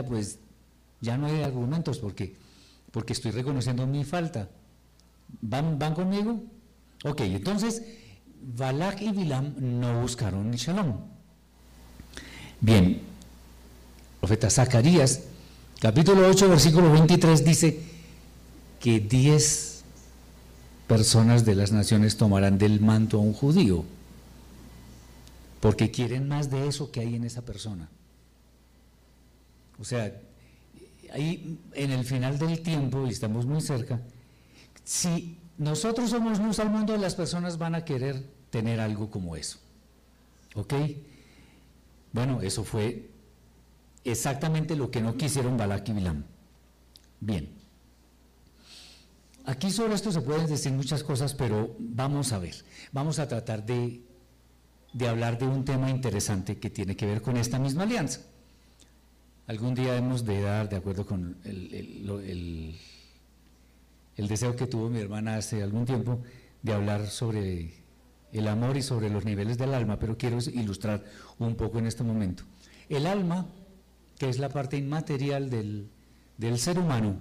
Pues 0.00 0.38
ya 1.02 1.18
no 1.18 1.26
hay 1.26 1.42
argumentos 1.42 1.98
porque, 1.98 2.34
porque 2.90 3.12
estoy 3.12 3.32
reconociendo 3.32 3.86
mi 3.86 4.04
falta. 4.04 4.48
¿Van, 5.42 5.78
¿Van 5.78 5.94
conmigo? 5.94 6.42
Ok, 7.04 7.20
entonces 7.22 7.82
Balak 8.56 9.02
y 9.02 9.10
Bilam 9.10 9.54
no 9.58 10.00
buscaron 10.00 10.50
Shalom. 10.52 10.96
Bien, 12.60 13.00
profeta 14.20 14.48
Zacarías, 14.50 15.22
capítulo 15.80 16.28
8, 16.28 16.48
versículo 16.48 16.92
23 16.92 17.44
dice 17.44 17.80
que 18.80 19.00
10 19.00 19.82
personas 20.86 21.44
de 21.44 21.54
las 21.54 21.72
naciones 21.72 22.16
tomarán 22.16 22.58
del 22.58 22.80
manto 22.80 23.18
a 23.18 23.20
un 23.20 23.32
judío, 23.32 23.84
porque 25.60 25.90
quieren 25.90 26.28
más 26.28 26.50
de 26.50 26.68
eso 26.68 26.90
que 26.90 27.00
hay 27.00 27.16
en 27.16 27.24
esa 27.24 27.42
persona. 27.42 27.88
O 29.82 29.84
sea, 29.84 30.16
ahí 31.12 31.58
en 31.74 31.90
el 31.90 32.04
final 32.04 32.38
del 32.38 32.62
tiempo, 32.62 33.04
y 33.04 33.10
estamos 33.10 33.46
muy 33.46 33.60
cerca, 33.60 34.00
si 34.84 35.40
nosotros 35.58 36.10
somos 36.10 36.38
luz 36.38 36.60
al 36.60 36.70
mundo, 36.70 36.96
las 36.96 37.16
personas 37.16 37.58
van 37.58 37.74
a 37.74 37.84
querer 37.84 38.24
tener 38.50 38.78
algo 38.78 39.10
como 39.10 39.34
eso. 39.34 39.58
¿Ok? 40.54 40.74
Bueno, 42.12 42.42
eso 42.42 42.62
fue 42.62 43.10
exactamente 44.04 44.76
lo 44.76 44.88
que 44.92 45.00
no 45.00 45.16
quisieron 45.16 45.56
Balak 45.56 45.88
y 45.88 45.92
Bilam. 45.94 46.24
Bien. 47.18 47.50
Aquí 49.46 49.72
sobre 49.72 49.94
esto 49.94 50.12
se 50.12 50.20
pueden 50.20 50.46
decir 50.46 50.70
muchas 50.70 51.02
cosas, 51.02 51.34
pero 51.34 51.74
vamos 51.80 52.32
a 52.32 52.38
ver. 52.38 52.54
Vamos 52.92 53.18
a 53.18 53.26
tratar 53.26 53.66
de, 53.66 54.00
de 54.92 55.08
hablar 55.08 55.40
de 55.40 55.46
un 55.46 55.64
tema 55.64 55.90
interesante 55.90 56.60
que 56.60 56.70
tiene 56.70 56.94
que 56.94 57.06
ver 57.06 57.20
con 57.20 57.36
esta 57.36 57.58
misma 57.58 57.82
alianza. 57.82 58.20
Algún 59.46 59.74
día 59.74 59.96
hemos 59.96 60.24
de 60.24 60.40
dar, 60.40 60.68
de 60.68 60.76
acuerdo 60.76 61.04
con 61.04 61.36
el, 61.44 62.78
el, 64.16 64.28
deseo 64.28 64.54
que 64.54 64.68
tuvo 64.68 64.88
mi 64.88 65.00
hermana 65.00 65.36
hace 65.36 65.62
algún 65.62 65.84
tiempo, 65.84 66.22
de 66.62 66.72
hablar 66.72 67.08
sobre 67.08 67.74
el 68.32 68.48
amor 68.48 68.76
y 68.76 68.82
sobre 68.82 69.10
los 69.10 69.24
niveles 69.24 69.58
del 69.58 69.74
alma, 69.74 69.98
pero 69.98 70.16
quiero 70.16 70.38
ilustrar 70.52 71.04
un 71.38 71.56
poco 71.56 71.80
en 71.80 71.86
este 71.86 72.04
momento. 72.04 72.44
El 72.88 73.06
alma, 73.06 73.46
que 74.16 74.28
es 74.28 74.38
la 74.38 74.48
parte 74.48 74.76
inmaterial 74.76 75.50
del, 75.50 75.90
del 76.38 76.58
ser 76.58 76.78
humano, 76.78 77.16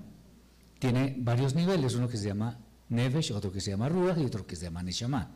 tiene 0.78 1.16
varios 1.18 1.56
niveles, 1.56 1.96
uno 1.96 2.08
que 2.08 2.18
se 2.18 2.28
llama 2.28 2.59
Nefesh, 2.90 3.32
otro 3.32 3.52
que 3.52 3.62
se 3.62 3.72
llama 3.72 3.90
Ruach 3.90 4.20
y 4.20 4.26
otro 4.26 4.46
que 4.46 4.56
se 4.56 4.66
llama 4.66 4.84
Neshama. 4.84 5.32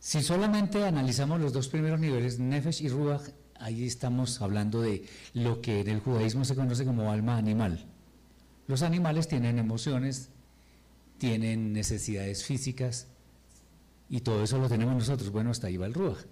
Si 0.00 0.22
solamente 0.22 0.84
analizamos 0.86 1.40
los 1.40 1.52
dos 1.52 1.68
primeros 1.68 2.00
niveles, 2.00 2.38
Nefesh 2.38 2.82
y 2.82 2.88
Ruach, 2.88 3.28
ahí 3.60 3.86
estamos 3.86 4.40
hablando 4.42 4.80
de 4.80 5.04
lo 5.34 5.60
que 5.60 5.80
en 5.80 5.88
el 5.88 6.00
judaísmo 6.00 6.44
se 6.44 6.54
conoce 6.54 6.84
como 6.84 7.10
alma 7.10 7.36
animal. 7.36 7.84
Los 8.66 8.82
animales 8.82 9.28
tienen 9.28 9.58
emociones, 9.58 10.30
tienen 11.18 11.72
necesidades 11.72 12.44
físicas 12.44 13.06
y 14.08 14.20
todo 14.20 14.42
eso 14.42 14.58
lo 14.58 14.68
tenemos 14.68 14.94
nosotros. 14.94 15.30
Bueno, 15.30 15.50
hasta 15.50 15.68
ahí 15.68 15.76
va 15.76 15.86
el 15.86 15.94
Ruach. 15.94 16.24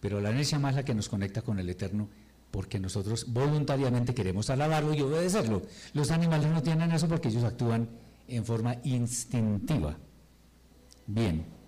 Pero 0.00 0.20
la 0.20 0.30
energía 0.30 0.58
más 0.58 0.74
la 0.74 0.84
que 0.84 0.94
nos 0.94 1.08
conecta 1.08 1.42
con 1.42 1.58
el 1.58 1.68
Eterno 1.68 2.08
porque 2.50 2.80
nosotros 2.80 3.32
voluntariamente 3.32 4.14
queremos 4.14 4.50
alabarlo 4.50 4.94
y 4.94 5.00
obedecerlo. 5.02 5.62
Los 5.92 6.10
animales 6.10 6.50
no 6.50 6.62
tienen 6.62 6.90
eso 6.90 7.08
porque 7.08 7.28
ellos 7.28 7.44
actúan 7.44 7.88
en 8.26 8.44
forma 8.44 8.76
instintiva. 8.84 9.96
Bien. 11.06 11.59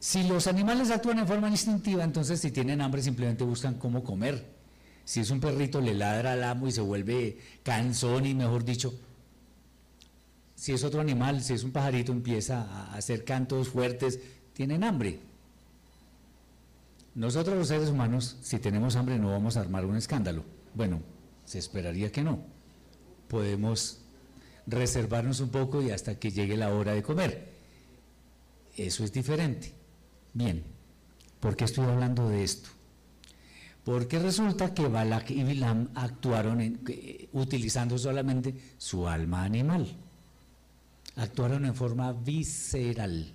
Si 0.00 0.22
los 0.22 0.46
animales 0.46 0.90
actúan 0.90 1.18
en 1.18 1.26
forma 1.26 1.48
instintiva, 1.48 2.04
entonces 2.04 2.40
si 2.40 2.50
tienen 2.52 2.80
hambre 2.80 3.02
simplemente 3.02 3.44
buscan 3.44 3.74
cómo 3.74 4.04
comer. 4.04 4.46
Si 5.04 5.20
es 5.20 5.30
un 5.30 5.40
perrito, 5.40 5.80
le 5.80 5.94
ladra 5.94 6.32
al 6.32 6.44
amo 6.44 6.68
y 6.68 6.72
se 6.72 6.80
vuelve 6.80 7.38
cansón 7.62 8.26
y 8.26 8.34
mejor 8.34 8.64
dicho. 8.64 8.94
Si 10.54 10.72
es 10.72 10.84
otro 10.84 11.00
animal, 11.00 11.42
si 11.42 11.54
es 11.54 11.64
un 11.64 11.72
pajarito, 11.72 12.12
empieza 12.12 12.62
a 12.62 12.94
hacer 12.94 13.24
cantos 13.24 13.68
fuertes, 13.68 14.20
tienen 14.52 14.84
hambre. 14.84 15.20
Nosotros 17.14 17.56
los 17.56 17.68
seres 17.68 17.88
humanos, 17.88 18.36
si 18.42 18.58
tenemos 18.58 18.94
hambre, 18.94 19.18
no 19.18 19.30
vamos 19.30 19.56
a 19.56 19.60
armar 19.60 19.84
un 19.84 19.96
escándalo. 19.96 20.44
Bueno, 20.74 21.00
se 21.44 21.58
esperaría 21.58 22.12
que 22.12 22.22
no. 22.22 22.40
Podemos 23.28 24.00
reservarnos 24.66 25.40
un 25.40 25.48
poco 25.48 25.82
y 25.82 25.90
hasta 25.90 26.18
que 26.18 26.30
llegue 26.30 26.56
la 26.56 26.72
hora 26.72 26.92
de 26.92 27.02
comer. 27.02 27.48
Eso 28.76 29.02
es 29.02 29.12
diferente. 29.12 29.77
Bien, 30.32 30.62
¿por 31.40 31.56
qué 31.56 31.64
estoy 31.64 31.86
hablando 31.86 32.28
de 32.28 32.44
esto? 32.44 32.70
Porque 33.84 34.18
resulta 34.18 34.74
que 34.74 34.86
Balak 34.86 35.30
y 35.30 35.42
Bilam 35.44 35.88
actuaron 35.94 36.80
utilizando 37.32 37.96
solamente 37.96 38.54
su 38.76 39.08
alma 39.08 39.44
animal. 39.44 39.86
Actuaron 41.16 41.64
en 41.64 41.74
forma 41.74 42.12
visceral. 42.12 43.32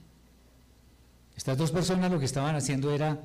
Estas 1.36 1.58
dos 1.58 1.72
personas 1.72 2.12
lo 2.12 2.20
que 2.20 2.26
estaban 2.26 2.56
haciendo 2.56 2.94
era 2.94 3.20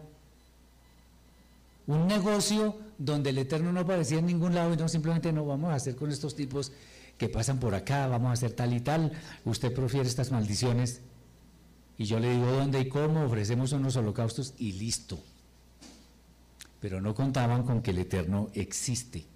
un 1.87 2.07
negocio 2.07 2.77
donde 2.97 3.31
el 3.31 3.39
Eterno 3.39 3.73
no 3.73 3.81
aparecía 3.81 4.19
en 4.19 4.27
ningún 4.27 4.55
lado 4.55 4.73
y 4.73 4.77
no 4.77 4.89
simplemente 4.89 5.33
no 5.33 5.45
vamos 5.45 5.71
a 5.73 5.77
hacer 5.77 5.97
con 5.97 6.11
estos 6.11 6.35
tipos 6.35 6.73
que 7.17 7.29
pasan 7.29 7.59
por 7.59 7.75
acá, 7.75 8.07
vamos 8.07 8.31
a 8.31 8.33
hacer 8.33 8.53
tal 8.53 8.73
y 8.73 8.81
tal, 8.81 9.13
usted 9.45 9.75
prefiere 9.75 10.09
estas 10.09 10.31
maldiciones 10.31 11.01
y 11.99 12.05
yo 12.05 12.21
le 12.21 12.31
digo 12.31 12.47
dónde 12.47 12.81
y 12.81 12.89
cómo, 12.89 13.25
ofrecemos 13.25 13.73
unos 13.73 13.97
holocaustos 13.97 14.55
y 14.57 14.73
listo. 14.73 15.19
Pero 16.81 17.01
no 17.01 17.13
contaban 17.13 17.65
con 17.65 17.83
que 17.83 17.91
el 17.91 17.99
Eterno 17.99 18.51
existe 18.55 19.27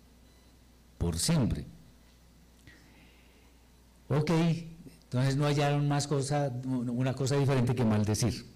por 0.97 1.19
siempre. 1.19 1.67
Ok, 4.09 4.31
entonces 4.31 5.37
no 5.37 5.47
hallaron 5.47 5.89
más 5.89 6.07
cosa, 6.07 6.53
una 6.65 7.15
cosa 7.15 7.37
diferente 7.37 7.75
que 7.75 7.85
maldecir. 7.85 8.47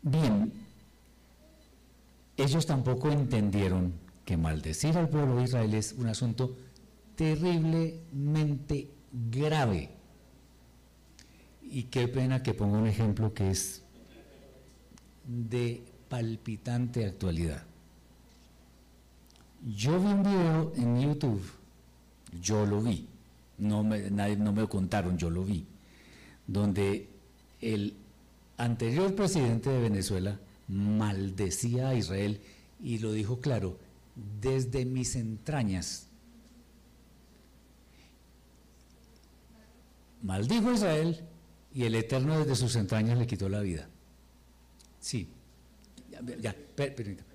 Bien, 0.00 0.50
ellos 2.38 2.64
tampoco 2.64 3.10
entendieron 3.10 3.92
que 4.24 4.38
maldecir 4.38 4.96
al 4.96 5.10
pueblo 5.10 5.36
de 5.36 5.44
Israel 5.44 5.74
es 5.74 5.92
un 5.92 6.06
asunto 6.06 6.56
terriblemente 7.14 8.90
grave. 9.12 9.97
Y 11.70 11.84
qué 11.84 12.08
pena 12.08 12.42
que 12.42 12.54
ponga 12.54 12.78
un 12.78 12.86
ejemplo 12.86 13.34
que 13.34 13.50
es 13.50 13.82
de 15.26 15.82
palpitante 16.08 17.04
actualidad. 17.04 17.62
Yo 19.76 20.00
vi 20.00 20.06
un 20.06 20.22
video 20.22 20.72
en 20.76 21.00
YouTube, 21.00 21.42
yo 22.40 22.64
lo 22.64 22.80
vi, 22.80 23.06
no 23.58 23.82
me, 23.82 24.10
nadie, 24.10 24.36
no 24.36 24.52
me 24.52 24.62
lo 24.62 24.68
contaron, 24.68 25.18
yo 25.18 25.30
lo 25.30 25.44
vi, 25.44 25.66
donde 26.46 27.08
el 27.60 27.94
anterior 28.56 29.14
presidente 29.14 29.68
de 29.68 29.80
Venezuela 29.80 30.38
maldecía 30.68 31.88
a 31.88 31.94
Israel 31.94 32.40
y 32.80 32.98
lo 32.98 33.12
dijo 33.12 33.40
claro, 33.40 33.78
desde 34.40 34.84
mis 34.84 35.16
entrañas. 35.16 36.06
Maldijo 40.22 40.70
a 40.70 40.74
Israel 40.74 41.20
y 41.78 41.84
el 41.84 41.94
Eterno 41.94 42.36
desde 42.40 42.56
sus 42.56 42.74
entrañas 42.74 43.16
le 43.16 43.24
quitó 43.28 43.48
la 43.48 43.60
vida. 43.60 43.86
Sí. 44.98 45.28
Ya, 46.10 46.20
ya 46.40 46.56
permítame. 46.74 47.28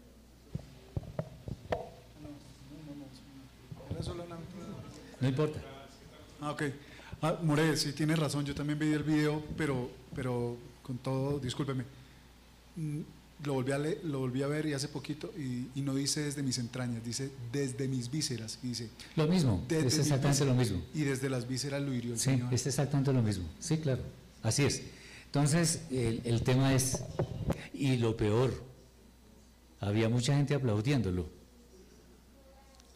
No 5.22 5.30
importa. 5.30 5.62
Ah, 6.42 6.52
ok. 6.52 6.64
Ah, 7.22 7.40
More, 7.42 7.78
sí 7.78 7.94
tiene 7.94 8.18
razón, 8.18 8.44
yo 8.44 8.54
también 8.54 8.78
vi 8.78 8.92
el 8.92 9.04
video, 9.04 9.42
pero, 9.56 9.90
pero 10.14 10.58
con 10.82 10.98
todo, 10.98 11.40
discúlpeme. 11.40 11.86
Mm, 12.76 13.00
lo 13.46 13.54
volví, 13.54 13.72
a 13.72 13.78
lo 13.78 14.20
volví 14.20 14.44
a 14.44 14.48
ver 14.48 14.66
y 14.66 14.74
hace 14.74 14.90
poquito 14.90 15.32
y, 15.38 15.80
no 15.80 15.96
dice 15.96 16.20
desde 16.20 16.44
mis 16.44 16.58
entrañas, 16.58 17.02
dice 17.06 17.32
desde 17.54 17.88
mis 17.88 18.12
vísceras. 18.12 18.60
Y 18.62 18.68
dice, 18.68 18.90
lo 19.16 19.26
mismo, 19.26 19.66
es 19.70 20.00
exactamente 20.00 20.44
lo 20.44 20.54
mismo. 20.54 20.82
Y 20.94 21.04
desde 21.04 21.30
las 21.30 21.48
vísceras 21.48 21.82
lo 21.82 21.94
hirió 21.94 22.12
el 22.12 22.20
sí, 22.20 22.44
es 22.52 22.68
exactamente 22.68 23.14
lo 23.14 23.22
mismo. 23.22 23.46
Sí, 23.62 23.78
claro. 23.78 24.04
Así 24.44 24.66
es. 24.66 24.84
Entonces, 25.26 25.88
el, 25.90 26.44
tema 26.44 26.76
es, 26.76 27.04
y 27.74 27.98
lo 27.98 28.16
peor, 28.16 28.54
había 29.80 30.10
mucha 30.10 30.36
gente 30.36 30.54
aplaudiéndolo. 30.54 31.28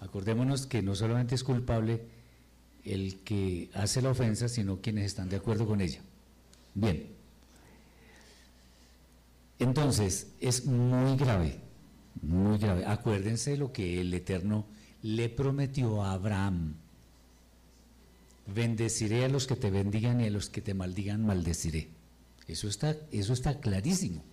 Acordémonos 0.02 0.68
que 0.68 0.84
no 0.84 0.94
solamente 0.94 1.34
es 1.34 1.44
culpable 1.44 2.02
el 2.84 3.24
que 3.24 3.72
hace 3.74 4.02
la 4.02 4.12
ofensa, 4.12 4.48
sino 4.48 4.82
quienes 4.82 5.06
están 5.06 5.30
de 5.30 5.38
acuerdo 5.38 5.66
con 5.66 5.82
ella. 5.82 6.00
Bien. 6.76 7.08
Entonces, 9.58 10.28
es 10.40 10.66
muy 10.66 11.18
grave, 11.18 11.56
muy 12.22 12.60
grave. 12.60 12.86
Acuérdense 12.86 13.58
lo 13.58 13.74
que 13.74 14.00
el 14.00 14.14
Eterno 14.14 14.68
le 15.02 15.30
prometió 15.30 16.04
a 16.04 16.12
Abraham. 16.12 16.76
Bendeciré 18.48 19.26
a 19.26 19.30
los 19.30 19.46
que 19.46 19.56
te 19.56 19.70
bendigan 19.70 20.22
y 20.22 20.28
a 20.28 20.30
los 20.30 20.50
que 20.50 20.62
te 20.62 20.74
maldigan, 20.74 21.26
maldeciré. 21.26 21.90
Eso 22.48 22.68
está, 22.68 22.96
eso 23.12 23.34
está 23.34 23.60
clarísimo. 23.60 24.24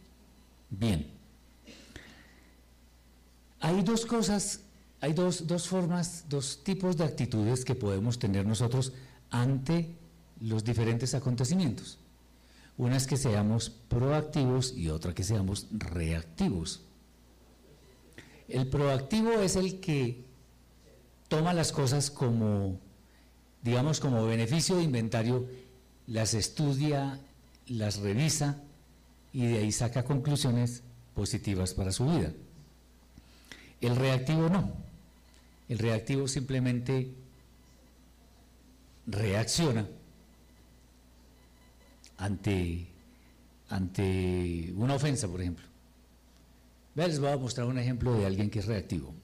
Bien. 0.71 1.07
Hay 3.61 3.83
dos 3.83 4.07
cosas, 4.07 4.61
hay 5.01 5.13
dos, 5.13 5.47
dos 5.47 5.69
formas, 5.69 6.25
dos 6.29 6.63
tipos 6.63 6.97
de 6.97 7.05
actitudes 7.05 7.65
que 7.65 7.75
podemos 7.75 8.19
tener 8.19 8.47
nosotros 8.47 8.93
ante 9.31 9.97
los 10.41 10.65
diferentes 10.65 11.15
acontecimientos. 11.15 11.99
Una 12.77 12.97
es 12.97 13.07
que 13.07 13.17
seamos 13.17 13.71
proactivos 13.71 14.75
y 14.77 14.89
otra 14.89 15.15
que 15.15 15.23
seamos 15.23 15.67
reactivos. 15.71 16.83
El 18.49 18.69
proactivo 18.69 19.33
es 19.41 19.57
el 19.57 19.81
que 19.81 20.25
toma 21.29 21.55
las 21.55 21.73
cosas 21.73 22.11
como, 22.11 22.79
digamos, 23.65 23.99
como 23.99 24.27
beneficio 24.27 24.77
de 24.77 24.83
inventario, 24.83 25.49
las 26.07 26.35
estudia, 26.35 27.19
las 27.67 27.97
revisa 27.97 28.63
y 29.33 29.47
de 29.47 29.59
ahí 29.59 29.73
saca 29.73 30.05
conclusiones 30.05 30.83
positivas 31.15 31.73
para 31.73 31.91
su 31.91 32.07
vida. 32.07 32.31
El 33.81 33.97
reactivo 33.97 34.51
no. 34.51 34.71
El 35.71 35.79
reactivo 35.79 36.29
simplemente 36.29 37.15
reacciona 39.07 39.89
ante, 42.19 42.87
ante 43.71 44.75
una 44.77 44.95
ofensa, 44.95 45.27
por 45.27 45.41
ejemplo. 45.41 45.65
les 46.95 47.19
voy 47.19 47.31
a 47.31 47.39
mostrar 47.39 47.67
un 47.67 47.79
ejemplo 47.79 48.13
de 48.13 48.27
alguien 48.27 48.51
que 48.51 48.59
es 48.59 48.67
reactivo. 48.67 49.15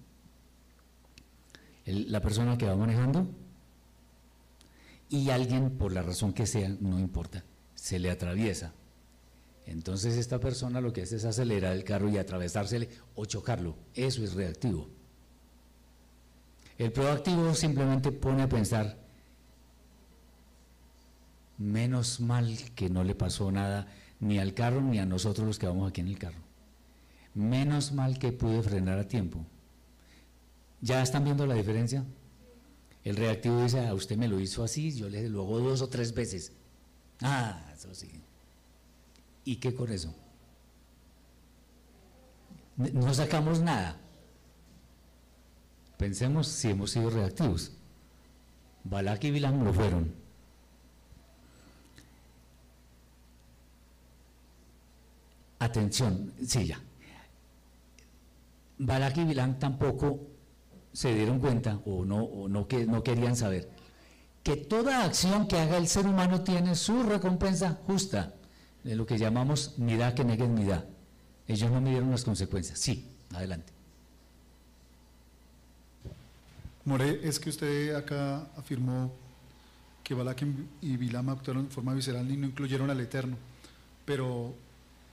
la 1.84 2.22
persona 2.22 2.56
que 2.56 2.64
va 2.64 2.74
manejando 2.74 3.28
y 5.10 5.30
alguien, 5.30 5.76
por 5.76 5.92
la 5.92 6.02
razón 6.02 6.32
que 6.32 6.46
sea, 6.46 6.68
no 6.80 6.98
importa, 6.98 7.44
se 7.74 7.98
le 7.98 8.10
atraviesa. 8.10 8.72
Entonces 9.66 10.16
esta 10.16 10.38
persona 10.38 10.80
lo 10.80 10.92
que 10.92 11.02
hace 11.02 11.16
es 11.16 11.24
acelerar 11.24 11.74
el 11.74 11.84
carro 11.84 12.08
y 12.08 12.16
atravesársele 12.16 12.88
o 13.16 13.24
chocarlo. 13.24 13.76
Eso 13.94 14.22
es 14.22 14.34
reactivo. 14.34 14.88
El 16.78 16.92
proactivo 16.92 17.54
simplemente 17.54 18.10
pone 18.12 18.42
a 18.42 18.48
pensar, 18.48 18.96
menos 21.58 22.20
mal 22.20 22.56
que 22.74 22.88
no 22.88 23.04
le 23.04 23.14
pasó 23.14 23.52
nada 23.52 23.86
ni 24.20 24.38
al 24.38 24.54
carro 24.54 24.80
ni 24.80 24.98
a 24.98 25.06
nosotros 25.06 25.46
los 25.46 25.58
que 25.58 25.66
vamos 25.66 25.90
aquí 25.90 26.00
en 26.00 26.08
el 26.08 26.18
carro. 26.18 26.40
Menos 27.34 27.92
mal 27.92 28.18
que 28.18 28.32
pude 28.32 28.62
frenar 28.62 28.98
a 28.98 29.08
tiempo. 29.08 29.44
¿Ya 30.80 31.02
están 31.02 31.24
viendo 31.24 31.46
la 31.46 31.54
diferencia? 31.54 32.04
El 33.04 33.16
reactivo 33.16 33.62
dice, 33.62 33.86
a 33.86 33.94
usted 33.94 34.16
me 34.16 34.28
lo 34.28 34.40
hizo 34.40 34.62
así, 34.62 34.92
yo 34.92 35.08
le 35.08 35.28
lo 35.28 35.42
hago 35.42 35.60
dos 35.60 35.80
o 35.80 35.88
tres 35.88 36.14
veces. 36.14 36.52
Ah, 37.22 37.70
eso 37.74 37.94
sí. 37.94 38.10
¿Y 39.44 39.56
qué 39.56 39.74
con 39.74 39.90
eso? 39.90 40.14
No 42.76 43.12
sacamos 43.12 43.60
nada. 43.60 43.96
Pensemos 45.96 46.48
si 46.48 46.70
hemos 46.70 46.90
sido 46.90 47.10
reactivos. 47.10 47.72
Balak 48.84 49.24
y 49.24 49.30
Bilam 49.30 49.62
lo 49.64 49.72
fueron. 49.72 50.14
Atención, 55.58 56.32
sí, 56.46 56.66
ya. 56.66 56.80
Balak 58.78 59.18
y 59.18 59.24
Bilam 59.24 59.58
tampoco 59.58 60.29
se 60.92 61.14
dieron 61.14 61.38
cuenta 61.38 61.80
o 61.84 62.04
no, 62.04 62.48
no, 62.48 62.66
que, 62.66 62.86
no 62.86 63.02
querían 63.02 63.36
saber 63.36 63.70
que 64.42 64.56
toda 64.56 65.04
acción 65.04 65.46
que 65.46 65.58
haga 65.58 65.76
el 65.76 65.86
ser 65.86 66.06
humano 66.06 66.42
tiene 66.42 66.74
su 66.74 67.02
recompensa 67.02 67.78
justa, 67.86 68.34
de 68.82 68.96
lo 68.96 69.04
que 69.04 69.18
llamamos 69.18 69.78
midá 69.78 70.14
que 70.14 70.24
neguen 70.24 70.54
midá. 70.54 70.86
Ellos 71.46 71.70
no 71.70 71.80
midieron 71.80 72.10
las 72.10 72.24
consecuencias. 72.24 72.78
Sí, 72.78 73.06
adelante. 73.34 73.72
More, 76.86 77.20
es 77.22 77.38
que 77.38 77.50
usted 77.50 77.94
acá 77.94 78.48
afirmó 78.56 79.12
que 80.02 80.14
Balak 80.14 80.42
y 80.80 80.96
Bilam 80.96 81.28
actuaron 81.28 81.68
de 81.68 81.70
forma 81.74 81.92
visceral 81.92 82.30
y 82.30 82.36
no 82.38 82.46
incluyeron 82.46 82.88
al 82.88 83.00
Eterno, 83.00 83.36
pero 84.06 84.54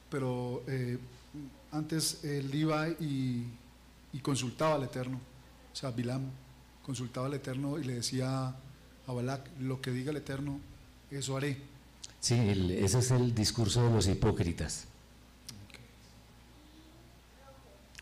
pero 0.09 0.63
eh, 0.67 0.97
antes 1.71 2.23
él 2.23 2.53
iba 2.53 2.87
y, 2.89 3.45
consultaba 4.21 4.75
al 4.75 4.83
Eterno, 4.83 5.19
o 5.77 5.79
sea, 5.79 5.91
Bilam 5.91 6.23
consultaba 6.81 7.27
al 7.27 7.35
Eterno 7.35 7.77
y 7.77 7.83
le 7.83 7.93
decía 7.93 8.47
a 8.47 9.13
Balak, 9.13 9.47
lo 9.59 9.79
que 9.79 9.91
diga 9.91 10.09
el 10.09 10.17
Eterno, 10.17 10.59
eso 11.11 11.37
haré. 11.37 11.55
Sí, 12.19 12.33
ese 12.81 12.97
es 12.97 13.11
el 13.11 13.35
discurso 13.35 13.83
de 13.83 13.91
los 13.91 14.07
hipócritas. 14.07 14.85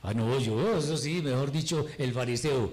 Ah, 0.03 0.13
no, 0.13 0.39
yo, 0.39 0.77
eso 0.77 0.95
sí, 0.95 1.21
mejor 1.21 1.51
dicho, 1.51 1.85
el 1.97 2.13
fariseo. 2.13 2.71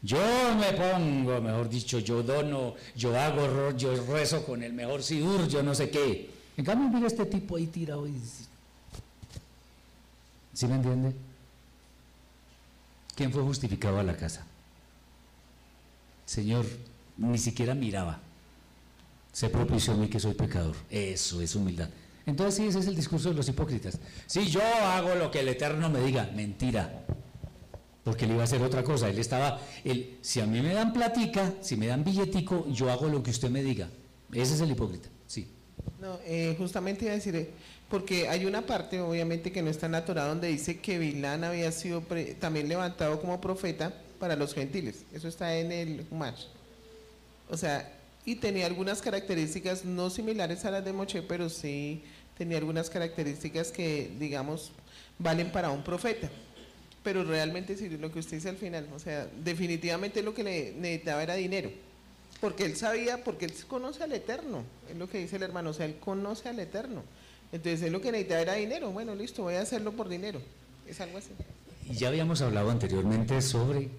Yo 0.00 0.18
me 0.58 0.72
pongo, 0.72 1.42
mejor 1.42 1.68
dicho, 1.68 1.98
yo 1.98 2.22
dono, 2.22 2.76
yo 2.96 3.14
hago, 3.20 3.76
yo 3.76 3.94
rezo 4.06 4.42
con 4.46 4.62
el 4.62 4.72
mejor 4.72 5.02
sidur, 5.02 5.46
yo 5.48 5.62
no 5.62 5.74
sé 5.74 5.90
qué. 5.90 6.30
En 6.56 6.64
cambio, 6.64 6.88
mira 6.88 7.08
este 7.08 7.26
tipo 7.26 7.56
ahí 7.56 7.66
tirado 7.66 8.08
y... 8.08 8.18
¿Sí 10.54 10.66
me 10.66 10.76
entiende? 10.76 11.14
¿Quién 13.22 13.30
fue 13.30 13.44
justificado 13.44 14.00
a 14.00 14.02
la 14.02 14.16
casa? 14.16 14.44
Señor, 16.24 16.66
ni 17.16 17.38
siquiera 17.38 17.72
miraba. 17.72 18.18
Se 19.30 19.48
propició 19.48 19.92
a 19.92 19.96
mí 19.96 20.08
que 20.08 20.18
soy 20.18 20.34
pecador. 20.34 20.74
Eso 20.90 21.40
es 21.40 21.54
humildad. 21.54 21.88
Entonces 22.26 22.56
sí, 22.56 22.66
ese 22.66 22.80
es 22.80 22.88
el 22.88 22.96
discurso 22.96 23.28
de 23.28 23.36
los 23.36 23.48
hipócritas. 23.48 24.00
Si 24.26 24.46
yo 24.46 24.60
hago 24.60 25.14
lo 25.14 25.30
que 25.30 25.38
el 25.38 25.46
Eterno 25.50 25.88
me 25.88 26.00
diga, 26.00 26.32
mentira. 26.34 27.04
Porque 28.02 28.24
él 28.24 28.32
iba 28.32 28.40
a 28.40 28.44
hacer 28.44 28.60
otra 28.60 28.82
cosa. 28.82 29.08
Él 29.08 29.20
estaba, 29.20 29.60
él, 29.84 30.18
si 30.20 30.40
a 30.40 30.46
mí 30.46 30.60
me 30.60 30.74
dan 30.74 30.92
platica, 30.92 31.54
si 31.60 31.76
me 31.76 31.86
dan 31.86 32.02
billetico, 32.02 32.66
yo 32.70 32.90
hago 32.90 33.06
lo 33.06 33.22
que 33.22 33.30
usted 33.30 33.50
me 33.50 33.62
diga. 33.62 33.88
Ese 34.32 34.54
es 34.54 34.60
el 34.62 34.72
hipócrita. 34.72 35.08
No, 36.00 36.18
eh, 36.24 36.54
justamente 36.58 37.04
iba 37.04 37.12
a 37.12 37.16
decir, 37.16 37.36
eh, 37.36 37.50
porque 37.88 38.28
hay 38.28 38.44
una 38.44 38.62
parte, 38.62 39.00
obviamente, 39.00 39.52
que 39.52 39.62
no 39.62 39.70
está 39.70 39.86
en 39.86 39.92
la 39.92 40.04
Torah, 40.04 40.24
donde 40.24 40.48
dice 40.48 40.80
que 40.80 40.98
Bilán 40.98 41.44
había 41.44 41.70
sido 41.70 42.02
también 42.40 42.68
levantado 42.68 43.20
como 43.20 43.40
profeta 43.40 43.94
para 44.18 44.34
los 44.34 44.54
gentiles. 44.54 45.04
Eso 45.12 45.28
está 45.28 45.56
en 45.56 45.70
el 45.70 46.06
Humash. 46.10 46.46
O 47.48 47.56
sea, 47.56 47.92
y 48.24 48.36
tenía 48.36 48.66
algunas 48.66 49.00
características 49.00 49.84
no 49.84 50.10
similares 50.10 50.64
a 50.64 50.70
las 50.70 50.84
de 50.84 50.92
Moche, 50.92 51.22
pero 51.22 51.48
sí 51.48 52.02
tenía 52.36 52.58
algunas 52.58 52.90
características 52.90 53.70
que, 53.70 54.10
digamos, 54.18 54.72
valen 55.18 55.52
para 55.52 55.70
un 55.70 55.84
profeta. 55.84 56.30
Pero 57.04 57.22
realmente, 57.24 57.76
sí, 57.76 57.88
lo 57.90 58.10
que 58.10 58.20
usted 58.20 58.38
dice 58.38 58.48
al 58.48 58.56
final, 58.56 58.88
o 58.94 58.98
sea, 58.98 59.28
definitivamente 59.44 60.22
lo 60.22 60.34
que 60.34 60.44
le 60.44 60.72
necesitaba 60.72 61.22
era 61.22 61.34
dinero 61.34 61.70
porque 62.42 62.64
él 62.64 62.74
sabía, 62.74 63.22
porque 63.22 63.44
él 63.44 63.52
conoce 63.68 64.02
al 64.02 64.12
Eterno, 64.12 64.64
es 64.90 64.96
lo 64.96 65.08
que 65.08 65.18
dice 65.18 65.36
el 65.36 65.44
hermano, 65.44 65.70
o 65.70 65.72
sea, 65.72 65.86
él 65.86 65.94
conoce 66.00 66.48
al 66.48 66.58
Eterno. 66.58 67.04
Entonces 67.52 67.82
él 67.82 67.92
lo 67.92 68.00
que 68.00 68.10
necesitaba 68.10 68.40
era 68.40 68.54
dinero, 68.54 68.90
bueno, 68.90 69.14
listo, 69.14 69.44
voy 69.44 69.54
a 69.54 69.60
hacerlo 69.60 69.92
por 69.92 70.08
dinero, 70.08 70.40
es 70.88 71.00
algo 71.00 71.18
así. 71.18 71.30
Y 71.88 71.94
ya 71.94 72.08
habíamos 72.08 72.42
hablado 72.42 72.72
anteriormente 72.72 73.40
sobre 73.40 73.90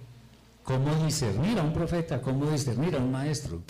cómo 0.61 1.05
discernir 1.05 1.57
a 1.57 1.63
un 1.63 1.71
profeta, 1.71 2.21
cómo 2.21 2.51
discernir 2.51 2.95
a 2.95 2.97
un 2.97 3.13
maestro. 3.13 3.61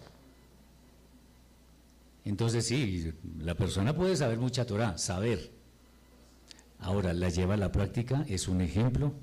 Entonces 2.25 2.65
sí, 2.65 3.13
la 3.41 3.53
persona 3.53 3.95
puede 3.95 4.15
saber 4.15 4.39
mucha 4.39 4.65
Torah, 4.65 4.97
saber. 4.97 5.51
Ahora 6.79 7.13
la 7.13 7.29
lleva 7.29 7.53
a 7.53 7.57
la 7.57 7.71
práctica, 7.71 8.25
es 8.27 8.47
un 8.47 8.59
ejemplo. 8.61 9.13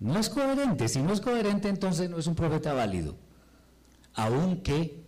No 0.00 0.18
es 0.18 0.28
coherente, 0.28 0.86
si 0.88 1.00
no 1.00 1.14
es 1.14 1.22
coherente 1.22 1.70
entonces 1.70 2.10
no 2.10 2.18
es 2.18 2.26
un 2.26 2.34
profeta 2.34 2.74
válido 2.74 3.16
aunque 4.14 5.02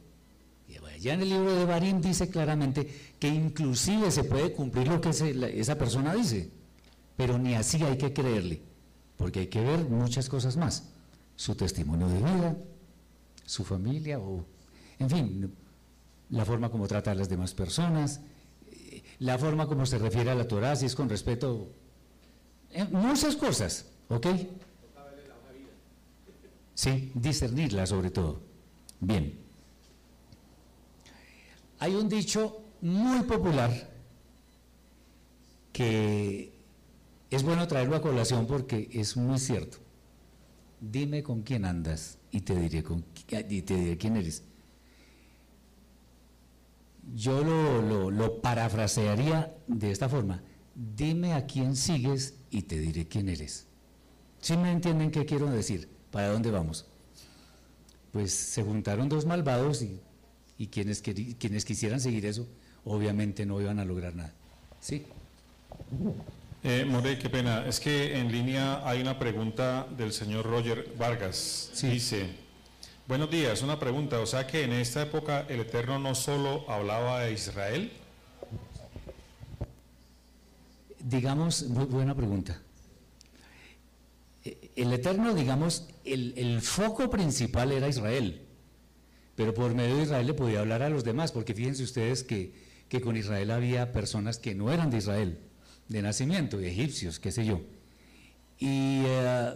ya 1.05 1.13
en 1.13 1.21
el 1.21 1.29
libro 1.29 1.55
de 1.55 1.67
Barim 1.67 2.01
dice 2.01 2.31
claramente 2.31 2.89
que 3.19 3.29
inclusive 3.29 4.11
se 4.11 4.25
puede 4.25 4.53
cumplir 4.53 4.89
lo 4.89 5.03
que 5.03 5.11
esa 5.11 5.77
persona 5.77 6.15
dice, 6.15 6.51
pero 7.15 7.39
ni 7.39 7.55
así 7.55 7.83
hay 7.83 7.99
que 7.99 8.15
creerle, 8.15 8.63
porque 9.19 9.41
hay 9.41 9.47
que 9.49 9.61
ver 9.61 9.81
muchas 9.81 10.31
cosas 10.31 10.57
más, 10.57 10.89
su 11.37 11.55
testimonio 11.57 12.09
de 12.09 12.19
vida, 12.19 12.57
su 13.45 13.65
familia, 13.65 14.19
o 14.19 14.47
en 14.99 15.11
fin, 15.11 15.55
la 16.31 16.47
forma 16.47 16.71
como 16.71 16.89
trata 16.89 17.11
a 17.11 17.15
las 17.15 17.29
demás 17.29 17.53
personas, 17.53 18.23
la 19.19 19.37
forma 19.37 19.67
como 19.67 19.85
se 19.85 19.99
refiere 19.99 20.31
a 20.31 20.35
la 20.35 20.49
Torah, 20.49 20.75
si 20.75 20.87
es 20.87 20.95
con 20.95 21.11
respeto, 21.11 21.69
muchas 22.93 23.37
cosas, 23.37 23.91
¿ok? 24.09 24.27
¿sí? 26.75 27.13
Discernirla 27.15 27.85
sobre 27.85 28.11
todo. 28.11 28.54
Bien. 29.05 29.39
Hay 31.79 31.95
un 31.95 32.09
dicho 32.09 32.63
muy 32.81 33.23
popular 33.25 33.71
que 35.73 36.55
es 37.31 37.43
bueno 37.43 37.69
traerlo 37.69 37.97
a 37.97 38.01
colación 38.01 38.47
porque 38.47 38.89
es 38.93 39.17
muy 39.17 39.39
cierto. 39.39 39.79
Dime 40.81 41.23
con 41.23 41.43
quién 41.43 41.67
andas 41.67 42.19
y 42.31 42.41
te 42.41 42.55
diré, 42.57 42.83
con, 42.83 43.05
diré 43.47 43.99
quién 43.99 44.17
eres. 44.17 44.43
Yo 47.15 47.45
lo, 47.45 48.11
lo 48.11 48.41
parafrasearía 48.41 49.55
de 49.67 49.91
esta 49.91 50.09
forma. 50.09 50.43
Dime 50.75 51.35
a 51.35 51.45
quién 51.45 51.77
sigues 51.77 52.39
y 52.51 52.63
te 52.63 52.79
diré 52.79 53.07
quién 53.07 53.29
eres. 53.29 53.67
¿Sí 54.41 54.57
me 54.57 54.73
entienden 54.73 55.11
qué 55.11 55.27
quiero 55.27 55.51
decir? 55.51 55.91
¿Para 56.11 56.29
dónde 56.29 56.51
vamos? 56.51 56.87
Pues 58.15 58.33
se 58.33 58.63
juntaron 58.63 59.09
dos 59.09 59.27
malvados 59.27 59.83
y, 59.83 59.99
y 60.57 60.69
quienes, 60.69 61.03
quienes 61.03 61.65
quisieran 61.65 62.01
seguir 62.01 62.25
eso, 62.27 62.47
obviamente 62.85 63.45
no 63.45 63.61
iban 63.61 63.81
a 63.81 63.85
lograr 63.85 64.15
nada. 64.15 64.33
¿Sí? 64.81 65.05
Eh, 66.63 66.85
More, 66.85 67.19
qué 67.19 67.29
pena. 67.29 67.67
Es 67.67 67.81
que 67.81 68.17
en 68.17 68.31
línea 68.31 68.89
hay 68.89 69.01
una 69.01 69.19
pregunta 69.19 69.89
del 69.99 70.13
señor 70.13 70.47
Roger 70.47 70.95
Vargas. 70.97 71.73
Dice, 71.83 72.29
buenos 73.09 73.29
días, 73.33 73.63
una 73.63 73.81
pregunta. 73.81 74.21
O 74.21 74.27
sea 74.27 74.47
que 74.47 74.63
en 74.63 74.75
esta 74.75 75.03
época 75.03 75.45
el 75.49 75.59
Eterno 75.59 75.99
no 75.99 76.15
solo 76.15 76.71
hablaba 76.71 77.23
de 77.23 77.33
Israel. 77.33 77.91
Digamos, 81.01 81.65
muy 81.65 81.87
buena 81.87 82.15
pregunta. 82.15 82.63
El 84.77 84.93
Eterno, 84.93 85.35
digamos, 85.35 85.89
el, 86.05 86.61
foco 86.61 87.09
principal 87.09 87.71
era 87.73 87.89
Israel, 87.89 88.43
pero 89.37 89.55
por 89.55 89.75
medio 89.75 89.97
de 89.97 90.03
Israel 90.03 90.27
le 90.27 90.35
podía 90.35 90.61
hablar 90.61 90.83
a 90.83 90.89
los 90.89 91.05
demás, 91.05 91.33
porque 91.33 91.55
fíjense 91.55 91.83
ustedes 91.83 92.25
que, 92.25 92.75
con 93.03 93.17
Israel 93.17 93.51
había 93.51 93.91
personas 93.93 94.39
que 94.39 94.55
no 94.55 94.73
eran 94.73 94.91
de 94.91 94.99
Israel, 94.99 95.39
de 95.89 96.03
nacimiento, 96.03 96.61
egipcios, 96.61 97.19
qué 97.19 97.33
sé 97.33 97.45
yo. 97.45 97.61
Y 98.59 99.03
eh, 99.05 99.53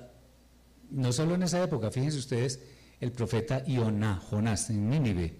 no 0.90 1.12
solo 1.12 1.36
en 1.36 1.44
esa 1.44 1.62
época, 1.62 1.92
fíjense 1.92 2.18
ustedes, 2.18 2.60
el 3.00 3.12
profeta 3.12 3.62
Ioná, 3.64 4.16
Jonás, 4.16 4.70
en 4.70 4.90
Nínive, 4.90 5.36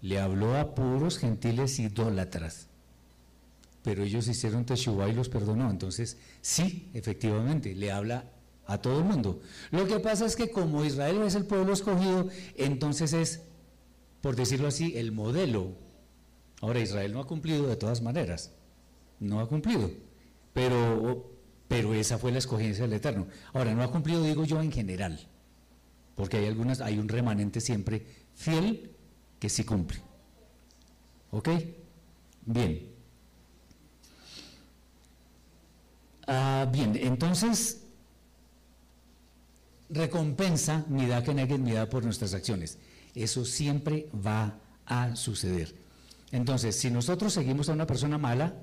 le 0.00 0.20
habló 0.20 0.56
a 0.56 0.74
puros 0.74 1.18
gentiles 1.18 1.80
idólatras 1.80 2.68
pero 3.84 4.02
ellos 4.02 4.26
hicieron 4.26 4.64
Teshuvah 4.64 5.10
y 5.10 5.12
los 5.12 5.28
perdonó. 5.28 5.70
Entonces, 5.70 6.16
sí, 6.40 6.90
efectivamente, 6.94 7.74
le 7.74 7.92
habla 7.92 8.24
a 8.66 8.78
todo 8.78 9.00
el 9.00 9.04
mundo. 9.04 9.42
Lo 9.70 9.86
que 9.86 10.00
pasa 10.00 10.24
es 10.24 10.36
que 10.36 10.50
como 10.50 10.86
Israel 10.86 11.20
es 11.22 11.34
el 11.34 11.44
pueblo 11.44 11.74
escogido, 11.74 12.28
entonces 12.56 13.12
es, 13.12 13.42
por 14.22 14.36
decirlo 14.36 14.68
así, 14.68 14.96
el 14.96 15.12
modelo. 15.12 15.72
Ahora, 16.62 16.80
Israel 16.80 17.12
no 17.12 17.20
ha 17.20 17.26
cumplido 17.26 17.66
de 17.66 17.76
todas 17.76 18.00
maneras, 18.00 18.52
no 19.20 19.38
ha 19.38 19.46
cumplido, 19.46 19.90
pero, 20.54 21.30
pero 21.68 21.92
esa 21.92 22.16
fue 22.16 22.32
la 22.32 22.38
escogencia 22.38 22.84
del 22.84 22.94
Eterno. 22.94 23.26
Ahora, 23.52 23.74
no 23.74 23.82
ha 23.82 23.90
cumplido, 23.90 24.22
digo 24.22 24.46
yo, 24.46 24.62
en 24.62 24.72
general, 24.72 25.20
porque 26.14 26.38
hay 26.38 26.46
algunas, 26.46 26.80
hay 26.80 26.98
un 26.98 27.08
remanente 27.10 27.60
siempre 27.60 28.06
fiel 28.32 28.92
que 29.38 29.50
sí 29.50 29.62
cumple. 29.62 29.98
¿Ok? 31.32 31.50
Bien. 32.46 32.93
Ah, 36.26 36.66
bien, 36.70 36.96
entonces, 36.96 37.82
recompensa, 39.90 40.84
da 40.88 41.22
que 41.22 41.58
mi 41.58 41.72
da 41.72 41.88
por 41.88 42.04
nuestras 42.04 42.34
acciones. 42.34 42.78
Eso 43.14 43.44
siempre 43.44 44.08
va 44.14 44.54
a 44.86 45.14
suceder. 45.16 45.74
Entonces, 46.32 46.76
si 46.76 46.90
nosotros 46.90 47.32
seguimos 47.32 47.68
a 47.68 47.72
una 47.72 47.86
persona 47.86 48.18
mala, 48.18 48.54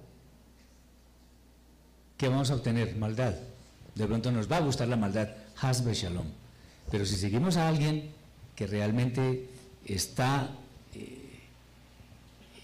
¿qué 2.17 2.27
vamos 2.27 2.51
a 2.51 2.55
obtener? 2.55 2.95
Maldad. 2.97 3.35
De 3.95 4.07
pronto 4.07 4.31
nos 4.31 4.51
va 4.51 4.57
a 4.57 4.61
gustar 4.61 4.87
la 4.87 4.97
maldad. 4.97 5.29
Hasbe 5.61 5.93
Shalom. 5.93 6.27
Pero 6.89 7.05
si 7.05 7.15
seguimos 7.15 7.57
a 7.57 7.67
alguien 7.67 8.11
que 8.55 8.67
realmente 8.67 9.49
está 9.85 10.49
eh, 10.93 11.39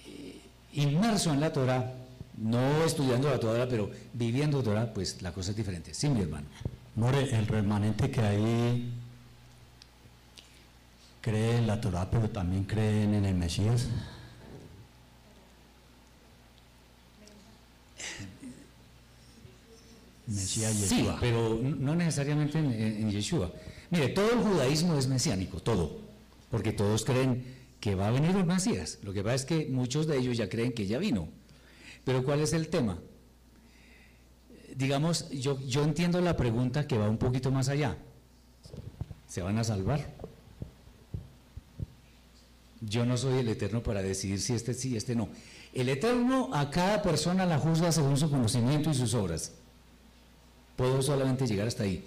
eh, 0.07 0.41
inmerso 0.73 1.33
en 1.33 1.39
la 1.39 1.53
Torah, 1.53 1.93
no 2.37 2.83
estudiando 2.85 3.29
la 3.29 3.39
Torah, 3.39 3.67
pero 3.67 3.89
viviendo 4.13 4.61
Torah, 4.63 4.93
pues 4.93 5.21
la 5.21 5.31
cosa 5.31 5.51
es 5.51 5.57
diferente. 5.57 5.93
Sí, 5.93 6.09
mi 6.09 6.21
hermano. 6.21 6.47
More, 6.95 7.35
el 7.35 7.47
remanente 7.47 8.09
que 8.09 8.21
hay 8.21 8.91
cree 11.21 11.57
en 11.57 11.67
la 11.67 11.81
Torah, 11.81 12.09
pero 12.09 12.29
también 12.29 12.63
creen 12.63 13.15
en 13.15 13.25
el 13.25 13.35
Mesías. 13.35 13.87
Mesías 20.27 20.79
Yeshua. 20.79 21.13
Sí, 21.13 21.17
pero 21.19 21.59
no 21.61 21.95
necesariamente 21.95 22.59
en, 22.59 22.71
en 22.71 23.11
Yeshua. 23.11 23.51
Mire, 23.89 24.09
todo 24.09 24.31
el 24.31 24.39
judaísmo 24.39 24.97
es 24.97 25.07
mesiánico, 25.07 25.61
todo, 25.61 25.99
porque 26.51 26.73
todos 26.73 27.05
creen 27.05 27.45
que 27.79 27.95
va 27.95 28.07
a 28.07 28.11
venir 28.11 28.35
el 28.35 28.45
Mesías. 28.45 28.99
Lo 29.03 29.13
que 29.13 29.23
pasa 29.23 29.35
es 29.35 29.45
que 29.45 29.67
muchos 29.67 30.07
de 30.07 30.17
ellos 30.17 30.37
ya 30.37 30.49
creen 30.49 30.73
que 30.73 30.85
ya 30.85 30.97
vino. 30.97 31.29
Pero 32.07 32.23
¿cuál 32.23 32.39
es 32.39 32.53
el 32.53 32.69
tema? 32.69 32.97
Digamos, 34.77 35.29
yo, 35.29 35.59
yo 35.67 35.83
entiendo 35.83 36.21
la 36.21 36.37
pregunta 36.37 36.87
que 36.87 36.97
va 36.97 37.09
un 37.09 37.17
poquito 37.17 37.51
más 37.51 37.67
allá. 37.67 37.97
¿Se 39.27 39.41
van 39.41 39.57
a 39.57 39.65
salvar? 39.65 40.15
Yo 42.79 43.05
no 43.05 43.17
soy 43.17 43.39
el 43.39 43.49
Eterno 43.49 43.83
para 43.83 44.01
decidir 44.01 44.39
si 44.39 44.53
este 44.53 44.73
sí, 44.73 44.95
este 44.95 45.17
no. 45.17 45.27
El 45.73 45.89
Eterno 45.89 46.49
a 46.53 46.69
cada 46.69 47.01
persona 47.01 47.45
la 47.45 47.59
juzga 47.59 47.91
según 47.91 48.15
su 48.15 48.29
conocimiento 48.29 48.89
y 48.89 48.93
sus 48.93 49.13
obras. 49.13 49.51
Puedo 50.77 51.01
solamente 51.01 51.45
llegar 51.45 51.67
hasta 51.67 51.83
ahí. 51.83 52.05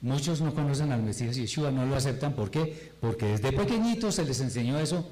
Muchos 0.00 0.40
no 0.40 0.52
conocen 0.52 0.90
al 0.90 1.04
Mesías 1.04 1.36
Yeshua, 1.36 1.70
no 1.70 1.86
lo 1.86 1.94
aceptan. 1.94 2.34
¿Por 2.34 2.50
qué? 2.50 2.92
Porque 3.00 3.26
desde 3.26 3.52
pequeñitos 3.52 4.16
se 4.16 4.24
les 4.24 4.40
enseñó 4.40 4.80
eso 4.80 5.08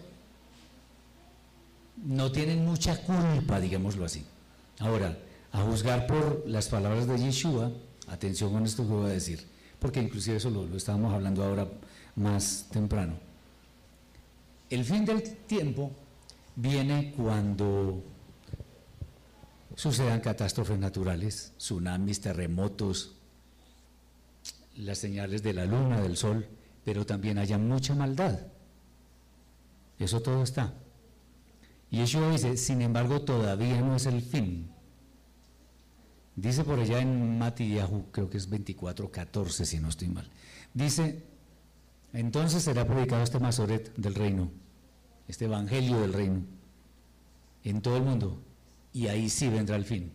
no 2.05 2.31
tienen 2.31 2.65
mucha 2.65 2.97
culpa, 3.03 3.61
digámoslo 3.61 4.05
así. 4.05 4.25
Ahora, 4.79 5.17
a 5.53 5.63
juzgar 5.63 6.07
por 6.07 6.45
las 6.47 6.69
palabras 6.69 7.07
de 7.07 7.19
Yeshua, 7.19 7.73
atención 8.09 8.53
con 8.53 8.65
esto 8.65 8.83
que 8.83 8.93
voy 8.93 9.07
a 9.07 9.15
decir, 9.15 9.47
porque 9.79 10.01
inclusive 10.01 10.37
eso 10.37 10.51
lo, 10.51 10.67
lo 10.67 10.77
estábamos 10.77 11.13
hablando 11.13 11.43
ahora 11.43 11.69
más 12.17 12.67
temprano. 12.71 13.15
El 14.71 14.85
fin 14.85 15.05
del 15.05 15.23
tiempo 15.23 15.93
viene 16.57 17.13
cuando 17.17 18.03
sucedan 19.77 20.21
catástrofes 20.21 20.79
naturales, 20.79 21.53
tsunamis, 21.59 22.21
terremotos, 22.21 23.15
las 24.77 24.99
señales 24.99 25.43
de 25.43 25.53
la 25.55 25.65
luna, 25.65 26.01
del 26.01 26.17
sol, 26.17 26.47
pero 26.85 27.07
también 27.07 27.39
haya 27.39 27.59
mucha 27.59 27.95
maldad. 27.95 28.41
Eso 29.99 30.21
todo 30.21 30.43
está. 30.43 30.75
Y 31.95 31.99
Yeshua 31.99 32.29
dice, 32.29 32.57
sin 32.57 32.83
embargo, 32.83 33.21
todavía 33.21 33.81
no 33.81 33.95
es 33.95 34.07
el 34.07 34.21
fin. 34.21 34.69
Dice 36.35 36.65
por 36.65 36.81
allá 36.81 36.99
en 36.99 37.39
Matiyahu, 37.39 38.11
creo 38.11 38.29
que 38.29 38.37
es 38.37 38.51
24, 38.51 39.13
14, 39.13 39.65
si 39.65 39.79
no 39.79 39.91
estoy 39.91 40.09
mal. 40.09 40.29
Dice, 40.75 41.23
entonces 42.13 42.65
será 42.65 42.85
predicado 42.85 43.23
este 43.23 43.39
Masoret 43.39 43.95
del 43.95 44.17
reino, 44.17 44.51
este 45.29 45.45
evangelio 45.45 46.01
del 46.01 46.13
reino, 46.13 46.43
en 47.63 47.81
todo 47.81 47.97
el 47.97 48.03
mundo. 48.03 48.43
Y 48.93 49.07
ahí 49.07 49.31
sí 49.31 49.49
vendrá 49.49 49.77
el 49.77 49.85
fin. 49.85 50.11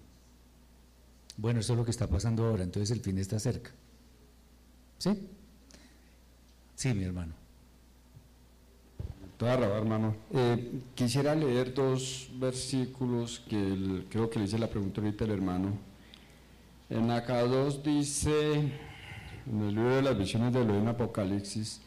Bueno, 1.38 1.62
eso 1.62 1.71
es 1.71 1.79
lo 1.79 1.86
que 1.86 1.91
está 1.91 2.07
pasando 2.07 2.45
ahora, 2.45 2.65
entonces 2.65 2.91
el 2.91 3.00
fin 3.00 3.17
está 3.19 3.39
cerca. 3.39 3.71
¿Sí? 4.98 5.29
Sí, 6.75 6.93
mi 6.93 7.05
hermano. 7.05 7.38
Toda 9.39 9.53
hermano. 9.53 10.17
Eh, 10.34 10.81
quisiera 10.96 11.34
leer 11.34 11.74
dos 11.74 12.29
versículos 12.34 13.39
que 13.48 14.03
creo 14.10 14.29
que 14.29 14.38
le 14.38 14.43
hice 14.43 14.60
la 14.60 14.67
pregunta 14.67 15.00
ahorita 15.00 15.24
el 15.24 15.31
hermano. 15.31 15.69
En 16.89 17.10
acá 17.10 17.41
2 17.43 17.81
dice, 17.81 18.51
en 19.50 19.62
el 19.62 19.75
libro 19.75 19.96
de 19.96 20.01
las 20.01 20.17
visiones 20.17 20.51
de 20.51 20.62
Elohim 20.62 20.89
Apocalipsis 20.89 21.79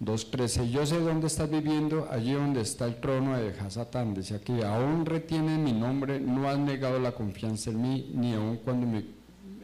2.13, 0.00 0.70
yo 0.70 0.84
sé 0.84 0.98
dónde 0.98 1.28
estás 1.28 1.48
viviendo, 1.48 2.08
allí 2.10 2.32
donde 2.32 2.62
está 2.62 2.86
el 2.86 2.96
trono 2.96 3.36
de 3.36 3.56
Hasatán. 3.60 4.14
Dice 4.14 4.34
aquí, 4.34 4.60
aún 4.62 5.06
retiene 5.06 5.58
mi 5.58 5.72
nombre, 5.72 6.18
no 6.18 6.48
has 6.48 6.58
negado 6.58 6.98
la 6.98 7.12
confianza 7.12 7.70
en 7.70 7.80
mí, 7.80 8.10
ni 8.12 8.34
aún 8.34 8.56
cuando 8.56 8.88
me, 8.88 9.04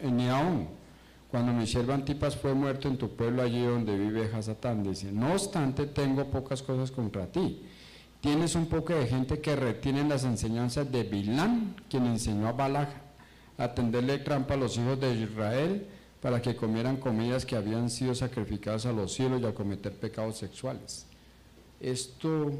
ni 0.08 0.28
aún 0.28 0.77
cuando 1.30 1.52
mi 1.52 1.66
siervo 1.66 1.92
Antipas 1.92 2.36
fue 2.36 2.54
muerto 2.54 2.88
en 2.88 2.96
tu 2.96 3.14
pueblo 3.14 3.42
allí 3.42 3.62
donde 3.62 3.96
vive 3.98 4.30
Hasatán, 4.34 4.82
dice, 4.82 5.12
no 5.12 5.32
obstante 5.32 5.86
tengo 5.86 6.24
pocas 6.30 6.62
cosas 6.62 6.90
contra 6.90 7.26
ti. 7.26 7.62
Tienes 8.20 8.54
un 8.54 8.66
poco 8.66 8.94
de 8.94 9.06
gente 9.06 9.40
que 9.40 9.54
retiene 9.54 10.02
las 10.08 10.24
enseñanzas 10.24 10.90
de 10.90 11.04
Bilán, 11.04 11.76
quien 11.88 12.06
enseñó 12.06 12.48
a 12.48 12.52
Balak 12.52 12.88
a 13.58 13.74
tenderle 13.74 14.18
trampa 14.18 14.54
a 14.54 14.56
los 14.56 14.76
hijos 14.78 14.98
de 14.98 15.14
Israel 15.14 15.86
para 16.20 16.42
que 16.42 16.56
comieran 16.56 16.96
comidas 16.96 17.44
que 17.46 17.56
habían 17.56 17.90
sido 17.90 18.14
sacrificadas 18.14 18.86
a 18.86 18.92
los 18.92 19.12
cielos 19.12 19.40
y 19.40 19.46
a 19.46 19.54
cometer 19.54 19.92
pecados 19.92 20.38
sexuales. 20.38 21.06
Esto 21.80 22.50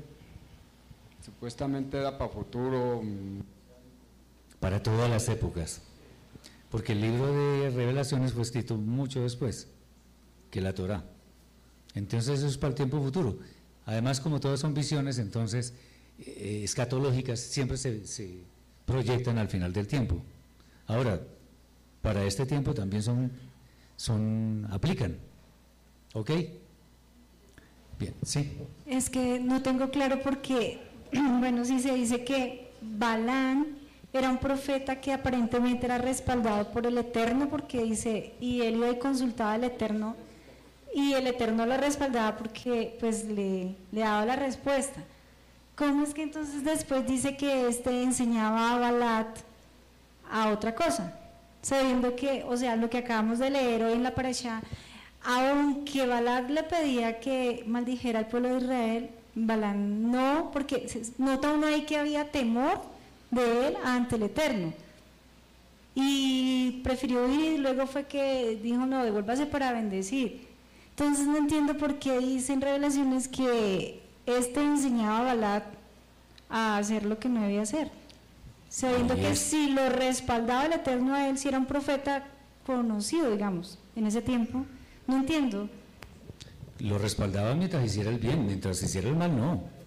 supuestamente 1.25 1.98
era 1.98 2.16
para 2.16 2.30
futuro. 2.30 3.00
mm, 3.02 3.40
Para 4.60 4.82
todas 4.82 5.10
las 5.10 5.28
épocas. 5.28 5.80
Porque 6.70 6.92
el 6.92 7.00
libro 7.00 7.32
de 7.32 7.70
revelaciones 7.70 8.32
fue 8.32 8.42
escrito 8.42 8.76
mucho 8.76 9.22
después 9.22 9.68
que 10.50 10.60
la 10.60 10.75
Torah. 10.75 11.04
Entonces 11.94 12.38
eso 12.38 12.46
es 12.46 12.58
para 12.58 12.70
el 12.70 12.75
tiempo 12.75 13.02
futuro. 13.02 13.38
Además, 13.87 14.20
como 14.20 14.38
todas 14.38 14.60
son 14.60 14.75
visiones, 14.75 15.18
entonces 15.18 15.75
eh, 16.18 16.60
escatológicas, 16.64 17.40
siempre 17.40 17.76
se, 17.76 18.42
proyectan 18.84 19.38
al 19.38 19.48
final 19.48 19.72
del 19.72 19.87
tiempo. 19.87 20.22
Ahora, 20.87 21.20
para 22.02 22.25
este 22.25 22.46
tiempo 22.46 22.75
también 22.75 23.02
son, 23.02 23.32
son 23.96 24.66
aplican. 24.70 25.16
¿Ok? 26.14 26.30
Bien, 27.98 28.14
sí. 28.22 28.52
Es 28.87 29.10
que 29.10 29.40
no 29.40 29.62
tengo 29.62 29.90
claro 29.90 30.20
porque, 30.22 30.80
bueno, 31.12 31.64
sí 31.64 31.80
se 31.80 31.94
dice 31.94 32.25
que 32.25 32.70
Balán 32.80 33.78
era 34.12 34.31
un 34.31 34.38
profeta 34.38 35.00
que 35.00 35.12
aparentemente 35.12 35.87
era 35.87 35.99
respaldado 35.99 36.71
por 36.71 36.87
el 36.87 36.97
Eterno 36.99 37.49
porque 37.49 37.83
dice, 37.83 38.33
y 38.41 38.62
él 38.62 38.77
iba 38.77 38.91
y 38.91 38.99
consultaba 38.99 39.55
al 39.55 39.65
Eterno 39.65 40.17
y 40.95 41.12
el 41.12 41.27
Eterno 41.27 41.67
lo 41.67 41.77
respaldaba 41.77 42.37
porque 42.37 42.97
pues 42.99 43.25
le, 43.25 43.75
le 43.93 44.00
daba 44.00 44.25
la 44.25 44.37
respuesta. 44.37 45.03
¿Cómo 45.77 46.03
es 46.03 46.15
que 46.15 46.23
entonces 46.23 46.65
después 46.65 47.07
dice 47.07 47.37
que 47.37 47.69
este 47.69 48.03
enseñaba 48.03 48.73
a 48.73 48.79
Balat 48.79 49.38
a 50.31 50.49
otra 50.50 50.75
cosa? 50.75 51.15
Sabiendo 51.62 52.17
que, 52.17 52.45
o 52.49 52.57
sea, 52.57 52.77
lo 52.77 52.88
que 52.88 52.99
acabamos 52.99 53.38
de 53.38 53.50
leer 53.50 53.85
hoy 53.85 53.93
en 53.93 54.03
la 54.03 54.15
parasha, 54.15 54.62
aunque 55.23 56.07
Balat 56.07 56.49
le 56.49 56.62
pedía 56.62 57.21
que 57.21 57.62
maldijera 57.67 58.21
al 58.21 58.27
pueblo 58.27 58.49
de 58.49 58.59
Israel, 58.59 59.11
Balán 59.35 60.11
no, 60.11 60.50
porque 60.53 60.88
nota 61.19 61.53
uno 61.53 61.67
ahí 61.67 61.83
que 61.83 61.99
había 61.99 62.31
temor 62.31 62.81
de 63.30 63.68
él 63.68 63.76
ante 63.85 64.16
el 64.16 64.25
Eterno. 64.25 64.73
Y 65.94 66.80
prefirió 66.85 67.28
ir 67.28 67.54
y 67.54 67.58
luego 67.58 67.87
fue 67.87 68.04
que 68.04 68.58
dijo, 68.62 68.87
no, 68.87 69.02
devuélvase 69.02 69.47
para 69.47 69.73
bendecir. 69.73 70.47
Entonces 70.90 71.26
no 71.26 71.37
entiendo 71.37 71.76
por 71.76 71.99
qué 71.99 72.18
dicen 72.18 72.61
revelaciones 72.61 73.28
que 73.28 74.02
este 74.26 74.61
enseñaba 74.61 75.20
a 75.20 75.23
Balat 75.23 75.64
a 76.49 76.76
hacer 76.78 77.04
lo 77.04 77.18
que 77.18 77.28
no 77.28 77.42
debía 77.42 77.62
hacer. 77.62 77.90
Sabiendo 78.68 79.14
que 79.16 79.35
si 79.35 79.70
lo 79.70 79.88
respaldaba 79.88 80.66
el 80.66 80.73
Eterno 80.73 81.14
a 81.14 81.28
él, 81.28 81.38
si 81.38 81.49
era 81.49 81.58
un 81.58 81.66
profeta 81.66 82.26
conocido, 82.66 83.30
digamos, 83.30 83.78
en 83.97 84.06
ese 84.06 84.20
tiempo, 84.20 84.64
no 85.06 85.16
entiendo. 85.16 85.70
Lo 86.80 86.99
respaldaba 86.99 87.54
mientras 87.54 87.85
hiciera 87.85 88.11
el 88.11 88.18
bien, 88.18 88.46
mientras 88.46 88.83
hiciera 88.83 89.09
el 89.09 89.16
mal 89.16 89.37
no. 89.37 89.78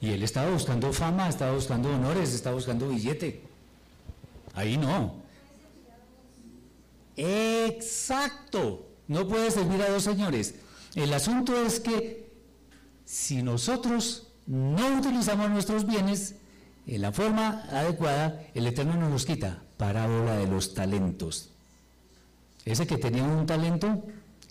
Y 0.00 0.10
él 0.10 0.22
estaba 0.22 0.50
buscando 0.50 0.92
fama, 0.92 1.28
estaba 1.28 1.52
buscando 1.52 1.90
honores, 1.94 2.32
estaba 2.32 2.54
buscando 2.54 2.88
billete. 2.88 3.42
Ahí 4.54 4.76
no. 4.76 5.14
Exacto. 7.16 8.86
No 9.08 9.26
puede 9.26 9.50
servir 9.50 9.82
a 9.82 9.90
dos 9.90 10.04
señores. 10.04 10.54
El 10.94 11.12
asunto 11.12 11.60
es 11.60 11.80
que 11.80 12.30
si 13.04 13.42
nosotros 13.42 14.28
no 14.46 14.98
utilizamos 14.98 15.50
nuestros 15.50 15.86
bienes 15.86 16.36
en 16.86 17.02
la 17.02 17.12
forma 17.12 17.64
adecuada, 17.70 18.42
el 18.54 18.66
Eterno 18.66 18.94
nos 18.94 19.10
los 19.10 19.26
quita. 19.26 19.62
Parábola 19.76 20.36
de 20.36 20.46
los 20.46 20.74
talentos. 20.74 21.50
Ese 22.64 22.86
que 22.86 22.98
tenía 22.98 23.22
un 23.22 23.46
talento, 23.46 24.04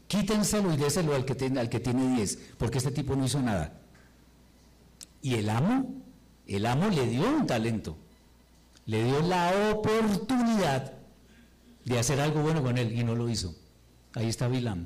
quítenselo 0.08 0.74
y 0.74 0.78
déselo 0.78 1.16
al 1.16 1.26
que, 1.26 1.36
tiene, 1.36 1.60
al 1.60 1.70
que 1.70 1.80
tiene 1.80 2.16
10, 2.16 2.40
porque 2.58 2.80
este 2.80 2.92
tipo 2.92 3.16
no 3.16 3.26
hizo 3.26 3.42
nada. 3.42 3.74
Y 5.28 5.34
el 5.34 5.50
amo, 5.50 5.94
el 6.48 6.66
amo 6.66 6.88
le 6.88 7.06
dio 7.06 7.28
un 7.28 7.46
talento, 7.46 7.98
le 8.86 9.04
dio 9.04 9.20
la 9.20 9.74
oportunidad 9.74 10.94
de 11.84 12.00
hacer 12.00 12.22
algo 12.22 12.42
bueno 12.44 12.64
con 12.64 12.78
él 12.78 12.98
y 12.98 13.04
no 13.04 13.14
lo 13.14 13.28
hizo. 13.28 13.54
Ahí 14.14 14.30
está 14.30 14.48
Bilam. 14.48 14.86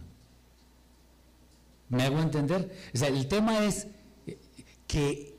¿Me 1.90 2.02
hago 2.02 2.20
entender? 2.22 2.76
O 2.92 2.98
sea, 2.98 3.10
el 3.10 3.28
tema 3.28 3.64
es 3.66 3.86
eh, 4.26 4.40
que 4.88 5.38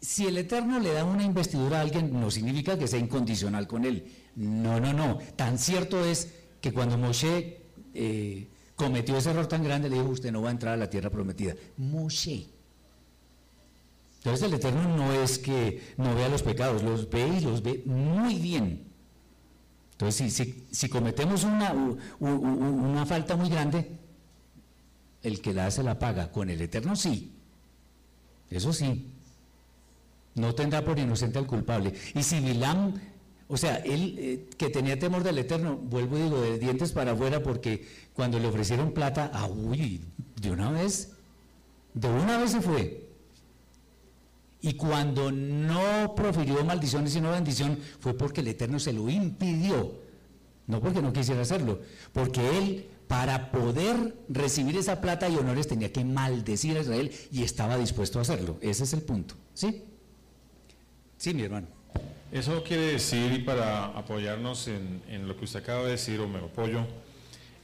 si 0.00 0.28
el 0.28 0.38
Eterno 0.38 0.78
le 0.78 0.92
da 0.92 1.02
una 1.04 1.24
investidura 1.24 1.78
a 1.78 1.80
alguien, 1.80 2.12
no 2.20 2.30
significa 2.30 2.78
que 2.78 2.86
sea 2.86 3.00
incondicional 3.00 3.66
con 3.66 3.84
él. 3.84 4.06
No, 4.36 4.78
no, 4.78 4.92
no. 4.92 5.18
Tan 5.34 5.58
cierto 5.58 6.04
es 6.04 6.32
que 6.60 6.72
cuando 6.72 6.96
Moshe 6.96 7.60
eh, 7.92 8.46
cometió 8.76 9.16
ese 9.16 9.30
error 9.30 9.48
tan 9.48 9.64
grande, 9.64 9.90
le 9.90 9.96
dijo, 9.96 10.10
usted 10.10 10.30
no 10.30 10.42
va 10.42 10.50
a 10.50 10.52
entrar 10.52 10.74
a 10.74 10.76
la 10.76 10.88
tierra 10.88 11.10
prometida. 11.10 11.56
Moshe. 11.76 12.61
Entonces 14.24 14.46
el 14.46 14.54
Eterno 14.54 14.96
no 14.96 15.12
es 15.12 15.38
que 15.38 15.94
no 15.96 16.14
vea 16.14 16.28
los 16.28 16.44
pecados, 16.44 16.84
los 16.84 17.10
ve 17.10 17.26
y 17.26 17.40
los 17.40 17.60
ve 17.60 17.82
muy 17.86 18.36
bien. 18.36 18.84
Entonces, 19.92 20.32
si, 20.32 20.64
si, 20.70 20.88
cometemos 20.88 21.42
una, 21.42 21.74
una 22.20 23.04
falta 23.04 23.36
muy 23.36 23.48
grande, 23.48 23.98
el 25.24 25.40
que 25.40 25.52
la 25.52 25.66
hace 25.66 25.82
la 25.82 25.98
paga. 25.98 26.30
Con 26.30 26.50
el 26.50 26.60
Eterno 26.60 26.94
sí. 26.94 27.32
Eso 28.48 28.72
sí. 28.72 29.10
No 30.34 30.54
tendrá 30.54 30.84
por 30.84 30.98
inocente 30.98 31.38
al 31.38 31.46
culpable. 31.46 31.92
Y 32.14 32.22
si 32.22 32.38
Bilam, 32.38 32.94
o 33.48 33.56
sea, 33.56 33.76
él 33.76 34.16
eh, 34.18 34.48
que 34.56 34.70
tenía 34.70 34.98
temor 34.98 35.24
del 35.24 35.38
Eterno, 35.38 35.76
vuelvo 35.76 36.16
y 36.16 36.22
digo, 36.22 36.40
de 36.40 36.58
dientes 36.58 36.92
para 36.92 37.12
afuera, 37.12 37.42
porque 37.42 37.86
cuando 38.14 38.38
le 38.38 38.46
ofrecieron 38.46 38.92
plata, 38.92 39.30
ah, 39.34 39.48
uy, 39.48 40.00
de 40.40 40.50
una 40.50 40.70
vez, 40.70 41.12
de 41.94 42.08
una 42.08 42.38
vez 42.38 42.52
se 42.52 42.60
fue. 42.60 43.01
Y 44.62 44.74
cuando 44.74 45.32
no 45.32 46.14
profirió 46.14 46.64
maldiciones 46.64 47.12
sino 47.12 47.32
bendición, 47.32 47.78
fue 47.98 48.14
porque 48.14 48.40
el 48.40 48.48
Eterno 48.48 48.78
se 48.78 48.92
lo 48.92 49.10
impidió. 49.10 50.00
No 50.68 50.80
porque 50.80 51.02
no 51.02 51.12
quisiera 51.12 51.42
hacerlo, 51.42 51.80
porque 52.12 52.56
él, 52.56 52.86
para 53.08 53.50
poder 53.50 54.14
recibir 54.28 54.76
esa 54.76 55.00
plata 55.00 55.28
y 55.28 55.36
honores, 55.36 55.66
tenía 55.66 55.92
que 55.92 56.04
maldecir 56.04 56.76
a 56.76 56.80
Israel 56.80 57.10
y 57.32 57.42
estaba 57.42 57.76
dispuesto 57.76 58.20
a 58.20 58.22
hacerlo. 58.22 58.56
Ese 58.60 58.84
es 58.84 58.92
el 58.92 59.02
punto. 59.02 59.34
¿Sí? 59.52 59.82
Sí, 61.18 61.34
mi 61.34 61.42
hermano. 61.42 61.66
Eso 62.30 62.62
quiere 62.62 62.92
decir, 62.92 63.32
y 63.32 63.40
para 63.40 63.86
apoyarnos 63.86 64.68
en, 64.68 65.02
en 65.08 65.26
lo 65.26 65.36
que 65.36 65.44
usted 65.44 65.60
acaba 65.60 65.82
de 65.82 65.90
decir, 65.90 66.20
o 66.20 66.28
me 66.28 66.38
apoyo, 66.38 66.86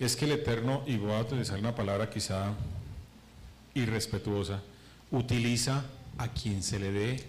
es 0.00 0.16
que 0.16 0.24
el 0.24 0.32
Eterno, 0.32 0.82
y 0.84 0.96
voy 0.96 1.12
a 1.12 1.20
utilizar 1.20 1.58
una 1.58 1.74
palabra 1.74 2.10
quizá 2.10 2.52
irrespetuosa, 3.74 4.60
utiliza 5.10 5.84
a 6.18 6.28
quien 6.28 6.62
se 6.62 6.78
le 6.78 6.92
dé 6.92 7.24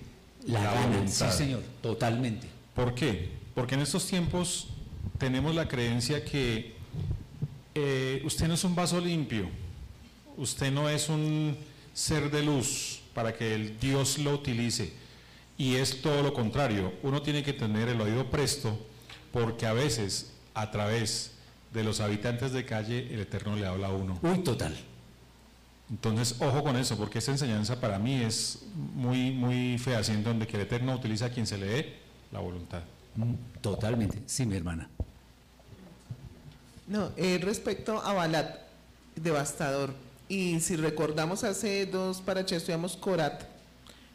La, 0.47 0.63
la, 0.63 0.73
gana, 0.73 0.87
voluntad. 0.87 1.31
sí, 1.31 1.37
señor, 1.37 1.61
totalmente. 1.81 2.47
¿Por 2.75 2.93
qué? 2.95 3.29
Porque 3.55 3.75
en 3.75 3.81
estos 3.81 4.05
tiempos 4.07 4.67
tenemos 5.17 5.53
la 5.55 5.67
creencia 5.67 6.23
que 6.25 6.75
eh, 7.75 8.21
usted 8.25 8.47
no 8.47 8.53
es 8.55 8.63
un 8.63 8.75
vaso 8.75 8.99
limpio, 8.99 9.47
usted 10.37 10.71
no 10.71 10.89
es 10.89 11.09
un 11.09 11.57
ser 11.93 12.31
de 12.31 12.43
luz 12.43 13.01
para 13.13 13.33
que 13.35 13.53
el 13.55 13.79
Dios 13.79 14.17
lo 14.19 14.33
utilice. 14.33 14.93
Y 15.57 15.75
es 15.75 16.01
todo 16.01 16.23
lo 16.23 16.33
contrario, 16.33 16.93
uno 17.03 17.21
tiene 17.21 17.43
que 17.43 17.51
tener 17.53 17.89
el 17.89 17.99
oído 17.99 18.29
presto 18.29 18.79
porque 19.33 19.65
a 19.65 19.73
veces 19.73 20.31
a 20.53 20.71
través 20.71 21.31
de 21.73 21.83
los 21.83 21.99
habitantes 21.99 22.53
de 22.53 22.65
calle 22.65 23.13
el 23.13 23.19
Eterno 23.19 23.55
le 23.57 23.65
habla 23.67 23.87
a 23.87 23.91
uno. 23.93 24.17
Uy, 24.23 24.39
total. 24.39 24.75
Entonces, 25.89 26.35
ojo 26.39 26.63
con 26.63 26.75
eso, 26.75 26.97
porque 26.97 27.17
esta 27.17 27.31
enseñanza 27.31 27.79
para 27.79 27.97
mí 27.97 28.21
es 28.21 28.59
muy, 28.95 29.31
muy 29.31 29.77
fehaciente, 29.79 30.29
donde 30.29 30.45
que 30.45 30.57
el 30.57 30.63
Eterno 30.63 30.93
utiliza 30.93 31.25
a 31.25 31.29
quien 31.29 31.47
se 31.47 31.57
le 31.57 31.65
dé 31.65 31.95
la 32.31 32.39
voluntad. 32.39 32.83
Mm, 33.15 33.33
Totalmente. 33.61 34.19
Sí, 34.27 34.45
mi 34.45 34.55
hermana. 34.55 34.87
No, 36.87 37.11
eh, 37.17 37.39
respecto 37.41 38.01
a 38.01 38.13
Balat, 38.13 38.57
devastador. 39.15 39.93
Y 40.27 40.59
si 40.59 40.75
recordamos 40.75 41.43
hace 41.43 41.87
dos 41.87 42.21
paraches 42.21 42.57
estudiamos 42.57 42.95
Korat. 42.95 43.43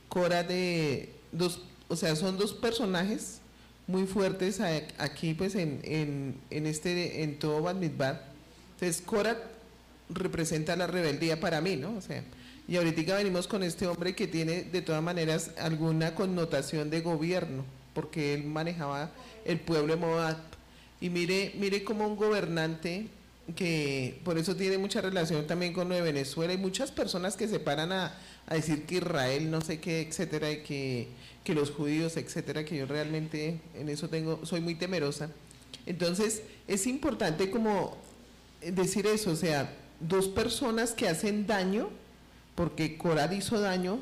Korat 0.09 0.47
de 0.47 1.13
dos, 1.33 1.61
o 1.89 1.97
sea, 1.97 2.15
son 2.15 2.39
dos 2.39 2.53
personajes 2.53 3.41
muy 3.87 4.07
fuertes 4.07 4.61
aquí, 4.99 5.35
pues 5.35 5.57
en, 5.57 5.81
en, 5.83 6.37
en 6.51 6.67
este, 6.67 7.25
en 7.25 7.39
todo 7.39 7.63
Bad 7.63 7.75
Midbar. 7.77 8.25
Entonces, 8.75 9.03
Korat 9.03 9.39
representa 10.09 10.77
la 10.77 10.87
rebeldía 10.87 11.41
para 11.41 11.61
mí, 11.61 11.77
¿no? 11.77 11.97
O 11.97 12.01
sea, 12.01 12.23
y 12.67 12.77
ahorita 12.77 13.17
venimos 13.17 13.47
con 13.47 13.63
este 13.63 13.87
hombre 13.87 14.15
que 14.15 14.27
tiene 14.27 14.63
de 14.63 14.81
todas 14.81 15.03
maneras 15.03 15.51
alguna 15.59 16.15
connotación 16.15 16.91
de 16.91 17.03
gobierno, 17.03 17.65
porque 17.93 18.35
él 18.35 18.45
manejaba 18.45 19.11
el 19.45 19.61
pueblo 19.61 19.95
de 19.95 20.01
Moab. 20.01 20.37
Y 21.01 21.11
mire, 21.11 21.53
mire 21.57 21.85
como 21.85 22.07
un 22.07 22.17
gobernante 22.17 23.09
que 23.57 24.19
por 24.25 24.39
eso 24.39 24.57
tiene 24.57 24.79
mucha 24.79 25.03
relación 25.03 25.47
también 25.47 25.75
con 25.75 25.91
lo 25.91 25.95
de 25.95 26.01
Venezuela 26.01 26.55
y 26.55 26.57
muchas 26.57 26.91
personas 26.91 27.37
que 27.37 27.47
se 27.47 27.61
paran 27.61 27.93
a, 27.93 28.15
decir 28.49 28.85
que 28.85 28.97
Israel 28.97 29.51
no 29.51 29.61
sé 29.61 29.81
qué, 29.81 30.01
etcétera, 30.01 30.51
y 30.51 30.63
que, 30.63 31.09
que 31.45 31.55
los 31.55 31.71
judíos, 31.71 32.17
etcétera, 32.17 32.65
que 32.65 32.77
yo 32.77 32.87
realmente 32.87 33.61
en 33.75 33.89
eso 33.91 34.09
tengo, 34.09 34.45
soy 34.47 34.61
muy 34.61 34.75
temerosa. 34.75 35.31
Entonces, 35.87 36.43
es 36.67 36.87
importante 36.87 37.51
como 37.51 37.97
decir 38.63 39.07
eso, 39.07 39.31
o 39.31 39.37
sea, 39.37 39.71
dos 40.09 40.29
personas 40.29 40.93
que 40.93 41.09
hacen 41.09 41.47
daño, 41.47 41.89
porque 42.55 42.97
Corad 42.97 43.31
hizo 43.33 43.61
daño 43.61 44.01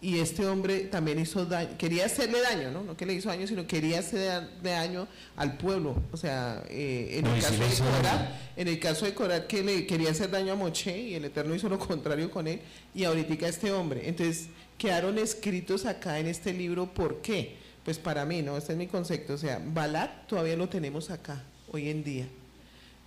y 0.00 0.18
este 0.18 0.46
hombre 0.46 0.80
también 0.80 1.18
hizo 1.18 1.46
daño, 1.46 1.70
quería 1.78 2.04
hacerle 2.04 2.42
daño, 2.42 2.70
¿no? 2.70 2.84
No 2.84 2.96
que 2.96 3.06
le 3.06 3.14
hizo 3.14 3.30
daño, 3.30 3.46
sino 3.46 3.66
quería 3.66 4.00
hacerle 4.00 4.48
daño 4.62 5.08
al 5.34 5.56
pueblo. 5.56 5.96
O 6.12 6.16
sea, 6.18 6.62
eh, 6.68 7.16
en, 7.18 7.24
No, 7.24 7.34
el 7.34 7.40
caso 7.40 7.64
de 7.64 7.90
Corad, 7.90 8.28
en 8.54 8.68
el 8.68 8.78
caso 8.78 9.06
de 9.06 9.14
Corad 9.14 9.42
que 9.44 9.62
le 9.62 9.86
quería 9.86 10.10
hacer 10.10 10.30
daño 10.30 10.52
a 10.52 10.56
Moche 10.56 10.98
y 10.98 11.14
el 11.14 11.24
Eterno 11.24 11.54
hizo 11.54 11.70
lo 11.70 11.78
contrario 11.78 12.30
con 12.30 12.46
él, 12.46 12.60
y 12.94 13.04
ahorita 13.04 13.48
este 13.48 13.72
hombre. 13.72 14.06
Entonces, 14.06 14.48
quedaron 14.76 15.16
escritos 15.16 15.86
acá 15.86 16.18
en 16.18 16.26
este 16.26 16.52
libro, 16.52 16.92
¿por 16.92 17.22
qué? 17.22 17.56
Pues 17.82 17.98
para 17.98 18.26
mí, 18.26 18.42
¿no? 18.42 18.58
Este 18.58 18.72
es 18.72 18.78
mi 18.78 18.86
concepto. 18.86 19.34
O 19.34 19.38
sea, 19.38 19.58
Balak 19.64 20.26
todavía 20.26 20.56
lo 20.56 20.68
tenemos 20.68 21.10
acá, 21.10 21.42
hoy 21.70 21.88
en 21.88 22.04
día. 22.04 22.26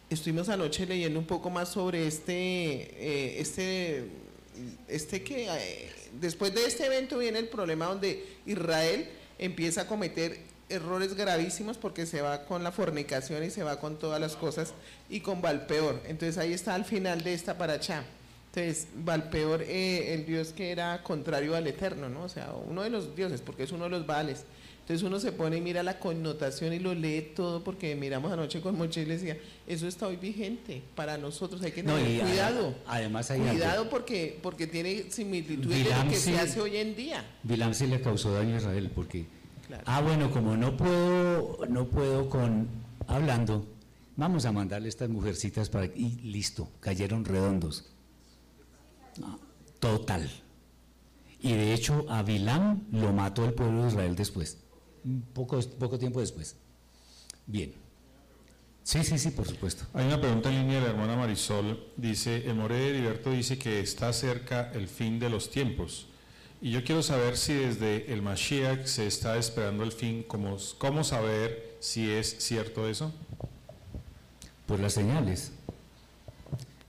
Estuvimos 0.10 0.48
anoche 0.48 0.86
leyendo 0.86 1.20
un 1.20 1.26
poco 1.26 1.50
más 1.50 1.70
sobre 1.70 2.08
este, 2.08 2.34
eh, 2.34 3.42
este, 3.42 4.06
este 4.88 5.22
que 5.22 5.48
eh, 5.50 5.92
después 6.22 6.54
de 6.54 6.66
este 6.66 6.86
evento 6.86 7.18
viene 7.18 7.40
el 7.40 7.50
problema 7.50 7.88
donde 7.88 8.26
Israel 8.46 9.10
empieza 9.38 9.82
a 9.82 9.88
cometer 9.88 10.40
errores 10.70 11.14
gravísimos 11.14 11.78
porque 11.78 12.06
se 12.06 12.22
va 12.22 12.46
con 12.46 12.64
la 12.64 12.72
fornicación 12.72 13.44
y 13.44 13.50
se 13.50 13.64
va 13.64 13.80
con 13.80 14.00
todas 14.00 14.20
las 14.20 14.38
cosas 14.38 14.74
y 15.10 15.20
con 15.20 15.42
Valpeor. 15.42 16.02
Entonces 16.06 16.38
ahí 16.38 16.54
está 16.54 16.76
al 16.76 16.86
final 16.86 17.24
de 17.24 17.34
esta 17.34 17.58
paracha. 17.58 18.04
Entonces, 18.54 18.88
Valpeor, 18.96 19.62
eh, 19.64 20.14
el 20.14 20.26
dios 20.26 20.54
que 20.54 20.72
era 20.72 21.04
contrario 21.04 21.56
al 21.56 21.68
Eterno, 21.68 22.10
¿no? 22.10 22.24
O 22.24 22.30
sea, 22.30 22.54
uno 22.66 22.82
de 22.82 22.90
los 22.90 23.16
dioses, 23.16 23.42
porque 23.42 23.64
es 23.64 23.72
uno 23.72 23.84
de 23.84 23.90
los 23.92 24.08
Baales. 24.08 24.46
Entonces 24.88 25.06
uno 25.06 25.20
se 25.20 25.34
pone 25.34 25.58
y 25.58 25.62
mira 25.62 25.84
la 25.84 26.00
connotación 26.00 26.72
y 26.72 26.80
lo 26.80 26.94
lee 26.94 27.34
todo, 27.36 27.62
porque 27.62 27.94
miramos 27.98 28.32
anoche 28.32 28.62
con 28.62 28.78
Moche 28.78 29.02
y 29.02 29.06
le 29.06 29.16
decía, 29.18 29.38
eso 29.68 29.86
está 29.86 30.08
hoy 30.08 30.16
vigente 30.16 30.82
para 30.96 31.18
nosotros, 31.18 31.62
hay 31.62 31.74
que 31.74 31.84
tener 31.84 32.22
cuidado. 32.22 32.74
además 32.88 33.30
hay 33.30 33.42
algo. 33.42 33.52
Cuidado 33.52 33.90
porque, 33.90 34.40
porque 34.42 34.66
tiene 34.66 35.12
similitudes 35.12 35.68
de 35.68 35.84
Bilam 35.84 36.06
lo 36.06 36.14
que 36.14 36.18
se 36.18 36.40
hace 36.40 36.62
hoy 36.62 36.78
en 36.78 36.96
día. 36.96 37.26
Bilam 37.44 37.74
sí 37.74 37.86
le 37.86 38.00
causó 38.00 38.32
daño 38.32 38.56
a 38.56 38.60
Israel 38.60 38.90
porque 38.96 39.26
Claro. 39.68 39.84
ah 39.86 40.00
bueno 40.00 40.32
como 40.32 40.56
no 40.56 40.78
puedo 40.78 41.66
no 41.68 41.88
puedo 41.88 42.30
con 42.30 42.70
hablando 43.08 43.66
vamos 44.16 44.46
a 44.46 44.54
mandarle 44.54 44.88
estas 44.88 45.10
mujercitas 45.10 45.70
para 45.70 45.88
y 45.88 46.18
listo 46.24 46.72
cayeron 46.80 47.26
redondos 47.26 47.84
total 49.82 50.30
y 51.42 51.52
de 51.52 51.74
hecho 51.74 52.06
a 52.10 52.24
Bilam 52.24 52.84
lo 52.94 53.12
mató 53.12 53.44
el 53.44 53.52
pueblo 53.54 53.82
de 53.84 53.88
Israel 53.90 54.16
después 54.16 54.58
poco 55.34 55.60
poco 55.80 55.98
tiempo 56.00 56.20
después 56.20 56.56
bien 57.46 57.74
sí 58.84 59.04
sí 59.04 59.18
sí 59.18 59.32
por 59.32 59.48
supuesto 59.48 59.86
Hay 59.94 60.06
una 60.06 60.20
pregunta 60.20 60.50
en 60.50 60.60
línea 60.62 60.76
de 60.80 60.86
la 60.86 60.90
hermana 60.92 61.16
Marisol. 61.18 61.88
Dice, 61.98 62.48
el 62.50 62.56
More 62.56 62.76
de 62.76 62.90
Heriberto 62.90 63.32
dice 63.32 63.58
que 63.58 63.80
está 63.82 64.14
cerca 64.14 64.72
el 64.74 64.88
fin 64.88 65.20
de 65.20 65.30
los 65.30 65.50
tiempos. 65.52 66.08
Y 66.62 66.72
yo 66.72 66.84
quiero 66.84 67.04
saber 67.04 67.36
si 67.38 67.54
desde 67.54 68.12
el 68.14 68.22
Mashiach 68.22 68.86
se 68.86 69.06
está 69.06 69.38
esperando 69.38 69.84
el 69.84 69.92
fin, 69.92 70.24
¿cómo, 70.28 70.58
cómo 70.78 71.04
saber 71.04 71.76
si 71.82 72.10
es 72.10 72.38
cierto 72.40 72.88
eso? 72.88 73.14
por 74.66 74.80
las 74.80 74.94
señales. 74.94 75.52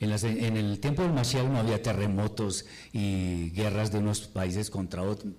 En, 0.01 0.11
las- 0.11 0.25
en 0.25 0.57
el 0.57 0.79
tiempo 0.81 1.03
del 1.03 1.13
Mashiach 1.13 1.45
no 1.47 1.59
había 1.59 1.83
terremotos 1.83 2.65
y 2.93 3.51
guerras 3.51 3.91
de 3.93 3.99
unos 3.99 4.21
países 4.29 4.71
contra 4.71 5.03
otros. 5.03 5.33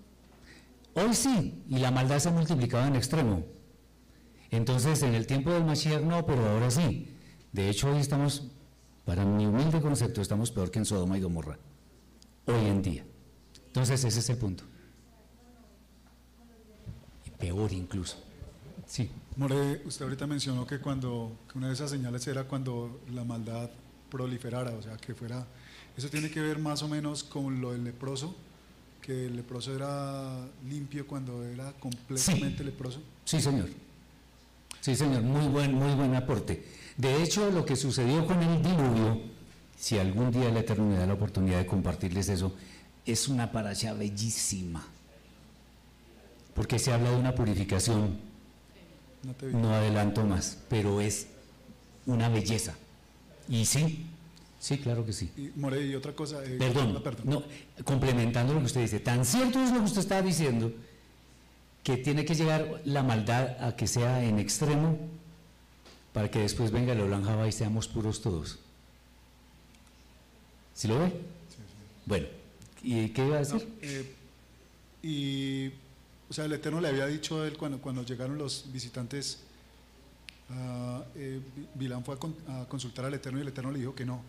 Hoy 0.94 1.14
sí, 1.14 1.64
y 1.68 1.78
la 1.78 1.92
maldad 1.92 2.20
se 2.20 2.30
ha 2.30 2.32
multiplicado 2.32 2.88
en 2.88 2.96
extremo. 2.96 3.46
Entonces, 4.52 5.04
en 5.04 5.14
el 5.14 5.28
tiempo 5.28 5.52
del 5.52 5.64
Mashiach 5.64 6.02
no, 6.02 6.26
pero 6.26 6.48
ahora 6.50 6.72
sí. 6.72 7.16
De 7.52 7.70
hecho, 7.70 7.92
hoy 7.92 8.00
estamos, 8.00 8.48
para 9.06 9.24
mi 9.24 9.46
humilde 9.46 9.82
concepto, 9.82 10.22
estamos 10.22 10.52
peor 10.52 10.72
que 10.72 10.80
en 10.80 10.86
Sodoma 10.86 11.18
y 11.18 11.22
Gomorra. 11.22 11.58
Hoy 12.46 12.66
en 12.66 12.82
día. 12.82 13.06
Entonces, 13.68 14.04
ese 14.04 14.20
es 14.20 14.30
el 14.30 14.38
punto. 14.38 14.64
Y 17.26 17.30
peor 17.32 17.72
incluso. 17.72 18.18
Sí. 18.88 19.10
More, 19.38 19.84
usted 19.86 20.06
ahorita 20.06 20.26
mencionó 20.26 20.66
que 20.66 20.80
cuando 20.80 21.38
que 21.52 21.58
una 21.58 21.68
de 21.68 21.74
esas 21.74 21.92
señales 21.92 22.26
era 22.28 22.46
cuando 22.46 23.02
la 23.14 23.24
maldad 23.24 23.70
proliferara, 24.10 24.72
o 24.72 24.82
sea, 24.82 24.98
que 24.98 25.14
fuera. 25.14 25.46
Eso 25.96 26.10
tiene 26.10 26.30
que 26.32 26.42
ver 26.42 26.60
más 26.60 26.82
o 26.82 26.88
menos 26.88 27.24
con 27.24 27.62
lo 27.62 27.72
del 27.72 27.84
leproso, 27.84 28.36
que 29.02 29.26
el 29.26 29.36
leproso 29.36 29.76
era 29.76 30.48
limpio 30.68 31.08
cuando 31.08 31.44
era 31.44 31.72
completamente 31.74 32.64
leproso. 32.64 33.02
Sí, 33.26 33.42
señor. 33.42 33.70
Sí, 34.82 34.96
señor, 34.96 35.22
muy 35.24 35.48
buen, 35.48 35.74
muy 35.74 35.94
buen 35.94 36.16
aporte. 36.16 36.66
De 36.98 37.24
hecho, 37.24 37.50
lo 37.52 37.66
que 37.66 37.76
sucedió 37.76 38.26
con 38.26 38.42
el 38.42 38.62
diluvio, 38.62 39.22
si 39.78 39.98
algún 39.98 40.32
día 40.32 40.50
la 40.50 40.64
da 40.64 41.06
la 41.06 41.14
oportunidad 41.14 41.60
de 41.60 41.66
compartirles 41.66 42.30
eso, 42.30 42.54
es 43.06 43.28
una 43.28 43.52
paracha 43.52 43.94
bellísima. 43.94 44.86
Porque 46.54 46.80
se 46.80 46.92
habla 46.92 47.12
de 47.12 47.16
una 47.18 47.36
purificación, 47.36 48.20
No 49.24 49.36
no 49.52 49.74
adelanto 49.74 50.26
más, 50.26 50.58
pero 50.70 51.02
es 51.02 51.28
una 52.06 52.30
belleza. 52.30 52.76
Y 53.48 53.66
sí, 53.66 54.06
sí, 54.60 54.78
claro 54.78 55.06
que 55.06 55.14
sí. 55.14 55.32
Y, 55.38 55.52
More, 55.60 55.82
y 55.86 55.96
otra 55.96 56.14
cosa. 56.14 56.44
eh, 56.44 56.58
Perdón, 56.60 56.94
no, 56.94 57.02
perdón. 57.04 57.26
no, 57.26 57.44
complementando 57.84 58.54
lo 58.54 58.60
que 58.60 58.66
usted 58.68 58.82
dice, 58.82 59.00
tan 59.00 59.26
cierto 59.26 59.62
es 59.64 59.72
lo 59.72 59.80
que 59.80 59.86
usted 59.86 60.02
estaba 60.02 60.22
diciendo, 60.22 60.72
que 61.84 61.98
tiene 61.98 62.26
que 62.26 62.36
llegar 62.36 62.82
la 62.86 63.04
maldad 63.04 63.64
a 63.64 63.76
que 63.76 63.88
sea 63.88 64.24
en 64.24 64.38
extremo 64.40 64.98
para 66.14 66.30
que 66.30 66.40
después 66.40 66.72
venga 66.72 66.94
el 66.94 67.02
Olan 67.02 67.24
Java 67.24 67.48
y 67.48 67.52
seamos 67.52 67.88
puros 67.88 68.22
todos. 68.22 68.60
¿Sí 70.74 70.88
lo 70.88 71.00
ve? 71.00 71.12
Bueno, 72.06 72.28
¿y 72.82 73.10
qué 73.10 73.26
iba 73.26 73.38
a 73.38 73.42
No, 73.42 73.46
decir? 73.54 73.68
eh, 73.82 74.16
y, 75.04 75.68
o 76.30 76.34
sea, 76.34 76.46
el 76.46 76.54
Eterno 76.54 76.82
le 76.82 76.88
había 76.90 77.06
dicho 77.06 77.42
a 77.42 77.48
él 77.48 77.58
cuando, 77.58 77.80
cuando 77.80 78.04
llegaron 78.04 78.38
los 78.38 78.66
visitantes, 78.72 79.40
eh, 81.16 81.40
Bi- 81.56 81.68
Bilán 81.76 82.04
fue 82.04 82.16
a, 82.16 82.18
con- 82.18 82.36
a 82.48 82.66
consultar 82.68 83.06
al 83.06 83.14
Eterno 83.14 83.40
y 83.40 83.44
el 83.44 83.48
Eterno 83.50 83.72
le 83.72 83.80
dijo 83.80 83.94
que 83.96 84.06
no. 84.06 84.22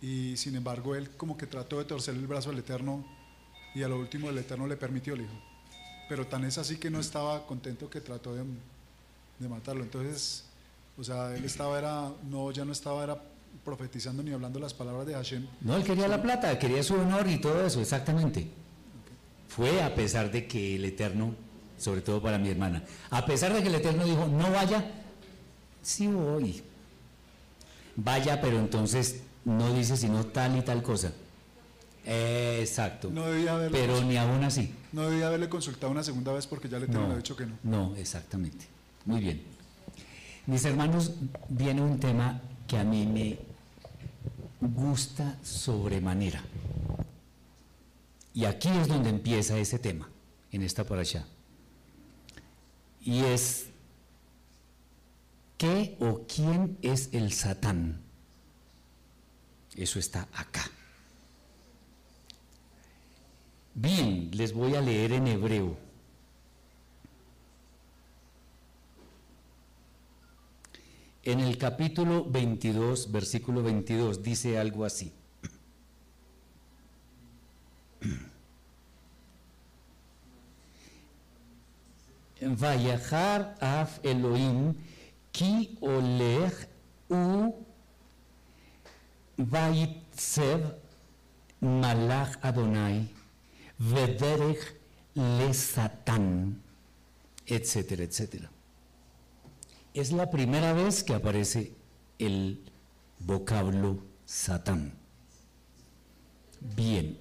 Y 0.00 0.36
sin 0.36 0.54
embargo, 0.56 0.94
él 0.94 1.10
como 1.16 1.36
que 1.36 1.46
trató 1.46 1.78
de 1.78 1.84
torcer 1.84 2.14
el 2.14 2.26
brazo 2.26 2.50
al 2.50 2.58
Eterno 2.58 3.04
y 3.74 3.82
a 3.82 3.88
lo 3.88 3.98
último 3.98 4.30
el 4.30 4.38
Eterno 4.38 4.66
le 4.66 4.76
permitió, 4.76 5.16
le 5.16 5.22
dijo. 5.22 5.34
Pero 6.08 6.26
tan 6.26 6.44
es 6.44 6.56
así 6.58 6.76
que 6.76 6.90
no 6.90 7.00
estaba 7.00 7.46
contento 7.46 7.90
que 7.90 8.00
trató 8.00 8.34
de, 8.34 8.44
de 9.38 9.48
matarlo. 9.48 9.82
Entonces, 9.82 10.44
o 10.96 11.04
sea, 11.04 11.34
él 11.36 11.44
estaba, 11.44 11.78
era, 11.78 12.10
no, 12.28 12.50
ya 12.50 12.64
no 12.64 12.72
estaba, 12.72 13.04
era 13.04 13.22
profetizando 13.64 14.22
ni 14.22 14.32
hablando 14.32 14.58
las 14.58 14.72
palabras 14.72 15.06
de 15.06 15.14
Hashem, 15.14 15.46
No, 15.60 15.76
él 15.76 15.84
quería 15.84 16.08
la 16.08 16.22
plata, 16.22 16.58
quería 16.58 16.82
su 16.82 16.94
honor 16.94 17.28
y 17.28 17.38
todo 17.38 17.66
eso, 17.66 17.80
exactamente. 17.80 18.48
Fue 19.48 19.82
a 19.82 19.94
pesar 19.94 20.30
de 20.30 20.46
que 20.46 20.76
el 20.76 20.84
Eterno, 20.84 21.34
sobre 21.76 22.00
todo 22.00 22.22
para 22.22 22.38
mi 22.38 22.48
hermana, 22.48 22.84
a 23.10 23.26
pesar 23.26 23.52
de 23.52 23.62
que 23.62 23.68
el 23.68 23.74
Eterno 23.74 24.04
dijo, 24.04 24.26
no 24.26 24.50
vaya, 24.50 24.84
sí 25.82 26.06
voy. 26.06 26.62
Vaya, 27.96 28.40
pero 28.40 28.58
entonces 28.58 29.22
no 29.48 29.72
dice 29.72 29.96
sino 29.96 30.24
tal 30.26 30.58
y 30.58 30.62
tal 30.62 30.82
cosa. 30.82 31.12
Exacto. 32.04 33.10
No 33.10 33.26
debía 33.26 33.54
haberlo 33.54 33.76
pero 33.76 33.94
consultado. 33.94 34.26
ni 34.26 34.32
aún 34.34 34.44
así. 34.44 34.74
No 34.92 35.08
debía 35.08 35.26
haberle 35.28 35.48
consultado 35.48 35.90
una 35.90 36.02
segunda 36.02 36.32
vez 36.32 36.46
porque 36.46 36.68
ya 36.68 36.78
le 36.78 36.86
había 36.86 37.16
dicho 37.16 37.34
que 37.34 37.46
no. 37.46 37.56
No, 37.62 37.96
exactamente. 37.96 38.66
Muy 39.04 39.20
bien. 39.20 39.42
Mis 40.46 40.64
hermanos, 40.64 41.12
viene 41.48 41.82
un 41.82 41.98
tema 41.98 42.40
que 42.66 42.78
a 42.78 42.84
mí 42.84 43.06
me 43.06 43.38
gusta 44.60 45.36
sobremanera. 45.42 46.42
Y 48.34 48.44
aquí 48.44 48.68
es 48.68 48.86
donde 48.86 49.10
empieza 49.10 49.58
ese 49.58 49.78
tema, 49.78 50.08
en 50.52 50.62
esta 50.62 50.84
parasha. 50.84 51.26
Y 53.02 53.20
es, 53.20 53.66
¿qué 55.56 55.96
o 56.00 56.22
quién 56.26 56.78
es 56.82 57.08
el 57.12 57.32
Satán? 57.32 58.07
Eso 59.78 60.00
está 60.00 60.26
acá. 60.34 60.68
Bien, 63.74 64.28
les 64.32 64.52
voy 64.52 64.74
a 64.74 64.80
leer 64.80 65.12
en 65.12 65.28
hebreo. 65.28 65.78
En 71.22 71.38
el 71.38 71.56
capítulo 71.58 72.24
22, 72.24 73.12
versículo 73.12 73.62
22, 73.62 74.20
dice 74.20 74.58
algo 74.58 74.84
así. 74.84 75.12
Vayahar 82.40 83.56
af 83.60 84.00
Elohim 84.02 84.74
ki 85.30 85.78
olech 85.80 86.66
u 87.10 87.67
vayitzev 89.38 90.74
malach 91.60 92.38
Adonai 92.42 93.08
vederech 93.78 94.74
le 95.14 95.52
Satán, 95.54 96.62
etcétera, 97.46 98.02
etcétera. 98.04 98.50
Es 99.94 100.12
la 100.12 100.30
primera 100.30 100.72
vez 100.72 101.02
que 101.02 101.14
aparece 101.14 101.74
el 102.18 102.70
vocablo 103.18 104.04
Satán. 104.24 104.92
Bien. 106.60 107.18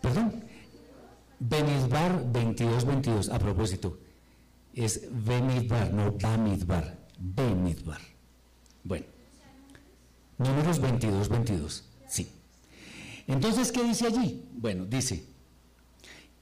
Perdón. 0.00 0.44
Benidbar 1.40 2.24
22-22, 2.32 3.32
a 3.32 3.38
propósito. 3.38 3.98
Es 4.74 5.08
Benidbar, 5.10 5.92
no 5.92 6.12
Bamidbar. 6.12 6.98
Benidbar. 7.18 8.00
Bueno. 8.84 9.17
Números 10.38 10.80
22-22. 10.80 11.82
Sí. 12.08 12.32
Entonces, 13.26 13.72
¿qué 13.72 13.84
dice 13.84 14.06
allí? 14.06 14.48
Bueno, 14.52 14.86
dice, 14.86 15.26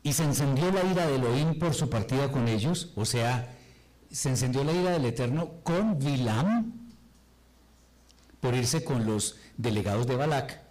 y 0.02 0.12
se 0.12 0.22
encendió 0.22 0.70
la 0.70 0.84
ira 0.84 1.06
de 1.06 1.16
Elohim 1.16 1.58
por 1.58 1.74
su 1.74 1.90
partida 1.90 2.30
con 2.30 2.46
ellos, 2.46 2.92
o 2.94 3.04
sea, 3.04 3.52
se 4.08 4.28
encendió 4.28 4.62
la 4.62 4.72
ira 4.72 4.92
del 4.92 5.06
Eterno 5.06 5.54
con 5.64 5.98
Bilam 5.98 6.72
por 8.38 8.54
irse 8.54 8.84
con 8.84 9.04
los 9.04 9.36
delegados 9.56 10.06
de 10.06 10.14
Balac. 10.14 10.62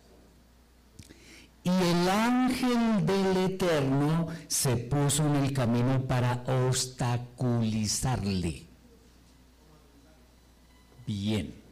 Y 1.63 1.69
el 1.69 2.09
ángel 2.09 3.05
del 3.05 3.51
Eterno 3.51 4.27
se 4.47 4.77
puso 4.77 5.25
en 5.25 5.35
el 5.35 5.51
camino 5.51 6.07
para 6.07 6.45
obstaculizarle. 6.47 8.67
Bien. 11.05 11.64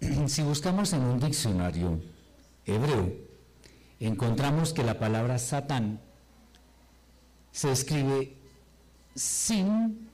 Si 0.28 0.42
buscamos 0.42 0.92
en 0.92 1.02
un 1.02 1.20
diccionario 1.20 2.00
hebreo, 2.64 3.12
encontramos 4.00 4.72
que 4.72 4.82
la 4.82 4.98
palabra 4.98 5.38
Satán 5.38 6.00
se 7.52 7.72
escribe 7.72 8.34
sin 9.14 10.08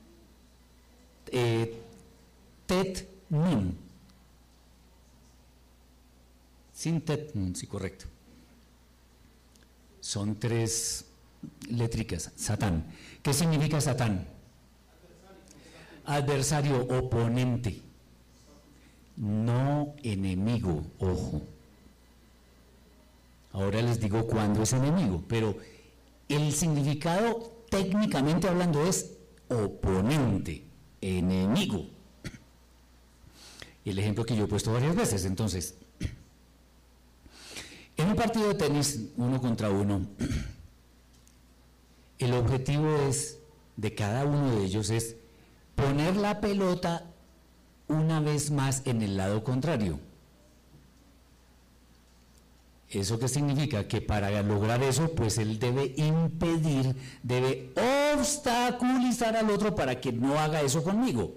eh, 1.27 1.81
tet 2.65 3.09
nun. 3.29 3.77
Sin 6.73 7.01
tet 7.01 7.35
nun, 7.35 7.55
sí, 7.55 7.67
correcto. 7.67 8.05
Son 9.99 10.35
tres 10.39 11.05
létricas. 11.69 12.31
Satán. 12.35 12.85
¿Qué 13.21 13.33
significa 13.33 13.81
Satán? 13.81 14.27
Adversario, 16.05 16.81
oponente. 16.81 17.81
No 19.15 19.93
enemigo, 20.03 20.83
ojo. 20.99 21.41
Ahora 23.51 23.81
les 23.81 23.99
digo 23.99 24.25
cuándo 24.25 24.63
es 24.63 24.73
enemigo, 24.73 25.23
pero 25.27 25.55
el 26.27 26.51
significado 26.51 27.51
técnicamente 27.69 28.47
hablando 28.47 28.83
es 28.83 29.11
oponente, 29.49 30.63
enemigo. 31.01 31.85
El 33.85 33.99
ejemplo 33.99 34.25
que 34.25 34.35
yo 34.35 34.45
he 34.45 34.47
puesto 34.47 34.73
varias 34.73 34.95
veces, 34.95 35.25
entonces, 35.25 35.75
en 37.97 38.07
un 38.07 38.15
partido 38.15 38.47
de 38.47 38.55
tenis 38.55 39.09
uno 39.17 39.39
contra 39.39 39.69
uno, 39.69 40.07
el 42.17 42.33
objetivo 42.33 42.95
es 43.07 43.37
de 43.75 43.93
cada 43.93 44.25
uno 44.25 44.55
de 44.55 44.65
ellos 44.65 44.89
es 44.89 45.15
poner 45.75 46.15
la 46.15 46.39
pelota 46.41 47.12
una 47.87 48.19
vez 48.19 48.51
más 48.51 48.81
en 48.85 49.01
el 49.01 49.17
lado 49.17 49.43
contrario. 49.43 49.99
¿Eso 52.89 53.17
qué 53.17 53.27
significa? 53.27 53.87
Que 53.87 54.01
para 54.01 54.41
lograr 54.43 54.83
eso, 54.83 55.11
pues 55.15 55.39
él 55.39 55.57
debe 55.57 55.93
impedir, 55.97 56.95
debe 57.23 57.73
obstaculizar 58.13 59.35
al 59.35 59.49
otro 59.49 59.73
para 59.73 59.99
que 59.99 60.11
no 60.11 60.37
haga 60.37 60.61
eso 60.61 60.83
conmigo. 60.83 61.33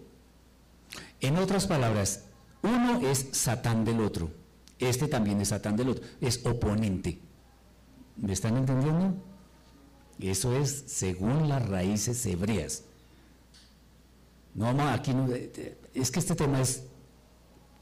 En 1.20 1.38
otras 1.38 1.66
palabras, 1.66 2.24
uno 2.62 3.00
es 3.08 3.28
Satán 3.32 3.86
del 3.86 4.00
otro, 4.00 4.30
este 4.78 5.08
también 5.08 5.40
es 5.40 5.48
Satán 5.48 5.76
del 5.76 5.88
otro, 5.88 6.04
es 6.20 6.44
oponente. 6.44 7.20
¿Me 8.16 8.34
están 8.34 8.58
entendiendo? 8.58 9.14
Eso 10.18 10.54
es 10.56 10.84
según 10.86 11.48
las 11.48 11.66
raíces 11.66 12.24
hebreas. 12.26 12.84
No, 14.54 14.68
aquí 14.88 15.12
no, 15.12 15.28
es 15.96 16.10
que 16.10 16.20
este 16.20 16.34
tema 16.34 16.60
es 16.60 16.84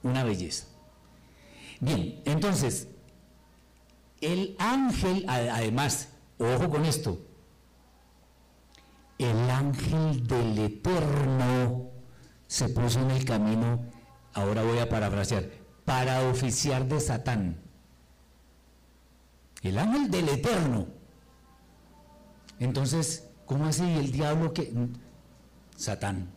una 0.03 0.25
belleza. 0.25 0.67
Bien, 1.81 2.23
entonces, 2.25 2.89
el 4.21 4.57
ángel, 4.59 5.25
además, 5.29 6.09
ojo 6.39 6.71
con 6.71 6.85
esto, 6.85 7.19
el 9.19 9.51
ángel 9.51 10.27
del 10.27 10.59
Eterno 10.59 11.91
se 12.47 12.69
puso 12.69 13.01
en 13.01 13.11
el 13.11 13.25
camino, 13.25 13.85
ahora 14.33 14.63
voy 14.63 14.79
a 14.79 14.89
parafrasear, 14.89 15.51
para 15.85 16.29
oficiar 16.29 16.87
de 16.87 17.01
Satán. 17.01 17.61
El 19.63 19.79
ángel 19.79 20.11
del 20.11 20.29
Eterno. 20.29 20.87
Entonces, 22.59 23.29
¿cómo 23.47 23.67
así 23.67 23.83
el 23.83 24.13
diablo 24.13 24.53
que... 24.53 24.73
Satán. 25.77 26.34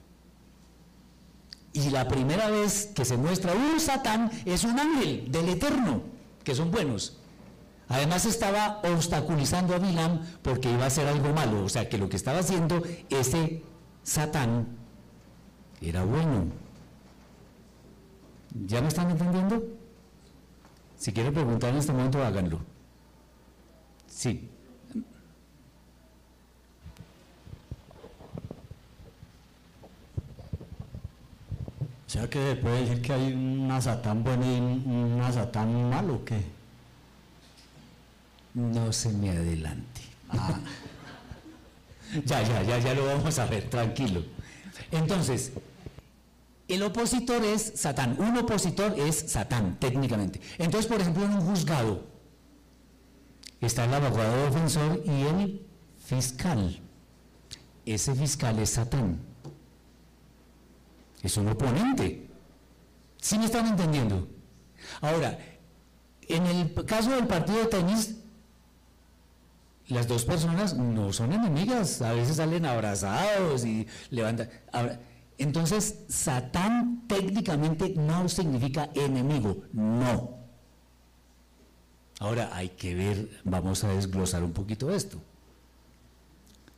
Y 1.78 1.92
la 1.92 2.08
primera 2.08 2.50
vez 2.50 2.88
que 2.96 3.06
se 3.06 3.18
muestra 3.18 3.54
un 3.54 3.80
Satán 3.80 4.32
es 4.46 4.64
un 4.64 4.80
ángel 4.80 5.32
del 5.32 5.48
Eterno, 5.50 6.02
que 6.44 6.56
son 6.56 6.72
buenos. 6.72 7.20
Además 7.88 8.26
estaba 8.26 8.82
obstaculizando 8.84 9.76
a 9.76 9.78
Bilam 9.78 10.26
porque 10.42 10.72
iba 10.72 10.86
a 10.86 10.88
hacer 10.88 11.08
algo 11.08 11.32
malo, 11.36 11.64
o 11.64 11.70
sea 11.70 11.88
que 11.88 12.00
lo 12.00 12.10
que 12.10 12.16
estaba 12.18 12.40
haciendo 12.40 12.82
ese 13.12 13.62
Satán 14.02 14.70
era 15.80 16.04
bueno. 16.04 16.46
¿Ya 18.66 18.82
me 18.82 18.88
están 18.88 19.12
entendiendo? 19.12 19.64
Si 20.98 21.14
quieren 21.14 21.32
preguntar 21.32 21.70
en 21.70 21.78
este 21.78 21.92
momento, 21.92 22.26
háganlo. 22.26 22.60
Sí. 24.08 24.47
O 32.08 32.10
sea 32.10 32.30
que 32.30 32.56
puede 32.56 32.86
decir 32.86 33.02
que 33.02 33.12
hay 33.12 33.34
una 33.34 33.82
Satán 33.82 34.24
buena 34.24 34.46
y 34.46 34.60
una 34.60 35.30
Satán 35.32 35.90
malo, 35.90 36.16
¿o 36.16 36.26
qué? 36.26 36.42
No 38.54 38.94
se 38.94 39.12
me 39.12 39.30
adelante. 39.30 40.02
Ah. 40.30 40.58
ya, 42.26 42.42
ya, 42.44 42.64
ya, 42.64 42.80
ya 42.80 42.94
lo 42.94 43.06
vamos 43.06 43.38
a 43.38 43.46
ver, 43.46 43.70
tranquilo. 43.70 44.24
Entonces, 44.90 45.52
el 46.70 46.82
opositor 46.84 47.44
es 47.44 47.74
Satán. 47.76 48.16
Un 48.20 48.38
opositor 48.38 48.98
es 48.98 49.30
Satán, 49.30 49.78
técnicamente. 49.78 50.40
Entonces, 50.58 50.90
por 50.90 51.02
ejemplo, 51.02 51.26
en 51.26 51.34
un 51.34 51.42
juzgado 51.42 52.06
está 53.60 53.84
el 53.84 53.94
abogado 53.94 54.46
defensor 54.46 55.04
y 55.06 55.24
el 55.24 55.68
fiscal. 56.06 56.80
Ese 57.86 58.16
fiscal 58.16 58.60
es 58.60 58.70
Satán. 58.72 59.27
Es 61.28 61.36
un 61.36 61.50
oponente. 61.50 62.26
¿Sí 63.18 63.38
me 63.38 63.44
están 63.44 63.68
entendiendo? 63.68 64.30
Ahora, 65.02 65.38
en 66.22 66.46
el 66.46 66.74
caso 66.86 67.12
del 67.12 67.28
partido 67.28 67.58
de 67.60 67.66
tenis, 67.66 68.16
las 69.90 70.08
dos 70.08 70.24
personas 70.24 70.78
no 70.78 71.12
son 71.12 71.34
enemigas, 71.34 72.02
a 72.02 72.14
veces 72.14 72.38
salen 72.38 72.66
abrazados 72.66 73.66
y 73.66 73.86
levantan. 74.10 74.50
Entonces, 75.38 76.06
Satán 76.08 77.06
técnicamente 77.10 77.90
no 77.98 78.30
significa 78.30 78.90
enemigo, 78.94 79.64
no. 79.74 80.38
Ahora 82.22 82.56
hay 82.56 82.70
que 82.70 82.96
ver, 82.96 83.42
vamos 83.44 83.84
a 83.84 83.90
desglosar 83.90 84.46
un 84.46 84.54
poquito 84.54 84.96
esto. 84.96 85.22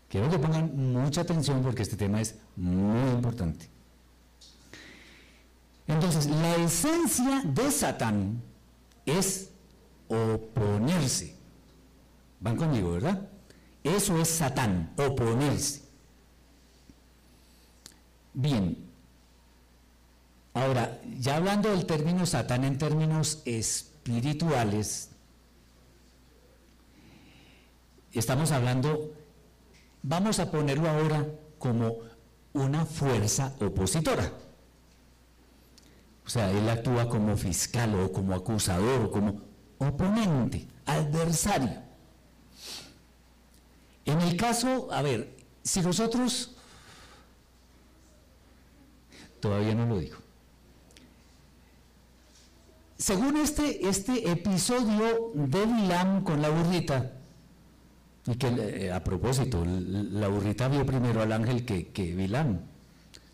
Quiero 0.08 0.28
que 0.28 0.40
pongan 0.40 0.92
mucha 0.92 1.22
atención 1.22 1.62
porque 1.62 1.84
este 1.84 1.98
tema 1.98 2.20
es 2.20 2.40
muy 2.56 3.12
importante. 3.12 3.78
Entonces, 5.90 6.28
la 6.28 6.56
esencia 6.58 7.42
de 7.44 7.72
Satán 7.72 8.44
es 9.08 9.50
oponerse. 10.08 11.36
Van 12.40 12.56
conmigo, 12.56 12.92
¿verdad? 12.92 13.28
Eso 13.84 14.22
es 14.22 14.30
Satán, 14.30 14.94
oponerse. 14.98 15.82
Bien. 18.36 18.78
Ahora, 20.54 21.02
ya 21.20 21.38
hablando 21.38 21.72
del 21.72 21.88
término 21.88 22.28
Satán 22.28 22.66
en 22.66 22.78
términos 22.78 23.42
espirituales, 23.46 25.10
estamos 28.12 28.52
hablando, 28.52 29.12
vamos 30.04 30.38
a 30.38 30.52
ponerlo 30.52 30.88
ahora 30.88 31.26
como 31.58 31.96
una 32.54 32.86
fuerza 32.86 33.56
opositora. 33.60 34.32
O 36.30 36.32
sea, 36.32 36.52
él 36.52 36.70
actúa 36.70 37.10
como 37.10 37.36
fiscal 37.36 37.96
o 37.96 38.12
como 38.12 38.36
acusador 38.36 39.06
o 39.06 39.10
como 39.10 39.42
oponente, 39.80 40.68
adversario. 40.86 41.82
En 44.06 44.22
el 44.22 44.38
caso, 44.38 44.90
a 44.92 45.02
ver, 45.02 45.36
si 45.64 45.82
nosotros, 45.82 46.56
todavía 49.40 49.74
no 49.74 49.88
lo 49.88 49.98
digo, 49.98 50.18
según 52.96 53.38
este, 53.38 53.90
este 53.90 54.30
episodio 54.30 55.32
de 55.34 55.66
Bilam 55.66 56.24
con 56.24 56.44
la 56.44 56.50
burrita, 56.50 57.12
y 58.28 58.36
que 58.36 58.50
eh, 58.50 58.92
a 58.92 59.04
propósito, 59.04 59.66
la 59.66 60.28
burrita 60.28 60.68
vio 60.68 60.86
primero 60.86 61.24
al 61.24 61.32
ángel 61.32 61.66
que, 61.66 61.88
que 61.88 62.14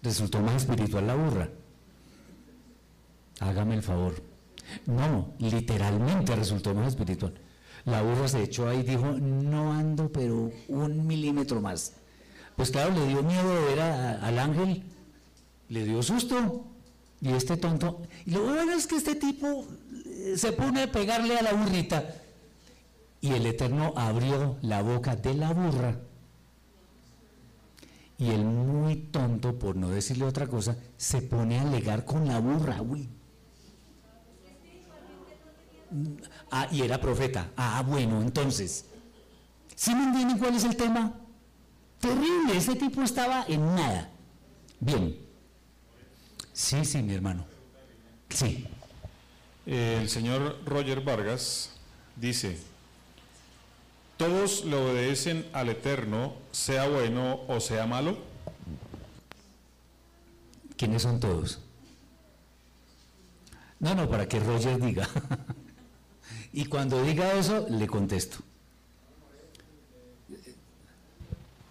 resultó 0.02 0.40
más 0.40 0.64
espiritual 0.64 1.08
la 1.08 1.16
burra. 1.16 1.50
Hágame 3.40 3.76
el 3.76 3.84
favor. 3.84 4.16
No, 4.86 5.34
literalmente 5.40 6.36
resultó 6.36 6.74
más 6.74 6.90
espiritual. 6.90 7.34
La 7.86 8.02
burra 8.02 8.28
se 8.28 8.44
echó 8.44 8.68
ahí 8.68 8.80
y 8.80 8.84
dijo, 8.84 9.06
no 9.06 9.72
ando, 9.72 10.12
pero 10.12 10.52
un 10.68 11.06
milímetro 11.06 11.62
más. 11.62 11.94
Pues 12.56 12.72
claro, 12.72 12.94
le 12.94 13.08
dio 13.08 13.22
miedo 13.22 13.54
de 13.54 13.62
ver 13.66 13.80
al 13.82 14.40
ángel, 14.40 14.84
le 15.70 15.86
dio 15.86 16.02
susto. 16.02 16.66
Y 17.22 17.30
este 17.30 17.58
tonto, 17.58 18.02
y 18.26 18.32
lo 18.32 18.44
bueno 18.44 18.74
es 18.74 18.88
que 18.88 18.98
este 18.98 19.16
tipo 19.16 19.66
eh, 20.06 20.36
se 20.38 20.52
pone 20.52 20.84
a 20.84 20.92
pegarle 20.92 21.38
a 21.38 21.42
la 21.42 21.54
burrita. 21.54 22.14
Y 23.22 23.32
el 23.32 23.46
Eterno 23.46 23.94
abrió 23.96 24.58
la 24.62 24.82
boca 24.82 25.16
de 25.16 25.34
la 25.34 25.54
burra. 25.54 25.98
Y 28.18 28.30
el 28.30 28.46
muy 28.46 28.96
tonto, 28.96 29.58
por 29.58 29.76
no 29.76 29.90
decirle 29.90 30.26
otra 30.26 30.48
cosa, 30.48 30.78
se 30.98 31.22
pone 31.22 31.58
a 31.58 31.64
alegar 31.64 32.06
con 32.06 32.28
la 32.28 32.40
burra. 32.40 32.82
Uy, 32.82 33.10
Ah, 36.52 36.68
y 36.72 36.82
era 36.82 37.00
profeta. 37.00 37.52
Ah, 37.56 37.84
bueno, 37.86 38.22
entonces. 38.22 38.86
¿Sí 39.76 39.94
me 39.94 40.04
entienden 40.06 40.38
cuál 40.38 40.56
es 40.56 40.64
el 40.64 40.76
tema? 40.76 41.14
Terrible, 42.00 42.58
ese 42.58 42.76
tipo 42.76 43.02
estaba 43.02 43.46
en 43.48 43.76
nada. 43.76 44.10
Bien. 44.80 45.18
Sí, 46.54 46.86
sí, 46.86 47.02
mi 47.02 47.14
hermano. 47.14 47.46
Sí. 48.30 48.68
El 49.66 50.08
señor 50.10 50.60
Roger 50.66 51.02
Vargas 51.02 51.72
dice, 52.16 52.58
todos 54.18 54.64
le 54.64 54.76
obedecen 54.76 55.46
al 55.54 55.70
Eterno, 55.70 56.36
sea 56.52 56.88
bueno 56.88 57.42
o 57.48 57.60
sea 57.60 57.86
malo. 57.86 58.18
¿Quiénes 60.78 61.02
son 61.02 61.20
todos? 61.20 61.60
No, 63.80 63.96
no, 63.96 64.10
para 64.10 64.28
que 64.28 64.40
Roger 64.40 64.80
diga. 64.80 65.10
Y 66.56 66.68
cuando 66.68 67.04
diga 67.04 67.34
eso, 67.34 67.68
le 67.70 67.86
contesto. 67.86 68.38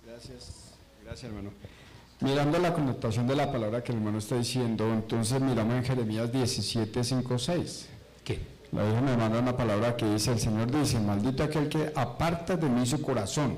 Gracias, 0.07 0.75
gracias 1.03 1.25
hermano. 1.25 1.53
Mirando 2.21 2.59
la 2.59 2.75
connotación 2.75 3.27
de 3.27 3.35
la 3.35 3.51
palabra 3.51 3.83
que 3.83 3.93
el 3.93 3.99
hermano 3.99 4.19
está 4.19 4.37
diciendo, 4.37 4.93
entonces 4.93 5.41
miramos 5.41 5.77
en 5.77 5.85
Jeremías 5.85 6.31
17, 6.31 7.03
5, 7.03 7.39
6. 7.39 7.89
¿Qué? 8.25 8.41
La 8.73 8.85
Virgen 8.85 9.07
me 9.07 9.17
manda 9.17 9.39
una 9.39 9.57
palabra 9.57 9.97
que 9.97 10.05
dice, 10.05 10.33
el 10.33 10.39
Señor 10.39 10.71
dice, 10.71 11.01
maldito 11.01 11.45
aquel 11.45 11.71
que 11.71 11.91
aparta 11.97 12.55
de 12.55 12.69
mí 12.69 12.85
su 12.85 13.01
corazón, 13.01 13.57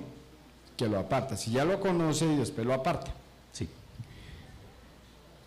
que 0.76 0.86
lo 0.86 0.96
aparta. 0.96 1.36
Si 1.36 1.50
ya 1.50 1.64
lo 1.64 1.80
conoce 1.80 2.24
y 2.24 2.36
después 2.36 2.64
lo 2.64 2.72
aparta. 2.72 3.12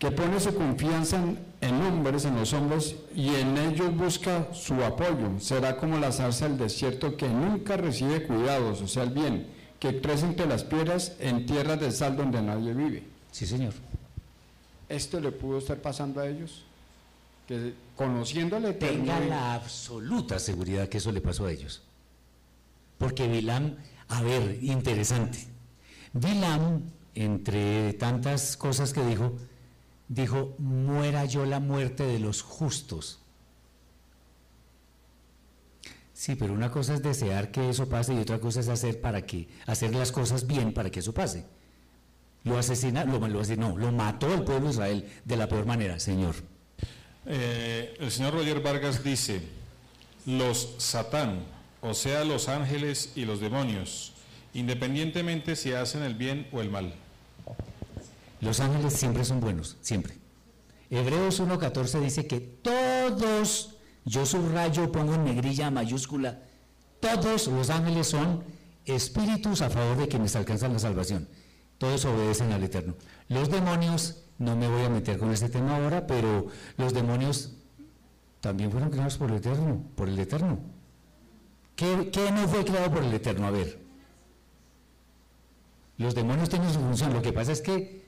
Que 0.00 0.10
pone 0.10 0.40
su 0.40 0.52
confianza 0.54 1.22
en, 1.60 1.82
hombres, 1.82 2.24
en 2.24 2.34
los 2.34 2.52
hombres, 2.54 2.96
y 3.14 3.34
en 3.36 3.56
ellos 3.56 3.94
busca 3.94 4.48
su 4.52 4.82
apoyo. 4.82 5.38
Será 5.38 5.76
como 5.76 5.98
la 5.98 6.10
zarza 6.10 6.48
del 6.48 6.58
desierto 6.58 7.16
que 7.16 7.28
nunca 7.28 7.76
recibe 7.76 8.26
cuidados, 8.26 8.80
o 8.80 8.88
sea, 8.88 9.04
el 9.04 9.10
bien, 9.10 9.46
que 9.78 10.00
crece 10.00 10.26
entre 10.26 10.46
las 10.46 10.64
piedras 10.64 11.12
en 11.20 11.46
tierras 11.46 11.78
de 11.78 11.92
sal 11.92 12.16
donde 12.16 12.40
nadie 12.40 12.72
vive. 12.72 13.04
Sí, 13.30 13.46
señor. 13.46 13.74
¿Esto 14.88 15.20
le 15.20 15.32
pudo 15.32 15.58
estar 15.58 15.76
pasando 15.76 16.20
a 16.20 16.28
ellos? 16.28 16.64
Que 17.46 17.74
conociéndole... 17.94 18.72
Tenga 18.72 19.20
la 19.20 19.54
absoluta 19.54 20.38
seguridad 20.38 20.88
que 20.88 20.98
eso 20.98 21.12
le 21.12 21.20
pasó 21.20 21.46
a 21.46 21.52
ellos. 21.52 21.82
Porque 22.96 23.28
Bilam, 23.28 23.76
a 24.08 24.22
ver, 24.22 24.58
interesante. 24.62 25.46
Bilam, 26.14 26.82
entre 27.14 27.92
tantas 27.94 28.56
cosas 28.56 28.92
que 28.92 29.04
dijo, 29.04 29.36
dijo, 30.10 30.56
muera 30.58 31.24
yo 31.24 31.46
la 31.46 31.60
muerte 31.60 32.02
de 32.02 32.18
los 32.18 32.42
justos. 32.42 33.20
Sí, 36.12 36.34
pero 36.34 36.52
una 36.52 36.70
cosa 36.70 36.94
es 36.94 37.02
desear 37.02 37.50
que 37.50 37.70
eso 37.70 37.88
pase 37.88 38.12
y 38.12 38.18
otra 38.18 38.40
cosa 38.40 38.60
es 38.60 38.68
hacer 38.68 39.00
para 39.00 39.24
que 39.24 39.48
hacer 39.66 39.94
las 39.94 40.12
cosas 40.12 40.46
bien 40.46 40.74
para 40.74 40.90
que 40.90 41.00
eso 41.00 41.14
pase. 41.14 41.46
Lo 42.42 42.58
asesina, 42.58 43.04
lo, 43.04 43.20
no, 43.20 43.78
lo 43.78 43.92
mató 43.92 44.34
el 44.34 44.42
pueblo 44.42 44.66
de 44.66 44.72
Israel 44.72 45.12
de 45.24 45.36
la 45.36 45.48
peor 45.48 45.64
manera, 45.64 45.98
Señor. 46.00 46.34
Eh, 47.26 47.96
el 48.00 48.10
señor 48.10 48.34
Roger 48.34 48.60
Vargas 48.60 49.04
dice, 49.04 49.42
los 50.26 50.74
Satán, 50.78 51.44
o 51.82 51.94
sea, 51.94 52.24
los 52.24 52.48
ángeles 52.48 53.12
y 53.14 53.26
los 53.26 53.40
demonios, 53.40 54.14
independientemente 54.54 55.54
si 55.54 55.72
hacen 55.72 56.02
el 56.02 56.14
bien 56.14 56.48
o 56.52 56.60
el 56.60 56.70
mal. 56.70 56.94
Los 58.40 58.60
ángeles 58.60 58.94
siempre 58.94 59.24
son 59.24 59.40
buenos, 59.40 59.76
siempre. 59.80 60.14
Hebreos 60.88 61.40
1.14 61.40 62.00
dice 62.00 62.26
que 62.26 62.40
todos, 62.40 63.76
yo 64.04 64.26
subrayo, 64.26 64.90
pongo 64.90 65.14
en 65.14 65.24
negrilla 65.24 65.70
mayúscula, 65.70 66.40
todos 67.00 67.46
los 67.48 67.70
ángeles 67.70 68.08
son 68.08 68.42
espíritus 68.84 69.62
a 69.62 69.70
favor 69.70 69.96
de 69.96 70.08
quienes 70.08 70.36
alcanzan 70.36 70.72
la 70.72 70.78
salvación. 70.78 71.28
Todos 71.78 72.04
obedecen 72.04 72.52
al 72.52 72.62
Eterno. 72.62 72.94
Los 73.28 73.50
demonios, 73.50 74.24
no 74.38 74.56
me 74.56 74.68
voy 74.68 74.84
a 74.84 74.90
meter 74.90 75.18
con 75.18 75.30
este 75.30 75.48
tema 75.48 75.76
ahora, 75.76 76.06
pero 76.06 76.48
los 76.76 76.92
demonios 76.92 77.52
también 78.40 78.70
fueron 78.70 78.90
creados 78.90 79.16
por 79.16 79.30
el 79.30 79.36
Eterno, 79.36 79.84
por 79.94 80.08
el 80.08 80.18
Eterno. 80.18 80.58
¿Qué, 81.76 82.10
qué 82.10 82.30
no 82.32 82.46
fue 82.48 82.64
creado 82.64 82.90
por 82.90 83.04
el 83.04 83.12
Eterno? 83.14 83.46
A 83.46 83.50
ver. 83.50 83.80
Los 85.96 86.14
demonios 86.14 86.48
tienen 86.48 86.70
su 86.70 86.80
función. 86.80 87.12
Lo 87.12 87.22
que 87.22 87.32
pasa 87.32 87.52
es 87.52 87.62
que 87.62 87.99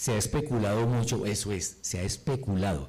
se 0.00 0.12
ha 0.12 0.16
especulado 0.16 0.86
mucho, 0.86 1.26
eso 1.26 1.52
es, 1.52 1.76
se 1.82 1.98
ha 1.98 2.02
especulado, 2.02 2.88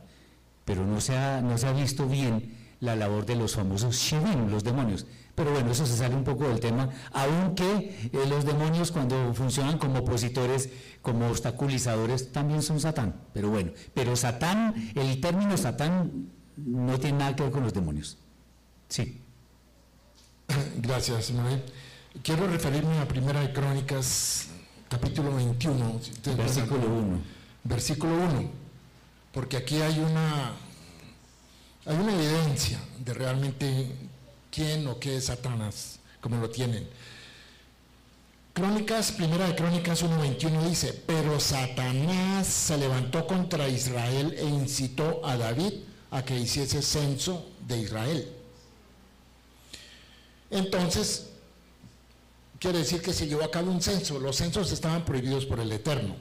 pero 0.64 0.86
no 0.86 1.02
se 1.02 1.18
ha, 1.18 1.42
no 1.42 1.58
se 1.58 1.68
ha 1.68 1.74
visto 1.74 2.08
bien 2.08 2.56
la 2.80 2.96
labor 2.96 3.26
de 3.26 3.36
los 3.36 3.56
famosos 3.56 3.98
Shivim, 3.98 4.50
los 4.50 4.64
demonios. 4.64 5.06
Pero 5.36 5.52
bueno, 5.52 5.72
eso 5.72 5.86
se 5.86 5.98
sale 5.98 6.16
un 6.16 6.24
poco 6.24 6.48
del 6.48 6.62
tema, 6.62 6.90
aunque 7.12 8.10
eh, 8.14 8.26
los 8.30 8.46
demonios 8.46 8.94
cuando 8.94 9.34
funcionan 9.34 9.78
como 9.78 10.00
opositores, 10.00 10.70
como 11.02 11.28
obstaculizadores, 11.28 12.32
también 12.32 12.62
son 12.62 12.80
Satán. 12.80 13.14
Pero 13.34 13.50
bueno, 13.50 13.72
pero 13.94 14.16
Satán, 14.16 14.74
el 14.96 15.20
término 15.20 15.58
Satán 15.58 16.30
no 16.56 16.98
tiene 16.98 17.18
nada 17.18 17.36
que 17.36 17.44
ver 17.44 17.52
con 17.52 17.64
los 17.64 17.74
demonios. 17.74 18.20
Sí. 18.88 19.20
Gracias, 20.78 21.34
Manuel. 21.34 21.62
Quiero 22.24 22.48
referirme 22.48 23.00
a 23.00 23.08
Primera 23.10 23.42
de 23.42 23.52
Crónicas 23.52 24.51
capítulo 24.92 25.34
21, 25.34 26.02
versículo 26.36 26.86
1. 26.86 27.22
Versículo 27.64 28.14
1, 28.14 28.52
porque 29.32 29.56
aquí 29.56 29.82
hay 29.82 30.00
una, 30.00 30.52
hay 31.86 31.96
una 31.96 32.14
evidencia 32.14 32.78
de 33.00 33.14
realmente 33.14 33.88
quién 34.52 34.86
o 34.88 35.00
qué 35.00 35.16
es 35.16 35.28
Satanás, 35.28 36.00
como 36.20 36.38
lo 36.38 36.50
tienen. 36.50 36.86
Crónicas, 38.54 39.14
primera 39.14 39.48
de 39.48 39.56
Crónicas 39.56 40.04
1.21 40.04 40.68
dice, 40.68 41.02
pero 41.08 41.40
Satanás 41.40 42.48
se 42.48 42.78
levantó 42.78 43.26
contra 43.26 43.70
Israel 43.70 44.36
e 44.38 44.44
incitó 44.44 45.26
a 45.26 45.38
David 45.38 45.74
a 46.10 46.26
que 46.26 46.38
hiciese 46.38 46.82
censo 46.82 47.50
de 47.66 47.78
Israel. 47.78 48.30
Entonces, 50.50 51.31
quiere 52.62 52.78
decir 52.78 53.02
que 53.02 53.12
se 53.12 53.28
llevó 53.28 53.44
a 53.44 53.50
cabo 53.50 53.72
un 53.72 53.82
censo. 53.82 54.20
Los 54.20 54.38
censos 54.38 54.72
estaban 54.72 55.04
prohibidos 55.04 55.46
por 55.48 55.60
el 55.60 55.72
Eterno. 55.72 56.16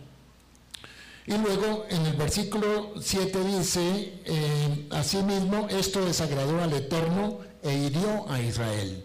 Y 1.26 1.36
luego 1.36 1.84
en 1.91 2.07
el 2.07 2.16
versículo 2.16 2.95
7 2.99 3.45
dice, 3.45 4.20
eh, 4.24 4.88
asimismo, 4.91 5.68
esto 5.68 6.03
desagradó 6.05 6.62
al 6.62 6.72
Eterno 6.72 7.41
e 7.62 7.74
hirió 7.76 8.28
a 8.30 8.41
Israel. 8.41 9.05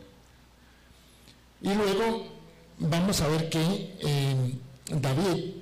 Y 1.62 1.74
luego 1.74 2.26
vamos 2.80 3.20
a 3.20 3.28
ver 3.28 3.50
que 3.50 3.98
eh, 4.00 4.56
David, 4.92 5.56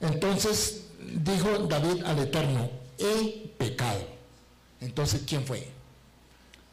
entonces 0.00 0.84
dijo 1.00 1.66
David 1.66 2.04
al 2.04 2.20
Eterno, 2.20 2.70
he 2.96 3.50
pecado. 3.58 4.06
Entonces, 4.80 5.22
¿quién 5.26 5.44
fue? 5.44 5.68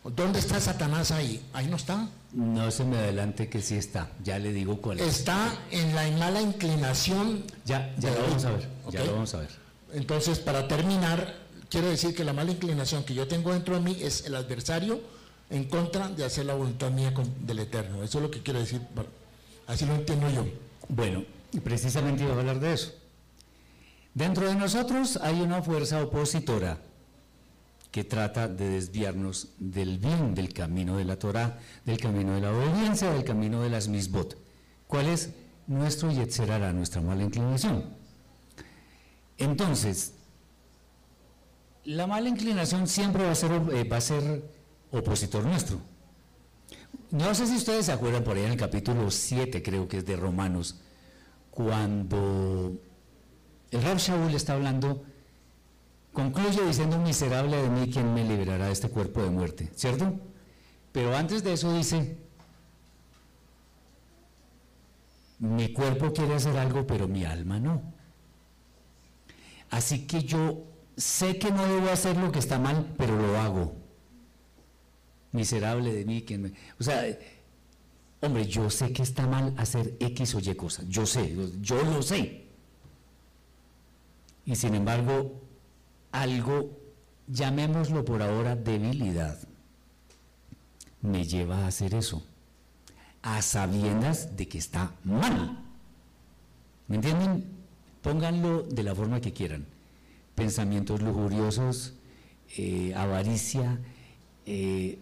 ¿Dónde 0.04 0.38
está 0.38 0.62
Satanás 0.62 1.10
ahí? 1.10 1.44
Ahí 1.52 1.66
no 1.66 1.78
está. 1.78 2.08
No 2.36 2.70
se 2.70 2.84
me 2.84 2.98
adelante 2.98 3.48
que 3.48 3.62
sí 3.62 3.78
está, 3.78 4.12
ya 4.22 4.38
le 4.40 4.52
digo 4.52 4.82
cuál 4.82 5.00
es. 5.00 5.08
Está 5.08 5.58
en 5.72 5.96
la 5.96 6.06
mala 6.18 6.42
inclinación. 6.42 7.46
Ya, 7.66 7.96
ya 7.98 8.12
lo 8.12 8.24
vamos 8.24 8.44
a 8.44 8.52
ver, 8.52 8.68
ya 8.92 9.06
lo 9.06 9.14
vamos 9.14 9.34
a 9.36 9.40
ver. 9.40 9.50
Entonces, 9.94 10.40
para 10.40 10.68
terminar, 10.68 11.34
quiero 11.70 11.88
decir 11.88 12.14
que 12.14 12.26
la 12.26 12.34
mala 12.34 12.52
inclinación 12.52 13.06
que 13.06 13.14
yo 13.14 13.26
tengo 13.26 13.54
dentro 13.54 13.76
de 13.76 13.80
mí 13.80 13.98
es 14.02 14.26
el 14.26 14.36
adversario 14.36 15.00
en 15.50 15.64
contra 15.64 16.10
de 16.10 16.26
hacer 16.26 16.46
la 16.46 16.56
voluntad 16.56 16.92
mía 16.92 17.14
del 17.40 17.60
Eterno. 17.60 18.04
Eso 18.04 18.18
es 18.18 18.24
lo 18.24 18.30
que 18.30 18.44
quiero 18.44 18.60
decir, 18.60 18.82
así 19.68 19.86
lo 19.86 19.96
entiendo 19.96 20.30
yo. 20.30 20.46
Bueno, 20.90 21.24
precisamente 21.64 22.24
iba 22.24 22.36
a 22.36 22.40
hablar 22.40 22.60
de 22.60 22.74
eso. 22.74 22.92
Dentro 24.14 24.46
de 24.46 24.56
nosotros 24.56 25.18
hay 25.22 25.40
una 25.40 25.62
fuerza 25.62 26.04
opositora 26.04 26.80
que 27.96 28.04
trata 28.04 28.50
de 28.50 28.72
desviarnos 28.72 29.54
del 29.58 30.00
bien, 30.00 30.36
del 30.36 30.52
camino 30.54 30.98
de 30.98 31.06
la 31.06 31.18
Torah, 31.18 31.60
del 31.86 31.98
camino 31.98 32.34
de 32.34 32.42
la 32.42 32.52
obediencia, 32.52 33.10
del 33.10 33.24
camino 33.24 33.62
de 33.62 33.70
las 33.70 33.88
misbot. 33.88 34.38
¿Cuál 34.86 35.06
es 35.06 35.30
nuestro 35.66 36.12
yetzerara, 36.12 36.74
nuestra 36.74 37.00
mala 37.00 37.24
inclinación? 37.24 37.86
Entonces, 39.38 40.12
la 41.86 42.06
mala 42.06 42.28
inclinación 42.28 42.86
siempre 42.86 43.24
va 43.24 43.32
a 43.32 43.36
ser, 43.36 43.54
eh, 43.72 43.86
va 43.86 43.96
a 43.96 44.02
ser 44.02 44.44
opositor 44.92 45.46
nuestro. 45.46 45.80
No 47.12 47.34
sé 47.34 47.48
si 47.48 47.56
ustedes 47.56 47.86
se 47.86 47.94
acuerdan 47.94 48.26
por 48.26 48.36
ahí 48.36 48.44
en 48.44 48.52
el 48.52 48.58
capítulo 48.58 49.10
7, 49.10 49.64
creo 49.64 49.88
que 49.88 50.00
es 50.00 50.06
de 50.06 50.18
Romanos, 50.18 50.82
cuando 51.50 52.78
el 53.72 53.82
Rab 53.82 54.00
Shaul 54.00 54.36
está 54.36 54.52
hablando, 54.52 55.06
concluye 56.16 56.66
diciendo, 56.66 56.98
miserable 56.98 57.62
de 57.62 57.70
mí, 57.70 57.92
¿quién 57.92 58.12
me 58.14 58.24
liberará 58.24 58.68
de 58.68 58.72
este 58.72 58.90
cuerpo 58.90 59.22
de 59.22 59.30
muerte? 59.30 59.70
¿Cierto? 59.76 60.20
Pero 60.92 61.16
antes 61.16 61.44
de 61.44 61.54
eso 61.54 61.72
dice, 61.74 62.18
mi 65.40 65.74
cuerpo 65.74 66.14
quiere 66.14 66.36
hacer 66.36 66.58
algo, 66.58 66.88
pero 66.88 67.08
mi 67.08 67.26
alma 67.26 67.60
no. 67.60 67.94
Así 69.70 70.08
que 70.08 70.24
yo 70.24 70.64
sé 70.96 71.38
que 71.38 71.52
no 71.52 71.68
debo 71.68 71.90
hacer 71.90 72.16
lo 72.16 72.32
que 72.32 72.40
está 72.40 72.58
mal, 72.58 72.96
pero 72.98 73.18
lo 73.18 73.38
hago. 73.38 73.76
Miserable 75.34 75.94
de 75.94 76.06
mí, 76.06 76.24
quien 76.24 76.44
me... 76.44 76.54
O 76.80 76.84
sea, 76.84 77.04
hombre, 78.22 78.48
yo 78.48 78.70
sé 78.70 78.94
que 78.94 79.04
está 79.04 79.28
mal 79.28 79.54
hacer 79.58 79.98
X 80.00 80.36
o 80.36 80.40
Y 80.40 80.56
cosas, 80.56 80.88
yo 80.88 81.06
sé, 81.06 81.36
yo 81.60 81.84
lo 81.84 82.02
sé. 82.02 82.46
Y 84.46 84.56
sin 84.56 84.76
embargo, 84.76 85.45
algo, 86.22 86.72
llamémoslo 87.28 88.06
por 88.06 88.22
ahora 88.22 88.56
debilidad, 88.56 89.38
me 91.02 91.26
lleva 91.26 91.60
a 91.60 91.68
hacer 91.68 91.94
eso, 91.94 92.24
a 93.22 93.42
sabiendas 93.42 94.36
de 94.38 94.48
que 94.48 94.58
está 94.58 94.94
mal. 95.04 95.60
¿Me 96.88 96.96
entienden? 96.98 97.46
Pónganlo 98.02 98.64
de 98.64 98.84
la 98.84 98.96
forma 98.96 99.20
que 99.20 99.34
quieran. 99.34 99.66
Pensamientos 100.36 101.02
lujuriosos, 101.02 101.94
eh, 102.58 102.94
avaricia, 102.96 103.80
eh, 104.46 105.00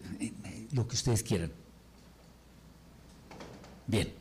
lo 0.72 0.88
que 0.88 0.96
ustedes 0.96 1.22
quieran. 1.24 1.52
Bien, 3.86 4.12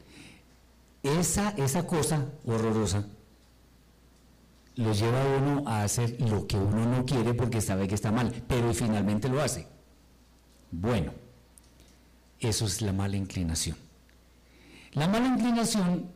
esa, 1.03 1.51
esa 1.51 1.86
cosa 1.86 2.26
horrorosa 2.45 3.07
lo 4.77 4.93
lleva 4.93 5.23
uno 5.39 5.68
a 5.68 5.83
hacer 5.83 6.20
lo 6.20 6.47
que 6.47 6.57
uno 6.57 6.87
no 6.87 7.05
quiere 7.05 7.35
porque 7.35 7.61
sabe 7.61 7.89
que 7.89 7.95
está 7.95 8.11
mal, 8.11 8.33
pero 8.47 8.73
finalmente 8.73 9.29
lo 9.29 9.41
hace. 9.41 9.68
Bueno, 10.70 11.12
eso 12.41 12.66
es 12.66 12.81
la 12.81 12.93
mala 12.93 13.16
inclinación. 13.16 13.77
La 14.93 15.09
mala 15.09 15.27
inclinación 15.27 16.11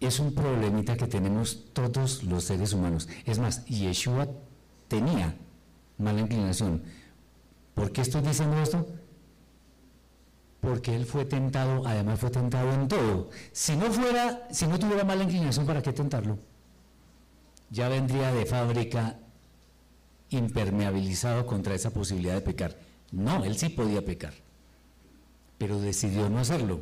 es 0.00 0.20
un 0.20 0.32
problemita 0.34 0.96
que 0.96 1.06
tenemos 1.06 1.72
todos 1.72 2.22
los 2.22 2.44
seres 2.44 2.72
humanos. 2.72 3.08
Es 3.24 3.38
más, 3.38 3.64
Yeshua 3.66 4.28
tenía 4.86 5.34
mala 5.98 6.20
inclinación. 6.20 6.82
¿Por 7.74 7.92
qué 7.92 8.02
estoy 8.02 8.22
diciendo 8.22 8.60
esto? 8.60 8.86
Porque 10.60 10.94
él 10.94 11.04
fue 11.06 11.24
tentado, 11.24 11.86
además 11.86 12.18
fue 12.18 12.30
tentado 12.30 12.72
en 12.72 12.88
todo. 12.88 13.30
Si 13.52 13.76
no 13.76 13.86
fuera, 13.86 14.48
si 14.50 14.66
no 14.66 14.78
tuviera 14.78 15.04
mala 15.04 15.24
inclinación, 15.24 15.66
¿para 15.66 15.82
qué 15.82 15.92
tentarlo? 15.92 16.38
Ya 17.70 17.88
vendría 17.88 18.32
de 18.32 18.46
fábrica 18.46 19.16
impermeabilizado 20.30 21.46
contra 21.46 21.74
esa 21.74 21.90
posibilidad 21.90 22.34
de 22.34 22.40
pecar. 22.40 22.76
No, 23.12 23.44
él 23.44 23.56
sí 23.56 23.68
podía 23.68 24.04
pecar, 24.04 24.34
pero 25.56 25.80
decidió 25.80 26.28
no 26.28 26.38
hacerlo. 26.38 26.80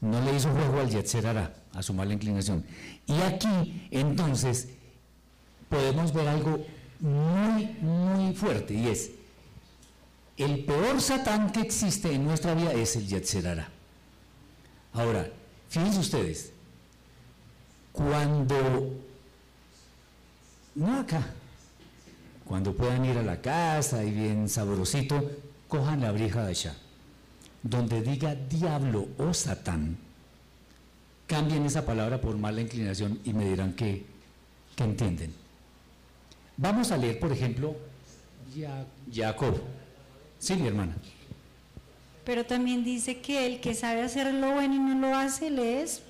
No 0.00 0.20
le 0.20 0.34
hizo 0.34 0.50
juego 0.50 0.80
al 0.80 0.90
Yetzerara, 0.90 1.54
a 1.72 1.82
su 1.82 1.94
mala 1.94 2.12
inclinación. 2.12 2.64
Y 3.06 3.20
aquí, 3.22 3.88
entonces, 3.90 4.68
podemos 5.68 6.12
ver 6.12 6.28
algo 6.28 6.64
muy, 7.00 7.66
muy 7.80 8.34
fuerte, 8.34 8.74
y 8.74 8.88
es, 8.88 9.10
el 10.36 10.64
peor 10.64 11.00
satán 11.00 11.52
que 11.52 11.60
existe 11.60 12.12
en 12.12 12.24
nuestra 12.24 12.54
vida 12.54 12.72
es 12.72 12.96
el 12.96 13.06
Yetzerara. 13.06 13.68
Ahora, 14.92 15.30
fíjense 15.68 16.00
ustedes, 16.00 16.52
cuando 17.92 19.03
no 20.74 21.00
acá. 21.00 21.26
Cuando 22.44 22.74
puedan 22.74 23.04
ir 23.04 23.16
a 23.16 23.22
la 23.22 23.40
casa 23.40 24.04
y 24.04 24.10
bien 24.10 24.48
sabrosito, 24.48 25.30
cojan 25.68 26.00
la 26.00 26.12
brija 26.12 26.42
de 26.42 26.50
allá. 26.50 26.74
Donde 27.62 28.02
diga 28.02 28.34
diablo 28.34 29.08
o 29.16 29.32
satán, 29.32 29.96
cambien 31.26 31.64
esa 31.64 31.86
palabra 31.86 32.20
por 32.20 32.36
mala 32.36 32.60
inclinación 32.60 33.18
y 33.24 33.32
me 33.32 33.48
dirán 33.48 33.72
que, 33.72 34.04
que 34.76 34.84
entienden. 34.84 35.34
Vamos 36.56 36.92
a 36.92 36.98
leer, 36.98 37.18
por 37.18 37.32
ejemplo, 37.32 37.74
Jacob. 39.12 39.60
Sí, 40.38 40.54
mi 40.56 40.68
hermana. 40.68 40.94
Pero 42.24 42.44
también 42.44 42.84
dice 42.84 43.20
que 43.20 43.46
el 43.46 43.60
que 43.60 43.74
sabe 43.74 44.02
hacer 44.02 44.32
lo 44.32 44.52
bueno 44.52 44.74
y 44.74 44.78
no 44.78 45.08
lo 45.08 45.16
hace 45.16 45.50
le 45.50 45.82
es 45.82 46.02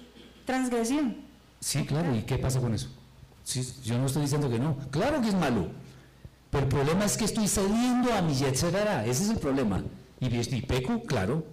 transgresión. 0.45 1.17
Sí, 1.61 1.85
claro. 1.85 2.15
¿Y 2.15 2.23
qué 2.23 2.39
pasa 2.39 2.61
con 2.61 2.75
eso? 2.75 2.89
Yo 3.85 3.99
no 3.99 4.07
estoy 4.07 4.23
diciendo 4.23 4.49
que 4.49 4.59
no. 4.59 4.77
Claro 4.91 5.21
que 5.21 5.29
es 5.29 5.35
malo. 5.35 5.69
Pero 6.51 6.65
el 6.65 6.69
problema 6.69 7.05
es 7.05 7.17
que 7.17 7.25
estoy 7.25 7.49
cediendo 7.49 8.13
a 8.13 8.23
mi 8.23 8.35
Yetzerara. 8.35 9.05
Ese 9.05 9.25
es 9.25 9.31
el 9.31 9.39
problema. 9.39 9.83
Y, 10.21 10.27
y 10.27 10.63
peco, 10.63 11.03
claro. 11.03 11.45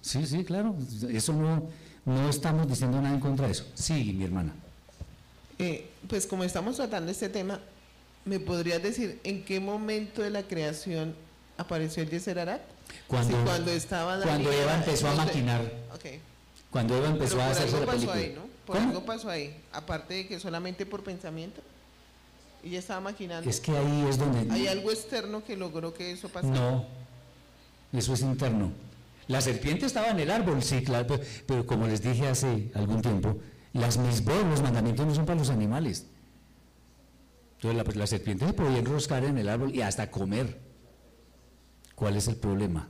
Sí, 0.00 0.26
sí, 0.26 0.44
claro. 0.44 0.74
Eso 1.08 1.32
no, 1.32 1.68
no 2.04 2.28
estamos 2.28 2.68
diciendo 2.68 3.00
nada 3.00 3.14
en 3.14 3.20
contra 3.20 3.46
de 3.46 3.52
eso. 3.52 3.66
Sí, 3.74 4.12
mi 4.12 4.24
hermana. 4.24 4.52
Eh, 5.58 5.88
pues 6.08 6.26
como 6.26 6.44
estamos 6.44 6.76
tratando 6.76 7.10
este 7.10 7.28
tema, 7.28 7.60
¿me 8.24 8.38
podrías 8.40 8.82
decir 8.82 9.20
en 9.24 9.44
qué 9.44 9.60
momento 9.60 10.22
de 10.22 10.30
la 10.30 10.42
creación 10.42 11.14
apareció 11.56 12.02
el 12.02 12.10
Yetzerara? 12.10 12.60
Cuando, 13.06 13.44
cuando 13.44 13.70
estaba 13.70 14.20
Cuando 14.20 14.52
Eva 14.52 14.76
empezó 14.76 15.08
a 15.08 15.14
maquinar. 15.14 15.72
Cuando 16.70 16.96
Eva 16.96 17.08
empezó 17.08 17.40
a 17.40 17.50
hacerse 17.50 17.80
la 17.80 17.86
película. 17.86 18.42
Por 18.68 18.76
algo 18.76 19.02
pasó 19.02 19.30
ahí, 19.30 19.58
aparte 19.72 20.12
de 20.12 20.26
que 20.26 20.38
solamente 20.38 20.84
por 20.84 21.02
pensamiento. 21.02 21.62
Y 22.62 22.70
ya 22.70 22.80
estaba 22.80 23.00
maquinando. 23.00 23.48
Es 23.48 23.60
que 23.60 23.74
ahí 23.74 24.04
es 24.06 24.18
donde... 24.18 24.52
¿Hay 24.52 24.66
algo 24.66 24.90
externo 24.90 25.42
que 25.42 25.56
logró 25.56 25.94
que 25.94 26.12
eso 26.12 26.28
pasara? 26.28 26.52
No, 26.52 26.84
eso 27.94 28.12
es 28.12 28.20
interno. 28.20 28.70
La 29.26 29.40
serpiente 29.40 29.86
estaba 29.86 30.08
en 30.08 30.20
el 30.20 30.30
árbol, 30.30 30.62
sí, 30.62 30.84
claro, 30.84 31.18
pero, 31.46 31.66
como 31.66 31.86
les 31.86 32.02
dije 32.02 32.28
hace 32.28 32.70
algún 32.74 33.00
tiempo, 33.00 33.38
las 33.72 33.96
misbos, 33.96 34.44
los 34.44 34.60
mandamientos 34.60 35.06
no 35.06 35.14
son 35.14 35.24
para 35.24 35.38
los 35.38 35.48
animales. 35.48 36.04
Entonces 37.56 37.74
la, 37.78 37.84
pues, 37.84 37.96
la 37.96 38.06
serpiente 38.06 38.46
se 38.46 38.52
podía 38.52 38.80
enroscar 38.80 39.24
en 39.24 39.38
el 39.38 39.48
árbol 39.48 39.74
y 39.74 39.80
hasta 39.80 40.10
comer. 40.10 40.60
¿Cuál 41.94 42.18
es 42.18 42.28
el 42.28 42.36
problema? 42.36 42.86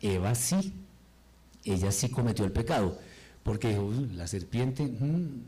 Eva 0.00 0.34
sí, 0.34 0.74
ella 1.64 1.92
sí 1.92 2.08
cometió 2.08 2.44
el 2.44 2.50
pecado 2.50 2.98
porque 3.46 3.78
la 4.16 4.26
serpiente, 4.26 4.82
mm, 4.82 5.44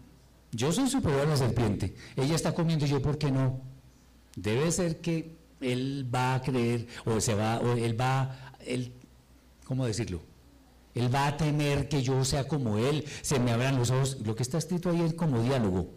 yo 0.53 0.71
soy 0.73 0.89
superior 0.89 1.23
a 1.23 1.31
la 1.31 1.37
serpiente, 1.37 1.97
ella 2.15 2.37
está 2.37 2.55
comiendo, 2.55 2.87
yo 2.87 3.03
por 3.03 3.19
qué 3.19 3.29
no. 3.29 3.61
Debe 4.37 4.71
ser 4.71 5.01
que 5.01 5.37
él 5.61 6.09
va 6.15 6.37
a 6.37 6.43
creer, 6.43 6.87
o 7.05 7.21
se 7.21 7.35
va, 7.35 7.59
o 7.59 7.73
él 7.73 8.01
va, 8.01 8.55
él, 8.65 8.93
¿cómo 9.65 9.85
decirlo? 9.85 10.21
Él 10.95 11.13
va 11.13 11.27
a 11.27 11.37
temer 11.37 11.89
que 11.89 12.01
yo 12.05 12.25
sea 12.25 12.47
como 12.47 12.79
él, 12.79 13.05
se 13.21 13.41
me 13.41 13.51
abran 13.51 13.77
los 13.77 13.91
ojos. 13.91 14.19
Lo 14.25 14.37
que 14.37 14.45
está 14.45 14.59
escrito 14.59 14.91
ahí 14.91 15.01
es 15.01 15.15
como 15.15 15.43
diálogo. 15.43 15.91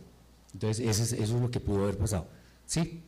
Entonces, 0.53 0.83
eso 0.87 1.03
es, 1.03 1.13
eso 1.13 1.35
es 1.35 1.41
lo 1.41 1.51
que 1.51 1.59
pudo 1.59 1.83
haber 1.83 1.99
pasado. 1.99 2.27
¿Sí? 2.65 3.03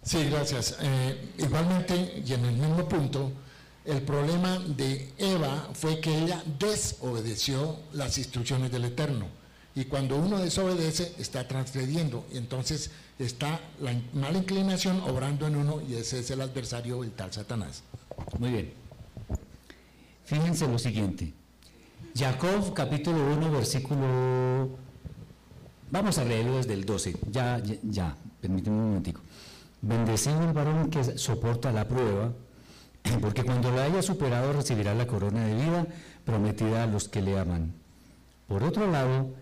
Sí, 0.00 0.30
gracias. 0.30 0.76
Eh, 0.80 1.32
igualmente, 1.38 2.22
y 2.24 2.32
en 2.32 2.44
el 2.44 2.54
mismo 2.54 2.88
punto, 2.88 3.32
el 3.84 4.02
problema 4.02 4.58
de 4.60 5.12
Eva 5.18 5.70
fue 5.74 6.00
que 6.00 6.16
ella 6.16 6.42
desobedeció 6.58 7.78
las 7.92 8.16
instrucciones 8.18 8.70
del 8.70 8.84
Eterno. 8.84 9.26
Y 9.74 9.86
cuando 9.86 10.16
uno 10.16 10.38
desobedece, 10.38 11.14
está 11.18 11.48
transgrediendo. 11.48 12.26
Y 12.32 12.36
entonces 12.36 12.90
está 13.18 13.60
la 13.80 13.94
mala 14.12 14.38
inclinación 14.38 15.00
obrando 15.00 15.46
en 15.46 15.56
uno 15.56 15.80
y 15.80 15.94
ese 15.94 16.20
es 16.20 16.30
el 16.30 16.42
adversario, 16.42 17.02
el 17.02 17.10
tal 17.12 17.32
Satanás. 17.32 17.82
Muy 18.38 18.50
bien. 18.50 18.72
Fíjense 20.26 20.68
lo 20.68 20.78
siguiente. 20.78 21.32
Jacob 22.14 22.74
capítulo 22.74 23.18
1 23.34 23.50
versículo... 23.50 24.68
Vamos 25.90 26.18
a 26.18 26.24
leerlo 26.24 26.56
desde 26.56 26.74
el 26.74 26.84
12. 26.84 27.16
Ya, 27.30 27.58
ya, 27.58 27.76
ya. 27.82 28.16
permíteme 28.40 28.76
un 28.76 28.84
momentico. 28.84 29.20
Bendecido 29.80 30.42
el 30.42 30.52
varón 30.52 30.88
que 30.88 31.18
soporta 31.18 31.72
la 31.72 31.88
prueba 31.88 32.32
porque 33.20 33.44
cuando 33.44 33.70
lo 33.70 33.80
haya 33.80 34.02
superado 34.02 34.52
recibirá 34.52 34.94
la 34.94 35.06
corona 35.06 35.44
de 35.46 35.54
vida 35.54 35.86
prometida 36.24 36.84
a 36.84 36.86
los 36.86 37.08
que 37.08 37.22
le 37.22 37.38
aman. 37.38 37.72
Por 38.46 38.62
otro 38.64 38.90
lado, 38.90 39.34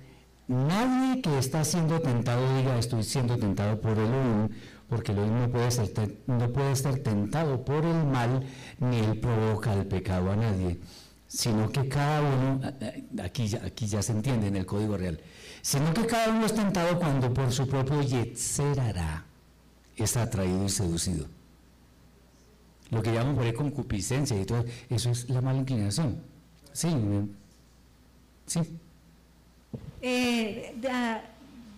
nadie 0.48 1.22
que 1.22 1.38
está 1.38 1.64
siendo 1.64 2.00
tentado 2.00 2.56
diga 2.56 2.78
estoy 2.78 3.04
siendo 3.04 3.36
tentado 3.38 3.80
por 3.80 3.98
Elohim, 3.98 4.48
porque 4.88 5.12
el 5.12 5.32
no 5.32 5.48
puede, 5.50 5.70
ser, 5.70 5.90
no 6.26 6.50
puede 6.50 6.74
tentado 6.98 7.64
por 7.64 7.84
el 7.84 8.04
mal, 8.04 8.44
ni 8.78 8.98
él 8.98 9.18
provoca 9.18 9.72
el 9.74 9.86
pecado 9.86 10.32
a 10.32 10.36
nadie, 10.36 10.80
sino 11.28 11.70
que 11.70 11.88
cada 11.88 12.22
uno, 12.22 12.60
aquí 13.22 13.46
ya, 13.46 13.64
aquí 13.64 13.86
ya 13.86 14.02
se 14.02 14.12
entiende 14.12 14.48
en 14.48 14.56
el 14.56 14.66
Código 14.66 14.96
Real, 14.96 15.20
sino 15.62 15.94
que 15.94 16.06
cada 16.06 16.30
uno 16.30 16.44
es 16.46 16.54
tentado 16.54 16.98
cuando 16.98 17.32
por 17.32 17.52
su 17.52 17.68
propio 17.68 18.02
yetzerará 18.02 19.24
es 19.96 20.16
atraído 20.16 20.64
y 20.64 20.68
seducido. 20.68 21.39
Lo 22.90 23.02
que 23.02 23.12
llaman 23.12 23.36
por 23.36 23.44
ahí 23.44 23.52
concupiscencia 23.52 24.40
y 24.40 24.44
todo, 24.44 24.64
eso 24.88 25.10
es 25.10 25.28
la 25.30 25.40
mala 25.40 25.60
inclinación. 25.60 26.20
Sí, 26.72 26.88
sí. 28.46 28.60
Eh, 30.02 30.74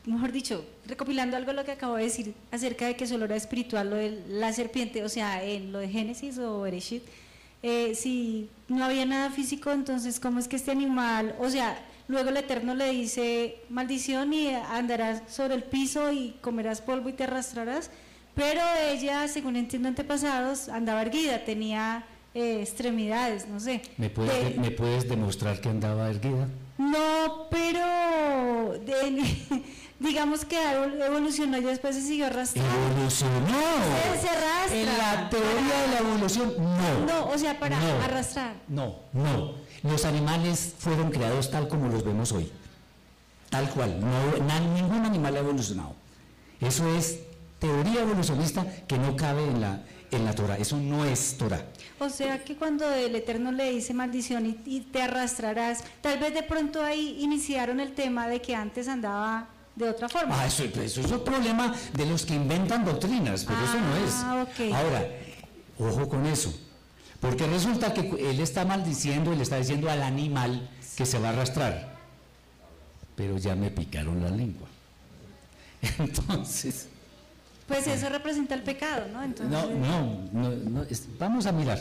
mejor 0.07 0.33
dicho, 0.33 0.65
recopilando 0.87 1.37
algo 1.37 1.53
lo 1.53 1.65
que 1.65 1.73
acabo 1.73 1.97
de 1.97 2.05
decir 2.05 2.35
acerca 2.51 2.87
de 2.87 2.97
que 2.97 3.07
solo 3.07 3.25
era 3.27 3.37
espiritual 3.37 3.91
lo 3.91 3.97
de 3.97 4.23
la 4.29 4.53
serpiente, 4.53 5.05
o 5.05 5.09
sea, 5.09 5.45
en 5.45 5.73
lo 5.73 5.79
de 5.79 5.89
Génesis 5.89 6.39
o 6.39 6.63
Bereshit, 6.63 7.03
eh, 7.63 7.95
si 7.95 8.49
no 8.69 8.85
había 8.85 9.07
nada 9.07 9.31
físico, 9.31 9.71
entonces, 9.71 10.19
¿cómo 10.19 10.41
es 10.41 10.49
que 10.49 10.57
este 10.57 10.73
animal, 10.73 11.37
o 11.39 11.49
sea, 11.49 11.79
luego 12.09 12.31
el 12.31 12.37
Eterno 12.37 12.75
le 12.75 12.91
dice 12.91 13.57
maldición 13.69 14.33
y 14.33 14.49
andarás 14.49 15.23
sobre 15.33 15.55
el 15.55 15.63
piso 15.63 16.13
y 16.13 16.35
comerás 16.41 16.81
polvo 16.81 17.09
y 17.09 17.13
te 17.13 17.25
arrastrarás? 17.25 17.91
Pero 18.35 18.61
ella, 18.91 19.29
según 19.29 19.57
entiendo 19.57 19.89
antepasados, 19.89 20.69
andaba 20.69 21.03
erguida, 21.03 21.45
tenía 21.45 22.05
eh, 22.35 22.63
extremidades, 22.63 23.47
no 23.47 23.61
sé. 23.61 23.83
¿Me 23.99 24.09
puedes, 24.09 24.57
¿Me 24.57 24.71
puedes 24.71 25.09
demostrar 25.09 25.61
que 25.61 25.69
andaba 25.69 26.09
erguida? 26.09 26.49
No, 26.79 27.49
pero 27.51 28.75
digamos 29.99 30.45
que 30.47 30.57
evolucionó 31.05 31.59
y 31.59 31.61
después 31.63 31.95
se 31.95 32.03
siguió 32.03 32.27
arrastrando. 32.27 32.71
¿Evolucionó? 32.91 33.59
Se, 34.21 34.29
arrastra. 34.29 34.77
En 34.77 34.87
la 34.87 35.29
teoría 35.29 35.83
de 35.83 35.89
la 35.89 35.99
evolución, 35.99 36.55
no. 36.59 37.07
No, 37.07 37.27
o 37.29 37.39
sea, 37.39 37.59
para 37.61 37.77
arrastrar. 38.03 38.55
No, 38.69 38.97
no. 39.13 39.55
Los 39.83 40.05
animales 40.05 40.75
fueron 40.79 41.11
creados 41.11 41.51
tal 41.51 41.69
como 41.69 41.89
los 41.89 42.03
vemos 42.05 42.33
hoy. 42.33 42.51
Tal 43.51 43.69
cual. 43.69 44.01
No, 44.01 44.69
ningún 44.75 45.05
animal 45.05 45.37
ha 45.37 45.41
evolucionado. 45.41 45.95
Eso 46.61 46.89
es 46.95 47.21
teoría 47.63 48.03
evolucionista 48.03 48.67
que 48.89 48.99
no 48.99 49.15
cabe 49.15 49.45
en 49.45 49.61
la, 49.61 49.83
en 50.11 50.25
la 50.25 50.35
Torah. 50.35 50.57
Eso 50.59 50.77
no 50.79 51.05
es 51.05 51.37
Torah. 51.39 51.65
O 52.01 52.11
sea 52.11 52.43
que 52.43 52.57
cuando 52.57 52.93
el 52.93 53.15
Eterno 53.15 53.53
le 53.53 53.71
dice 53.71 53.95
maldición 53.95 54.59
y, 54.67 54.81
te 54.81 55.01
arrastrarás, 55.01 55.85
tal 56.01 56.19
vez 56.19 56.35
de 56.35 56.43
pronto 56.43 56.83
ahí 56.83 57.19
iniciaron 57.21 57.79
el 57.79 57.93
tema 57.93 58.27
de 58.27 58.43
que 58.43 58.57
antes 58.57 58.89
andaba 58.89 59.47
de 59.77 59.89
otra 59.89 60.09
forma. 60.09 60.43
Ah, 60.43 60.47
eso, 60.47 60.65
es 60.65 60.97
un 60.99 61.23
problema 61.23 61.73
de 61.95 62.05
los 62.05 62.27
que 62.27 62.35
inventan 62.35 62.85
doctrinas, 62.85 63.45
pero 63.45 63.59
eso 63.65 63.79
no 63.79 63.97
es. 64.05 64.13
Ah, 64.17 64.47
Ahora, 64.81 65.09
ojo 65.79 66.09
con 66.09 66.27
eso, 66.27 66.53
porque 67.21 67.47
resulta 67.47 67.95
que 67.95 68.01
él 68.29 68.41
está 68.41 68.65
maldiciendo 68.65 69.33
le 69.33 69.45
está 69.45 69.59
diciendo 69.59 69.89
al 69.89 70.03
animal 70.03 70.69
que 70.97 71.07
se 71.07 71.21
va 71.21 71.29
a 71.29 71.31
arrastrar, 71.31 71.97
pero 73.15 73.39
ya 73.39 73.55
me 73.55 73.71
picaron 73.71 74.21
la 74.21 74.31
lengua. 74.31 74.67
Entonces... 76.01 76.89
Pues 77.73 77.87
eso 77.87 78.11
representa 78.11 78.55
el 78.55 78.63
pecado, 78.63 79.07
¿no? 79.09 79.27
No, 79.49 79.67
no, 80.31 80.51
no, 80.51 80.85
vamos 81.19 81.47
a 81.47 81.53
mirar. 81.53 81.79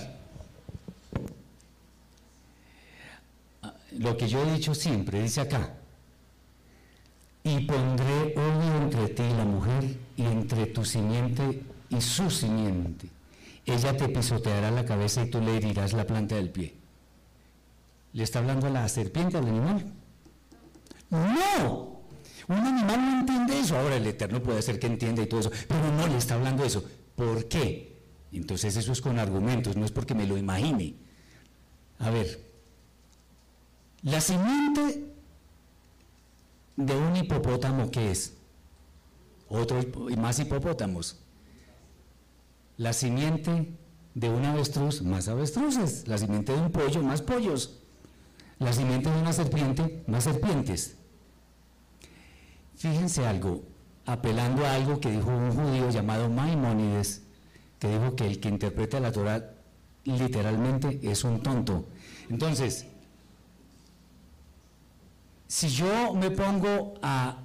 Lo 3.92 4.16
que 4.16 4.30
yo 4.30 4.42
he 4.42 4.54
dicho 4.54 4.74
siempre, 4.74 5.22
dice 5.22 5.42
acá, 5.42 5.74
y 7.44 7.66
pondré 7.66 8.34
odio 8.38 8.78
entre 8.84 9.10
ti 9.10 9.22
y 9.22 9.34
la 9.34 9.44
mujer, 9.44 9.98
y 10.16 10.24
entre 10.24 10.68
tu 10.68 10.86
simiente 10.86 11.62
y 11.90 12.00
su 12.00 12.32
simiente. 12.32 13.10
Ella 13.66 13.98
te 13.98 14.08
pisoteará 14.08 14.72
la 14.72 14.86
cabeza 14.86 15.26
y 15.26 15.30
tú 15.30 15.42
le 15.42 15.58
herirás 15.58 15.92
la 15.92 16.08
planta 16.08 16.36
del 16.36 16.52
pie. 16.52 16.74
¿Le 18.14 18.24
está 18.24 18.40
hablando 18.40 18.68
a 18.68 18.70
la 18.70 18.88
serpiente, 18.88 19.38
al 19.38 19.46
animal? 19.46 19.92
No, 21.10 21.91
un 22.52 22.66
animal 22.66 23.02
no 23.02 23.20
entiende 23.20 23.60
eso. 23.60 23.78
Ahora 23.78 23.96
el 23.96 24.08
Eterno 24.08 24.42
puede 24.42 24.62
ser 24.62 24.80
que 24.80 24.88
entienda 24.88 25.22
y 25.22 25.28
todo 25.28 25.42
eso, 25.42 25.52
pero 25.68 25.92
no 25.94 26.08
le 26.08 26.18
está 26.18 26.36
hablando 26.36 26.64
eso. 26.64 26.84
¿Por 27.16 27.48
qué? 27.48 28.00
Entonces 28.32 28.76
eso 28.78 28.92
es 28.92 29.02
con 29.02 29.20
argumentos, 29.20 29.76
no 29.76 29.86
es 29.86 29.92
porque 29.92 30.16
me 30.16 30.26
lo 30.26 30.38
imagine. 30.38 30.96
A 32.00 32.10
ver, 32.10 32.52
la 34.04 34.22
simiente 34.22 35.14
de 36.76 36.96
un 36.96 37.16
hipopótamo, 37.16 37.92
¿qué 37.92 38.12
es? 38.12 38.34
Otro 39.50 39.80
más 40.18 40.40
hipopótamos. 40.40 41.20
La 42.78 42.94
simiente 42.94 43.78
de 44.16 44.30
un 44.30 44.46
avestruz, 44.46 45.02
más 45.02 45.28
avestruces. 45.28 46.08
La 46.08 46.18
simiente 46.18 46.54
de 46.54 46.62
un 46.62 46.72
pollo, 46.72 47.04
más 47.04 47.22
pollos. 47.22 47.80
La 48.60 48.74
simiente 48.74 49.12
de 49.12 49.20
una 49.20 49.34
serpiente, 49.34 50.04
más 50.08 50.24
serpientes. 50.24 50.98
Fíjense 52.82 53.28
algo, 53.28 53.62
apelando 54.08 54.66
a 54.66 54.74
algo 54.74 55.00
que 55.00 55.12
dijo 55.12 55.30
un 55.30 55.52
judío 55.52 55.92
llamado 55.92 56.30
Maimónides, 56.30 57.22
que 57.78 57.88
dijo 57.88 58.16
que 58.16 58.26
el 58.26 58.40
que 58.40 58.50
interpreta 58.50 59.00
la 59.00 59.12
Torah 59.12 59.54
literalmente 60.04 61.00
es 61.04 61.24
un 61.24 61.44
tonto. 61.44 61.90
Entonces, 62.28 62.88
si 65.48 65.70
yo 65.70 66.16
me 66.16 66.32
pongo 66.32 66.96
a 67.04 67.38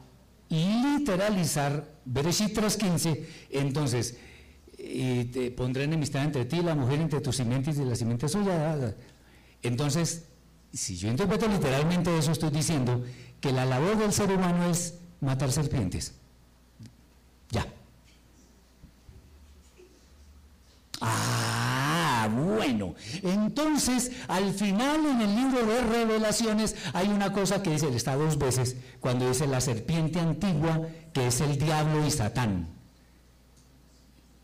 literalizar 0.48 1.86
Bereshit 2.06 2.56
3.15, 2.56 3.26
entonces 3.50 4.16
te 4.74 5.52
pondré 5.54 5.84
enemistad 5.84 6.24
entre 6.24 6.46
ti 6.46 6.60
y 6.60 6.62
la 6.62 6.74
mujer, 6.74 6.98
entre 6.98 7.20
tus 7.20 7.36
simientes 7.36 7.76
y 7.76 7.84
la 7.84 7.94
simiente 7.94 8.26
suya. 8.26 8.94
Entonces, 9.62 10.28
si 10.72 10.96
yo 10.96 11.10
interpreto 11.10 11.46
literalmente 11.46 12.16
eso, 12.16 12.32
estoy 12.32 12.48
diciendo 12.48 13.04
que 13.38 13.52
la 13.52 13.66
labor 13.66 13.98
del 13.98 14.14
ser 14.14 14.30
humano 14.32 14.70
es 14.70 15.00
matar 15.20 15.52
serpientes. 15.52 16.14
Ya. 17.50 17.66
Ah, 21.00 22.28
bueno. 22.32 22.94
Entonces, 23.22 24.12
al 24.28 24.52
final 24.52 25.06
en 25.06 25.20
el 25.20 25.34
libro 25.34 25.66
de 25.66 25.82
revelaciones 25.82 26.76
hay 26.92 27.08
una 27.08 27.32
cosa 27.32 27.62
que 27.62 27.70
dice, 27.70 27.88
está 27.94 28.16
dos 28.16 28.38
veces, 28.38 28.76
cuando 29.00 29.28
dice 29.28 29.46
la 29.46 29.60
serpiente 29.60 30.20
antigua, 30.20 30.88
que 31.12 31.28
es 31.28 31.40
el 31.40 31.58
diablo 31.58 32.06
y 32.06 32.10
Satán. 32.10 32.68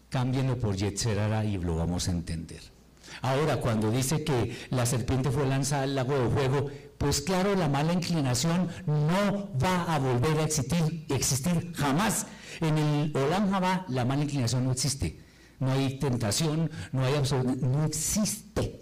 Cámbienlo 0.09 0.59
por 0.59 0.77
Yetzerara 0.77 1.45
y 1.45 1.57
lo 1.57 1.77
vamos 1.77 2.09
a 2.09 2.11
entender. 2.11 2.72
Ahora, 3.21 3.57
cuando 3.57 3.91
dice 3.91 4.25
que 4.25 4.57
la 4.71 4.87
serpiente 4.87 5.31
fue 5.31 5.47
lanzada 5.47 5.83
al 5.83 5.95
lago 5.95 6.19
de 6.19 6.29
fuego, 6.31 6.71
pues 6.99 7.21
claro, 7.21 7.55
la 7.57 7.69
mala 7.69 7.93
inclinación 7.93 8.69
no 8.87 9.51
va 9.63 9.93
a 9.93 9.99
volver 9.99 10.39
a 10.39 10.45
existir, 10.45 11.07
existir 11.09 11.73
jamás. 11.75 12.27
En 12.61 12.79
el 12.79 13.17
Olam 13.17 13.51
Jabá 13.51 13.85
la 13.89 14.05
mala 14.05 14.23
inclinación 14.23 14.65
no 14.65 14.73
existe. 14.73 15.21
No 15.59 15.73
hay 15.73 15.99
tentación, 15.99 16.71
no 16.93 17.05
hay 17.05 17.15
no 17.61 17.85
existe. 17.85 18.81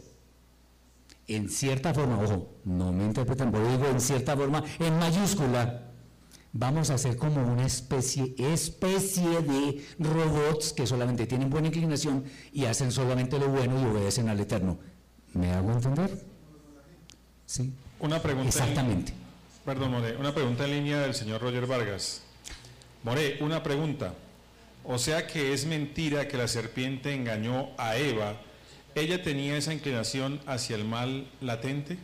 En 1.26 1.49
cierta 1.49 1.95
forma, 1.95 2.18
ojo, 2.18 2.57
no 2.64 2.93
me 2.93 3.05
interpreten, 3.05 3.53
pero 3.53 3.70
digo 3.70 3.87
en 3.87 4.01
cierta 4.01 4.37
forma, 4.37 4.64
en 4.78 4.99
mayúscula, 4.99 5.89
vamos 6.53 6.91
a 6.91 6.99
ser 6.99 7.17
como 7.17 7.43
una 7.43 7.67
especie, 7.67 8.35
especie 8.39 9.41
de 9.41 9.85
robots 9.99 10.73
que 10.73 10.87
solamente 10.87 11.27
tienen 11.27 11.51
buena 11.51 11.69
inclinación 11.69 12.25
y 12.53 12.65
hacen 12.65 12.91
solamente 12.91 13.39
lo 13.39 13.49
bueno 13.49 13.81
y 13.81 13.85
obedecen 13.85 14.29
al 14.29 14.41
Eterno. 14.41 14.79
¿Me 15.33 15.53
hago 15.53 15.73
entender? 15.73 16.11
Sí. 17.47 17.73
Una 18.01 18.21
pregunta. 18.21 18.49
Exactamente. 18.49 19.13
perdón, 19.65 19.93
More, 19.93 20.17
una 20.17 20.35
pregunta 20.35 20.65
en 20.65 20.71
línea 20.73 21.01
del 21.01 21.15
señor 21.15 21.41
Roger 21.41 21.67
Vargas. 21.67 22.23
More, 23.03 23.39
una 23.41 23.63
pregunta. 23.63 24.15
O 24.85 24.99
sea 24.99 25.27
que 25.27 25.53
es 25.53 25.67
mentira 25.67 26.27
que 26.27 26.37
la 26.37 26.49
serpiente 26.49 27.15
engañó 27.15 27.69
a 27.77 27.97
Eva. 27.97 28.41
¿Ella 28.95 29.23
tenía 29.23 29.57
esa 29.57 29.73
inclinación 29.73 30.41
hacia 30.47 30.77
el 30.77 30.85
mal 30.85 31.31
latente? 31.41 31.99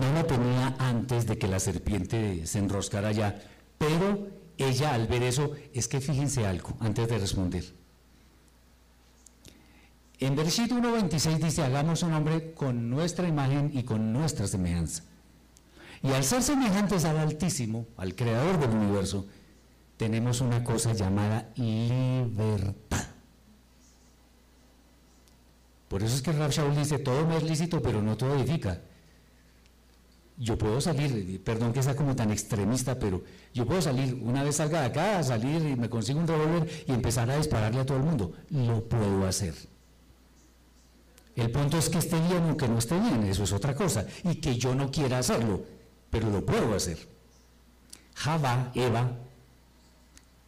No 0.00 0.12
la 0.12 0.26
tenía 0.26 0.76
antes 0.78 1.26
de 1.26 1.38
que 1.38 1.48
la 1.48 1.58
serpiente 1.58 2.46
se 2.46 2.58
enroscara 2.58 3.12
ya, 3.12 3.40
pero 3.78 4.28
ella 4.58 4.94
al 4.94 5.06
ver 5.06 5.22
eso, 5.22 5.52
es 5.72 5.88
que 5.88 6.00
fíjense 6.00 6.46
algo, 6.46 6.76
antes 6.80 7.08
de 7.08 7.18
responder. 7.18 7.64
En 10.18 10.36
versículo 10.36 10.96
1.26 10.98 11.38
dice, 11.38 11.62
hagamos 11.62 12.02
un 12.02 12.12
hombre 12.12 12.52
con 12.52 12.90
nuestra 12.90 13.26
imagen 13.26 13.70
y 13.72 13.84
con 13.84 14.12
nuestra 14.12 14.46
semejanza. 14.46 15.02
Y 16.02 16.12
al 16.12 16.24
ser 16.24 16.42
semejantes 16.42 17.04
al 17.04 17.18
Altísimo, 17.18 17.86
al 17.96 18.14
Creador 18.14 18.58
del 18.58 18.70
universo, 18.70 19.26
tenemos 19.96 20.42
una 20.42 20.62
cosa 20.62 20.92
llamada 20.92 21.50
libertad. 21.56 23.06
Por 25.88 26.02
eso 26.02 26.16
es 26.16 26.22
que 26.22 26.32
Rab 26.32 26.50
Shaul 26.50 26.76
dice, 26.76 26.98
todo 26.98 27.26
me 27.26 27.38
es 27.38 27.44
lícito, 27.44 27.80
pero 27.80 28.02
no 28.02 28.16
todo 28.16 28.36
edifica. 28.36 28.80
Yo 30.38 30.58
puedo 30.58 30.80
salir, 30.80 31.42
perdón 31.42 31.72
que 31.72 31.82
sea 31.82 31.96
como 31.96 32.14
tan 32.14 32.30
extremista, 32.30 32.98
pero 32.98 33.22
yo 33.54 33.64
puedo 33.64 33.80
salir, 33.80 34.20
una 34.22 34.42
vez 34.42 34.56
salga 34.56 34.80
de 34.80 34.86
acá, 34.86 35.22
salir 35.22 35.62
y 35.62 35.76
me 35.76 35.88
consigo 35.88 36.20
un 36.20 36.26
revólver 36.26 36.84
y 36.86 36.92
empezar 36.92 37.30
a 37.30 37.38
dispararle 37.38 37.80
a 37.80 37.86
todo 37.86 37.98
el 37.98 38.04
mundo. 38.04 38.32
Lo 38.50 38.84
puedo 38.84 39.26
hacer. 39.26 39.54
El 41.34 41.50
punto 41.50 41.78
es 41.78 41.88
que 41.88 41.98
esté 41.98 42.18
bien 42.20 42.50
o 42.50 42.56
que 42.56 42.68
no 42.68 42.78
esté 42.78 42.98
bien, 42.98 43.24
eso 43.24 43.44
es 43.44 43.52
otra 43.52 43.74
cosa, 43.74 44.06
y 44.24 44.36
que 44.36 44.56
yo 44.56 44.74
no 44.74 44.90
quiera 44.90 45.18
hacerlo, 45.18 45.64
pero 46.10 46.30
lo 46.30 46.44
puedo 46.44 46.74
hacer. 46.74 46.98
Java, 48.14 48.72
Eva, 48.74 49.12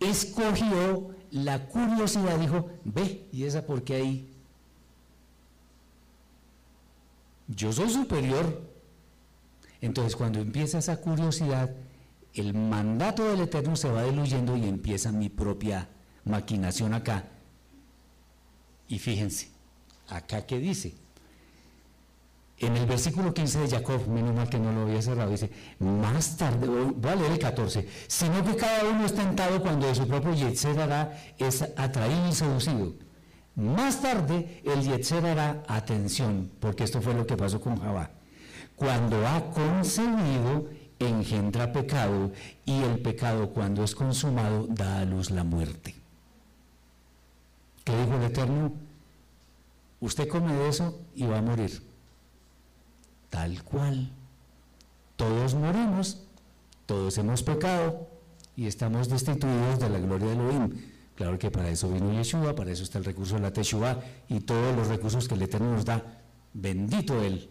escogió 0.00 1.14
la 1.30 1.66
curiosidad, 1.66 2.38
dijo, 2.38 2.70
ve, 2.84 3.26
¿y 3.32 3.44
esa 3.44 3.64
por 3.66 3.82
qué 3.82 3.96
ahí? 3.96 4.34
Yo 7.48 7.72
soy 7.72 7.90
superior. 7.90 8.67
Entonces 9.80 10.16
cuando 10.16 10.40
empieza 10.40 10.78
esa 10.78 11.00
curiosidad, 11.00 11.70
el 12.34 12.54
mandato 12.54 13.24
del 13.24 13.40
Eterno 13.40 13.76
se 13.76 13.90
va 13.90 14.04
diluyendo 14.04 14.56
y 14.56 14.64
empieza 14.64 15.12
mi 15.12 15.28
propia 15.28 15.88
maquinación 16.24 16.94
acá. 16.94 17.24
Y 18.88 18.98
fíjense, 18.98 19.48
acá 20.08 20.46
que 20.46 20.58
dice, 20.58 20.94
en 22.58 22.76
el 22.76 22.86
versículo 22.86 23.32
15 23.32 23.60
de 23.60 23.68
Jacob, 23.68 24.08
menos 24.08 24.34
mal 24.34 24.48
que 24.48 24.58
no 24.58 24.72
lo 24.72 24.82
había 24.82 25.00
cerrado, 25.00 25.30
dice, 25.30 25.50
más 25.78 26.36
tarde, 26.36 26.66
voy 26.66 27.12
a 27.12 27.14
leer 27.14 27.32
el 27.32 27.38
14, 27.38 27.88
sino 28.08 28.44
que 28.44 28.56
cada 28.56 28.84
uno 28.88 29.04
es 29.04 29.14
tentado 29.14 29.60
cuando 29.62 29.86
de 29.86 29.94
su 29.94 30.08
propio 30.08 30.34
Yetzer 30.34 30.76
es 31.38 31.62
atraído 31.76 32.28
y 32.28 32.32
seducido. 32.32 32.94
Más 33.54 34.00
tarde 34.00 34.60
el 34.64 34.82
Yetzer 34.82 35.24
hará 35.24 35.62
atención, 35.68 36.50
porque 36.58 36.84
esto 36.84 37.00
fue 37.00 37.14
lo 37.14 37.26
que 37.26 37.36
pasó 37.36 37.60
con 37.60 37.78
Jabá. 37.80 38.17
Cuando 38.78 39.26
ha 39.26 39.50
concebido, 39.50 40.68
engendra 40.98 41.72
pecado, 41.72 42.32
y 42.64 42.82
el 42.82 43.00
pecado 43.00 43.50
cuando 43.50 43.84
es 43.84 43.94
consumado 43.94 44.66
da 44.68 45.00
a 45.00 45.04
luz 45.04 45.30
la 45.30 45.44
muerte. 45.44 45.94
¿Qué 47.84 47.96
dijo 47.96 48.16
el 48.16 48.22
Eterno? 48.22 48.72
Usted 50.00 50.28
come 50.28 50.52
de 50.52 50.68
eso 50.68 51.00
y 51.14 51.26
va 51.26 51.38
a 51.38 51.42
morir 51.42 51.88
tal 53.30 53.62
cual. 53.62 54.10
Todos 55.16 55.54
morimos, 55.54 56.22
todos 56.86 57.18
hemos 57.18 57.42
pecado 57.42 58.08
y 58.56 58.66
estamos 58.66 59.08
destituidos 59.08 59.78
de 59.80 59.90
la 59.90 59.98
gloria 59.98 60.28
de 60.28 60.32
Elohim. 60.32 60.70
Claro 61.14 61.38
que 61.38 61.50
para 61.50 61.68
eso 61.68 61.90
vino 61.90 62.12
Yeshua, 62.12 62.54
para 62.54 62.70
eso 62.70 62.84
está 62.84 62.98
el 62.98 63.04
recurso 63.04 63.34
de 63.34 63.42
la 63.42 63.52
Teshuvah 63.52 63.98
y 64.28 64.40
todos 64.40 64.76
los 64.76 64.88
recursos 64.88 65.26
que 65.26 65.34
el 65.34 65.42
Eterno 65.42 65.72
nos 65.72 65.84
da. 65.84 66.02
Bendito 66.54 67.20
Él, 67.22 67.50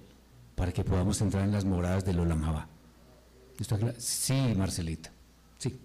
para 0.57 0.71
que 0.73 0.83
podamos 0.83 1.21
entrar 1.21 1.43
en 1.43 1.51
las 1.51 1.65
moradas 1.65 2.03
del 2.03 2.19
Olam 2.19 2.65
¿Está 3.59 3.77
claro? 3.77 3.93
Sí, 3.99 4.33
Marcelita. 4.57 5.11
Sí. 5.59 5.79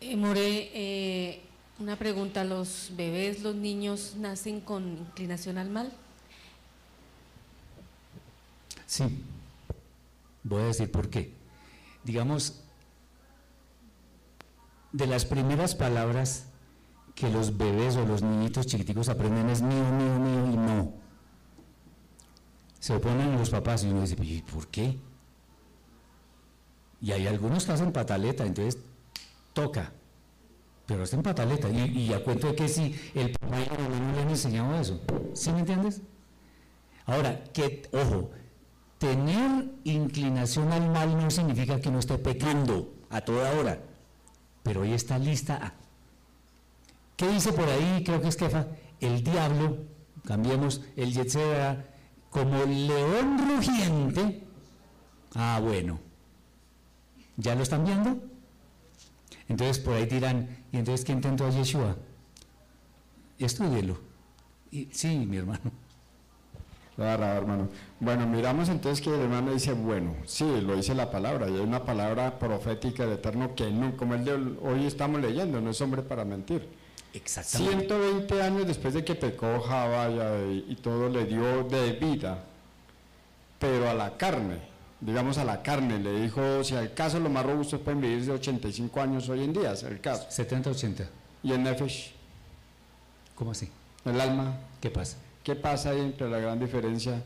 Eh, 0.00 0.16
More, 0.16 0.70
eh, 0.74 1.40
una 1.78 1.94
pregunta, 1.94 2.42
¿los 2.42 2.90
bebés, 2.96 3.42
los 3.42 3.54
niños 3.54 4.14
nacen 4.16 4.60
con 4.60 4.98
inclinación 4.98 5.56
al 5.56 5.70
mal? 5.70 5.92
Sí, 8.88 9.04
voy 10.42 10.62
a 10.62 10.66
decir 10.66 10.90
por 10.90 11.08
qué. 11.08 11.32
Digamos, 12.02 12.60
de 14.90 15.06
las 15.06 15.24
primeras 15.24 15.76
palabras 15.76 16.49
que 17.20 17.30
los 17.30 17.56
bebés 17.56 17.96
o 17.96 18.06
los 18.06 18.22
niñitos 18.22 18.66
chiquiticos 18.66 19.08
aprenden 19.08 19.50
es 19.50 19.60
mío, 19.60 19.84
mío, 19.92 20.18
mío 20.18 20.46
y 20.52 20.56
no. 20.56 20.92
Se 22.78 22.94
oponen 22.94 23.36
los 23.36 23.50
papás 23.50 23.84
y 23.84 23.88
uno 23.88 24.00
dice, 24.00 24.16
¿y 24.22 24.40
por 24.40 24.66
qué? 24.68 24.98
Y 27.02 27.12
hay 27.12 27.26
algunos 27.26 27.66
que 27.66 27.72
hacen 27.72 27.92
pataleta, 27.92 28.46
entonces 28.46 28.78
toca 29.52 29.92
pero 30.90 31.04
está 31.04 31.14
en 31.14 31.22
pataleta. 31.22 31.68
Y, 31.70 31.82
y, 31.96 32.12
a 32.12 32.24
cuento 32.24 32.52
que 32.56 32.66
si 32.66 32.96
el 33.14 33.30
papá 33.30 33.60
y 33.60 33.66
la 33.66 33.78
mamá 33.78 34.00
no 34.00 34.12
le 34.12 34.22
han 34.22 34.30
enseñado 34.30 34.74
eso. 34.74 35.00
¿Sí 35.34 35.52
me 35.52 35.60
entiendes? 35.60 36.02
Ahora, 37.06 37.44
que, 37.52 37.88
ojo, 37.92 38.32
tener 38.98 39.70
inclinación 39.84 40.72
al 40.72 40.90
mal 40.90 41.16
no 41.16 41.30
significa 41.30 41.80
que 41.80 41.92
no 41.92 42.00
esté 42.00 42.18
pecando 42.18 42.92
a 43.08 43.20
toda 43.20 43.52
hora, 43.52 43.78
pero 44.64 44.80
hoy 44.80 44.92
está 44.92 45.16
lista 45.16 45.64
a. 45.64 45.79
¿Qué 47.20 47.28
dice 47.28 47.52
por 47.52 47.68
ahí? 47.68 48.02
Creo 48.02 48.22
que 48.22 48.28
es 48.28 48.36
Kefa, 48.36 48.66
el 48.98 49.22
diablo, 49.22 49.76
cambiemos 50.24 50.80
el 50.96 51.12
Yetzera, 51.12 51.84
como 52.30 52.64
león 52.64 53.36
rugiente. 53.46 54.42
Ah, 55.34 55.60
bueno. 55.62 56.00
¿Ya 57.36 57.54
lo 57.54 57.62
están 57.62 57.84
viendo? 57.84 58.16
Entonces 59.48 59.80
por 59.80 59.96
ahí 59.96 60.06
dirán, 60.06 60.64
¿y 60.72 60.78
entonces 60.78 61.04
quién 61.04 61.20
tentó 61.20 61.44
a 61.44 61.50
Yeshua? 61.50 61.94
Estúdielo. 63.38 63.98
Y, 64.70 64.88
sí, 64.90 65.18
mi 65.18 65.36
hermano. 65.36 65.70
Claro, 66.96 67.24
hermano. 67.24 67.68
Bueno, 67.98 68.26
miramos 68.26 68.70
entonces 68.70 69.04
que 69.04 69.14
el 69.14 69.20
hermano 69.20 69.52
dice, 69.52 69.74
bueno, 69.74 70.14
sí, 70.24 70.62
lo 70.62 70.74
dice 70.74 70.94
la 70.94 71.10
palabra, 71.10 71.50
y 71.50 71.54
hay 71.56 71.60
una 71.60 71.84
palabra 71.84 72.38
profética 72.38 73.04
del 73.04 73.18
Eterno 73.18 73.54
que 73.54 73.70
no, 73.70 73.94
como 73.98 74.14
el 74.14 74.24
de 74.24 74.56
hoy 74.62 74.86
estamos 74.86 75.20
leyendo, 75.20 75.60
no 75.60 75.68
es 75.68 75.80
hombre 75.82 76.00
para 76.00 76.24
mentir. 76.24 76.79
Exactamente. 77.12 77.86
120 77.88 78.42
años 78.42 78.66
después 78.66 78.94
de 78.94 79.04
que 79.04 79.14
pecó 79.14 79.60
Java 79.60 80.08
y, 80.48 80.76
todo 80.76 81.08
le 81.08 81.24
dio 81.24 81.64
de 81.64 81.92
vida, 81.92 82.44
pero 83.58 83.90
a 83.90 83.94
la 83.94 84.16
carne, 84.16 84.58
digamos, 85.00 85.38
a 85.38 85.44
la 85.44 85.62
carne. 85.62 85.98
Le 85.98 86.22
dijo, 86.22 86.62
si 86.62 86.74
al 86.74 86.94
caso 86.94 87.18
los 87.18 87.30
más 87.30 87.44
robustos 87.44 87.80
pueden 87.80 88.00
vivir 88.00 88.24
de 88.24 88.32
85 88.32 89.00
años 89.00 89.28
hoy 89.28 89.44
en 89.44 89.52
día, 89.52 89.72
es 89.72 89.82
el 89.82 90.00
caso. 90.00 90.26
70, 90.30 90.70
80. 90.70 91.08
¿Y 91.42 91.52
el 91.52 91.62
Nefesh? 91.62 92.12
¿Cómo 93.34 93.50
así? 93.50 93.68
El 94.04 94.20
alma. 94.20 94.58
¿Qué 94.80 94.90
pasa? 94.90 95.16
¿Qué 95.42 95.56
pasa 95.56 95.90
ahí 95.90 96.00
entre 96.00 96.28
la 96.28 96.38
gran 96.38 96.60
diferencia? 96.60 97.22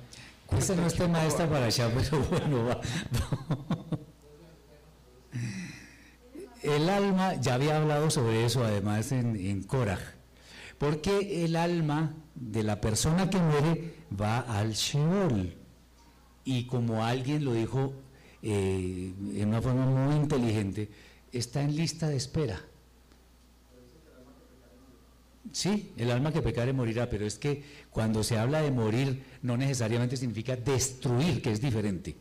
Ese 0.57 0.77
no 0.77 0.87
es 0.87 0.95
tema 0.95 1.21
de 1.21 1.29
esta 1.29 1.49
para 1.49 1.67
allá, 1.67 1.91
pero 1.95 2.23
bueno, 2.31 2.67
va. 2.67 2.81
El 6.65 6.89
alma, 6.89 7.35
ya 7.35 7.55
había 7.55 7.77
hablado 7.77 8.11
sobre 8.11 8.47
eso 8.47 8.65
además 8.65 9.13
en, 9.13 9.37
en 9.37 9.63
Korah, 9.65 10.01
porque 10.79 11.45
el 11.45 11.57
alma 11.57 12.15
de 12.35 12.63
la 12.63 12.81
persona 12.81 13.29
que 13.29 13.39
muere 13.39 13.95
va 14.19 14.41
al 14.41 14.73
Sheol 14.73 15.55
y 16.45 16.65
como 16.67 17.05
alguien 17.05 17.45
lo 17.45 17.53
dijo 17.53 17.93
eh, 18.43 19.13
en 19.35 19.49
una 19.49 19.61
forma 19.61 19.85
muy 19.85 20.17
inteligente, 20.17 20.91
está 21.33 21.63
en 21.63 21.77
lista 21.77 22.09
de 22.09 22.17
espera. 22.17 22.61
Sí, 25.53 25.93
el 25.99 26.11
alma 26.11 26.33
que 26.33 26.41
pecare 26.43 26.73
morirá, 26.73 27.09
pero 27.11 27.27
es 27.27 27.39
que 27.39 27.63
cuando 27.91 28.25
se 28.25 28.39
habla 28.39 28.63
de 28.63 28.71
morir 28.71 29.23
no 29.43 29.57
necesariamente 29.57 30.17
significa 30.17 30.57
destruir, 30.57 31.43
que 31.43 31.53
es 31.53 31.61
diferente. 31.61 32.17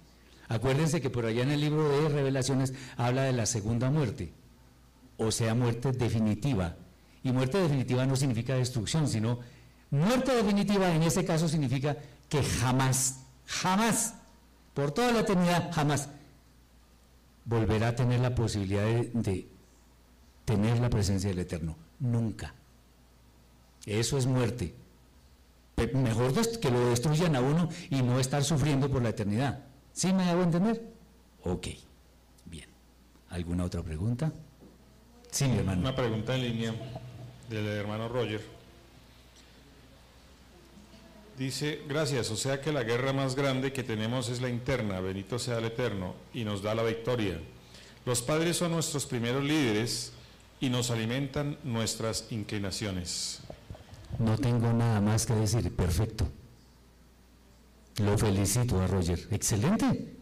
Acuérdense 0.49 1.01
que 1.01 1.09
por 1.09 1.25
allá 1.25 1.43
en 1.43 1.51
el 1.51 1.61
libro 1.61 1.89
de 1.89 2.09
revelaciones 2.09 2.73
habla 2.97 3.23
de 3.23 3.33
la 3.33 3.45
segunda 3.45 3.89
muerte, 3.89 4.33
o 5.17 5.31
sea, 5.31 5.55
muerte 5.55 5.91
definitiva. 5.91 6.75
Y 7.23 7.31
muerte 7.31 7.57
definitiva 7.57 8.05
no 8.05 8.15
significa 8.15 8.55
destrucción, 8.55 9.07
sino 9.07 9.39
muerte 9.89 10.35
definitiva 10.35 10.93
en 10.93 11.03
ese 11.03 11.23
caso 11.23 11.47
significa 11.47 11.97
que 12.27 12.43
jamás 12.43 13.23
jamás, 13.45 14.15
por 14.73 14.91
toda 14.91 15.11
la 15.11 15.19
eternidad, 15.21 15.71
jamás 15.71 16.09
volverá 17.45 17.89
a 17.89 17.95
tener 17.95 18.19
la 18.19 18.33
posibilidad 18.33 18.83
de, 18.83 19.47
tener 20.45 20.79
la 20.79 20.89
presencia 20.89 21.29
del 21.29 21.39
Eterno. 21.39 21.77
Nunca. 21.99 22.53
Eso 23.85 24.17
es 24.17 24.25
muerte. 24.25 24.75
Mejor 25.93 26.33
que 26.59 26.71
lo 26.71 26.89
destruyan 26.89 27.35
a 27.35 27.41
uno 27.41 27.67
y 27.89 28.01
no 28.01 28.19
estar 28.19 28.43
sufriendo 28.43 28.89
por 28.89 29.01
la 29.01 29.09
eternidad. 29.09 29.63
¿Sí 29.93 30.11
me 30.11 30.23
hago 30.23 30.43
entender? 30.43 30.81
Ok. 31.43 31.67
Bien. 32.45 32.67
¿Alguna 33.29 33.65
otra 33.65 33.83
pregunta? 33.83 34.31
Sí, 35.31 35.45
mi 35.45 35.59
hermano. 35.59 35.81
Una 35.81 35.95
pregunta 35.95 36.35
en 36.35 36.41
línea 36.41 36.73
del 37.49 37.67
hermano 37.67 38.09
Roger. 38.09 38.41
Dice, 41.37 41.81
gracias, 41.87 42.29
o 42.29 42.37
sea 42.37 42.61
que 42.61 42.71
la 42.71 42.83
guerra 42.83 43.11
más 43.11 43.35
grande 43.35 43.73
que 43.73 43.83
tenemos 43.83 44.29
es 44.29 44.39
la 44.39 44.49
interna, 44.49 44.99
bendito 44.99 45.39
sea 45.39 45.57
el 45.57 45.65
Eterno, 45.65 46.13
y 46.31 46.43
nos 46.43 46.61
da 46.61 46.75
la 46.75 46.83
victoria. 46.83 47.39
Los 48.05 48.21
padres 48.21 48.57
son 48.57 48.71
nuestros 48.71 49.07
primeros 49.07 49.43
líderes 49.43 50.13
y 50.59 50.69
nos 50.69 50.91
alimentan 50.91 51.57
nuestras 51.63 52.27
inclinaciones. 52.29 53.39
No 54.19 54.37
tengo 54.37 54.71
nada 54.73 55.01
más 55.01 55.25
que 55.25 55.33
decir, 55.33 55.75
perfecto. 55.75 56.27
Lo 57.99 58.17
felicito 58.17 58.81
a 58.81 58.87
Roger, 58.87 59.27
excelente. 59.31 60.15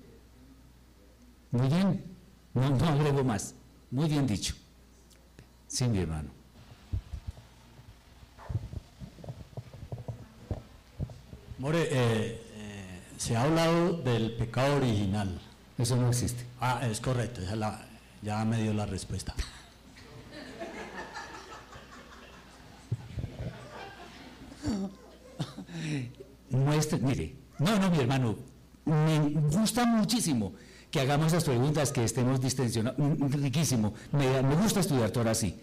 Muy 1.52 1.68
bien, 1.68 2.04
no, 2.54 2.70
no 2.70 2.86
agrego 2.86 3.24
más, 3.24 3.56
muy 3.92 4.08
bien 4.10 4.28
dicho. 4.28 4.56
Sí, 5.68 5.88
mi 5.88 6.00
hermano. 6.00 6.30
More, 11.60 11.78
eh, 11.84 12.42
eh, 12.56 13.00
se 13.18 13.36
ha 13.36 13.44
hablado 13.44 13.94
del 14.02 14.34
pecado 14.34 14.78
original. 14.78 15.40
Eso 15.78 15.96
no 15.96 16.10
existe. 16.10 16.44
Ah, 16.60 16.82
es 16.90 17.00
correcto, 17.00 17.42
esa 17.42 17.56
la- 17.56 17.86
ya 18.22 18.44
me 18.46 18.62
dio 18.62 18.74
la 18.74 18.86
respuesta. 18.86 19.34
Mire, 27.02 27.36
no, 27.62 27.80
no, 27.80 27.92
mi 27.92 28.00
hermano, 28.00 28.36
me 28.86 29.20
gusta 29.56 29.86
muchísimo 29.86 30.54
que 30.90 31.00
hagamos 31.00 31.28
esas 31.28 31.44
preguntas, 31.44 31.92
que 31.92 32.04
estemos 32.04 32.42
distensionados, 32.42 32.98
mm, 33.00 33.32
riquísimo, 33.42 33.94
me, 34.12 34.42
me 34.42 34.56
gusta 34.56 34.80
estudiar 34.80 35.12
Torah 35.12 35.32
así. 35.32 35.60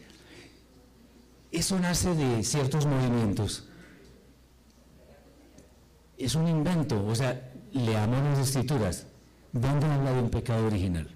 Eso 1.51 1.79
nace 1.81 2.15
de 2.15 2.45
ciertos 2.45 2.87
movimientos. 2.87 3.69
Es 6.17 6.35
un 6.35 6.47
invento, 6.47 7.05
o 7.05 7.15
sea, 7.15 7.53
leamos 7.73 8.23
las 8.23 8.49
escrituras. 8.49 9.07
¿Dónde 9.53 9.87
habla 9.87 10.13
de 10.13 10.23
un 10.23 10.31
pecado 10.31 10.67
original? 10.67 11.09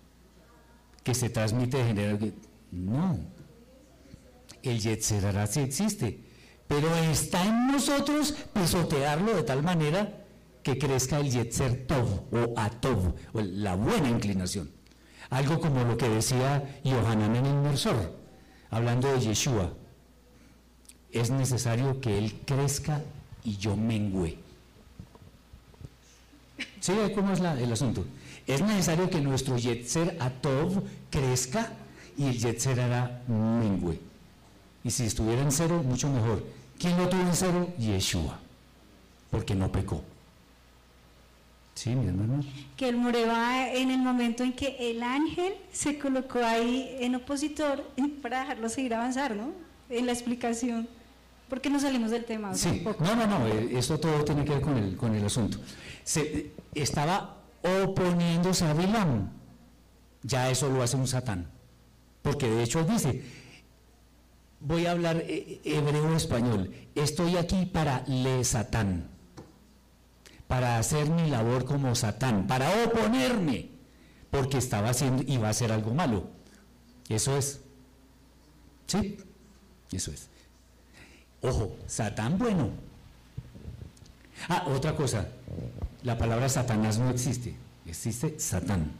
Que 1.05 1.15
se 1.15 1.31
transmite 1.31 1.77
de 1.77 1.85
generación. 1.85 2.35
No. 2.73 3.19
El 4.63 4.81
Yetzerará 4.81 5.47
sí 5.47 5.61
existe, 5.61 6.25
pero 6.67 6.95
está 6.97 7.45
en 7.45 7.69
nosotros 7.69 8.35
pisotearlo 8.53 9.35
de 9.35 9.43
tal 9.43 9.63
manera 9.63 10.22
que 10.63 10.79
crezca 10.79 11.19
el 11.19 11.31
Yetzer 11.31 11.87
Tov 11.87 12.25
o 12.33 12.55
Atov, 12.57 13.15
o 13.33 13.41
la 13.41 13.75
buena 13.75 14.09
inclinación. 14.09 14.71
Algo 15.31 15.61
como 15.61 15.85
lo 15.85 15.97
que 15.97 16.09
decía 16.09 16.81
Yohanan 16.85 17.37
en 17.37 17.47
el 17.47 17.53
Inmersor, 17.53 18.13
hablando 18.71 19.13
de 19.13 19.21
Yeshua. 19.21 19.73
Es 21.11 21.31
necesario 21.31 22.01
que 22.01 22.19
él 22.19 22.41
crezca 22.45 23.03
y 23.45 23.57
yo 23.57 23.77
mengüe. 23.77 24.39
¿Sí? 26.81 26.93
¿Cómo 27.15 27.33
es 27.33 27.41
el 27.41 27.73
asunto? 27.73 28.05
Es 28.47 28.61
necesario 28.61 29.09
que 29.09 29.21
nuestro 29.21 29.57
Yetzer 29.57 30.17
Atov 30.21 30.83
crezca 31.11 31.73
y 32.17 32.27
el 32.27 32.39
Yetzer 32.39 32.81
Ara 32.81 33.23
mengüe. 33.29 33.99
Y 34.85 34.91
si 34.91 35.05
estuviera 35.05 35.43
en 35.43 35.53
cero, 35.53 35.83
mucho 35.83 36.09
mejor. 36.11 36.45
¿Quién 36.79 36.99
lo 36.99 37.09
tuvo 37.09 37.23
en 37.23 37.35
cero? 37.35 37.69
Yeshua, 37.79 38.39
porque 39.31 39.55
no 39.55 39.71
pecó. 39.71 40.03
Sí, 41.75 41.91
mi 41.95 42.07
hermano. 42.07 42.43
que 42.77 42.89
el 42.89 42.97
more 42.97 43.25
va 43.27 43.71
en 43.73 43.91
el 43.91 43.99
momento 43.99 44.43
en 44.45 44.53
que 44.53 44.77
el 44.91 45.03
ángel 45.03 45.55
se 45.73 45.99
colocó 45.99 46.39
ahí 46.45 46.97
en 47.01 47.15
opositor 47.15 47.83
para 48.21 48.41
dejarlo 48.41 48.69
seguir 48.69 48.95
avanzar, 48.95 49.35
¿no? 49.35 49.53
En 49.89 50.07
la 50.07 50.13
explicación. 50.13 50.89
Porque 51.49 51.71
no 51.71 51.81
salimos 51.81 52.11
del 52.11 52.25
tema. 52.25 52.51
o 52.51 52.55
sea, 52.55 52.73
Sí, 52.73 52.81
poco. 52.81 53.05
no, 53.05 53.15
no, 53.17 53.27
no, 53.27 53.47
eh, 53.47 53.71
esto 53.73 53.99
todo 53.99 54.25
tiene 54.25 54.45
que 54.45 54.53
ver 54.53 54.61
con 54.63 54.77
el, 54.77 54.97
con 54.97 55.15
el 55.15 55.25
asunto. 55.25 55.59
Se, 56.05 56.21
eh, 56.21 56.53
estaba 56.75 57.37
oponiéndose 57.83 58.65
a 58.65 58.75
Bilam. 58.75 59.31
Ya 60.23 60.51
eso 60.51 60.69
lo 60.71 60.83
hace 60.83 60.97
un 60.97 61.07
satán. 61.07 61.47
Porque 62.23 62.49
de 62.49 62.63
hecho 62.63 62.81
él 62.81 62.87
dice, 62.87 63.23
voy 64.61 64.87
a 64.87 64.93
hablar 64.93 65.17
eh, 65.27 65.61
hebreo 65.65 66.15
español, 66.17 66.71
estoy 66.95 67.37
aquí 67.37 67.67
para 67.67 68.05
le 68.07 68.45
satán, 68.45 69.09
para 70.53 70.77
hacer 70.77 71.09
mi 71.09 71.31
labor 71.31 71.65
como 71.65 71.95
satán, 71.95 72.47
para 72.47 72.85
oponerme, 72.85 73.71
porque 74.31 74.59
estaba 74.59 74.91
haciendo, 74.91 75.23
iba 75.27 75.49
a 75.49 75.51
hacer 75.53 75.73
algo 75.73 75.95
malo. 75.95 76.27
Eso 77.09 77.39
es. 77.39 77.63
Sí, 78.87 79.17
eso 79.91 80.13
es. 80.13 80.29
Ojo, 81.41 81.75
Satán 81.87 82.37
bueno. 82.37 82.69
Ah, 84.51 84.65
otra 84.67 84.95
cosa, 84.95 85.27
la 86.03 86.19
palabra 86.19 86.51
Satanás 86.51 86.99
no 86.99 87.09
existe, 87.09 87.57
existe 87.87 88.39
Satán. 88.39 88.93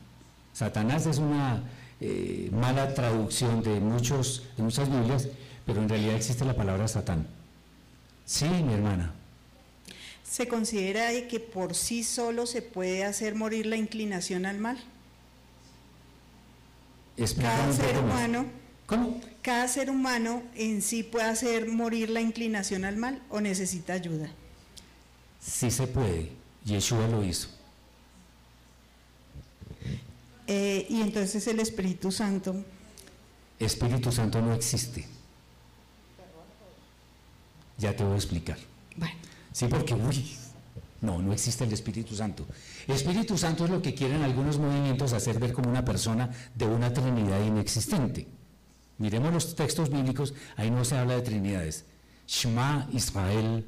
Satanás 0.55 1.05
es 1.05 1.19
una 1.19 1.65
eh, 2.01 2.49
mala 2.51 2.95
traducción 2.95 3.63
de, 3.63 3.79
muchos, 3.79 4.45
de 4.57 4.63
muchas 4.63 4.89
Biblias, 4.89 5.29
pero 5.67 5.83
en 5.83 5.91
realidad 5.91 6.15
existe 6.15 6.47
la 6.47 6.57
palabra 6.57 6.89
Satán. 6.89 7.27
Sí, 8.25 8.47
mi 8.49 8.73
hermana. 8.73 9.13
¿Se 10.33 10.49
considera 10.49 11.11
de 11.11 11.29
que 11.29 11.41
por 11.41 11.75
sí 11.75 12.03
solo 12.03 12.47
se 12.47 12.63
puede 12.63 13.05
hacer 13.05 13.35
morir 13.35 13.67
la 13.67 13.77
inclinación 13.77 14.47
al 14.47 14.57
mal? 14.57 14.83
Cada 17.39 17.71
ser 17.71 17.99
humano, 17.99 18.47
¿Cómo? 18.87 19.21
cada 19.43 19.69
ser 19.69 19.91
humano 19.91 20.43
en 20.55 20.81
sí 20.81 21.03
puede 21.03 21.27
hacer 21.27 21.69
morir 21.69 22.09
la 22.09 22.23
inclinación 22.23 22.87
al 22.87 22.97
mal 22.97 23.23
o 23.29 23.43
necesita 23.43 23.93
ayuda. 23.93 24.31
Sí 25.39 25.71
se 25.71 25.87
puede. 25.87 26.33
Yeshua 26.65 27.07
lo 27.09 27.23
hizo. 27.23 27.49
Eh, 30.47 30.87
y 30.89 31.03
entonces 31.03 31.47
el 31.47 31.61
Espíritu 31.61 32.11
Santo, 32.11 32.65
Espíritu 33.59 34.11
Santo 34.11 34.41
no 34.41 34.55
existe. 34.55 35.07
Ya 37.77 37.95
te 37.95 38.03
voy 38.03 38.15
a 38.15 38.17
explicar. 38.17 38.57
bueno, 38.97 39.15
Sí, 39.53 39.67
porque, 39.69 39.95
uy, 39.95 40.37
no, 41.03 41.21
no 41.21 41.33
existe 41.33 41.65
el 41.65 41.73
Espíritu 41.73 42.15
Santo. 42.15 42.47
Espíritu 42.87 43.37
Santo 43.37 43.65
es 43.65 43.71
lo 43.71 43.83
que 43.83 43.95
quieren 43.95 44.23
algunos 44.23 44.59
movimientos 44.59 45.13
hacer 45.13 45.39
ver 45.39 45.53
como 45.53 45.69
una 45.69 45.85
persona 45.85 46.31
de 46.55 46.65
una 46.67 46.93
Trinidad 46.93 47.43
inexistente. 47.45 48.29
Miremos 48.99 49.33
los 49.33 49.55
textos 49.55 49.91
bíblicos, 49.91 50.33
ahí 50.57 50.71
no 50.71 50.85
se 50.85 50.97
habla 50.97 51.17
de 51.17 51.23
Trinidades. 51.23 51.85
Shema 52.27 52.89
Israel, 52.93 53.67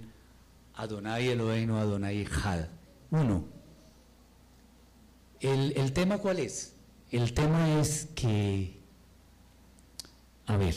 Adonai 0.76 1.28
Eloheinu, 1.28 1.76
Adonai 1.76 2.20
Echad. 2.20 2.68
Uno. 3.10 3.44
El, 5.40 5.72
el 5.76 5.92
tema 5.92 6.18
cuál 6.18 6.38
es? 6.38 6.74
El 7.10 7.34
tema 7.34 7.80
es 7.80 8.08
que, 8.14 8.78
a 10.46 10.56
ver, 10.56 10.74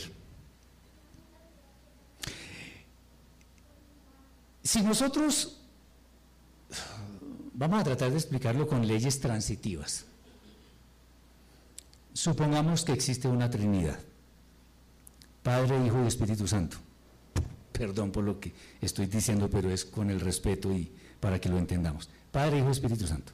si 4.68 4.82
nosotros 4.82 5.56
vamos 7.54 7.80
a 7.80 7.84
tratar 7.84 8.10
de 8.10 8.18
explicarlo 8.18 8.66
con 8.66 8.86
leyes 8.86 9.18
transitivas, 9.18 10.04
supongamos 12.12 12.84
que 12.84 12.92
existe 12.92 13.28
una 13.28 13.48
Trinidad, 13.48 13.98
Padre, 15.42 15.86
Hijo 15.86 16.04
y 16.04 16.08
Espíritu 16.08 16.46
Santo. 16.46 16.76
Perdón 17.72 18.10
por 18.10 18.24
lo 18.24 18.38
que 18.38 18.52
estoy 18.82 19.06
diciendo, 19.06 19.48
pero 19.48 19.70
es 19.70 19.86
con 19.86 20.10
el 20.10 20.20
respeto 20.20 20.70
y 20.70 20.92
para 21.18 21.40
que 21.40 21.48
lo 21.48 21.56
entendamos. 21.56 22.10
Padre, 22.30 22.58
Hijo 22.58 22.68
y 22.68 22.72
Espíritu 22.72 23.06
Santo. 23.06 23.32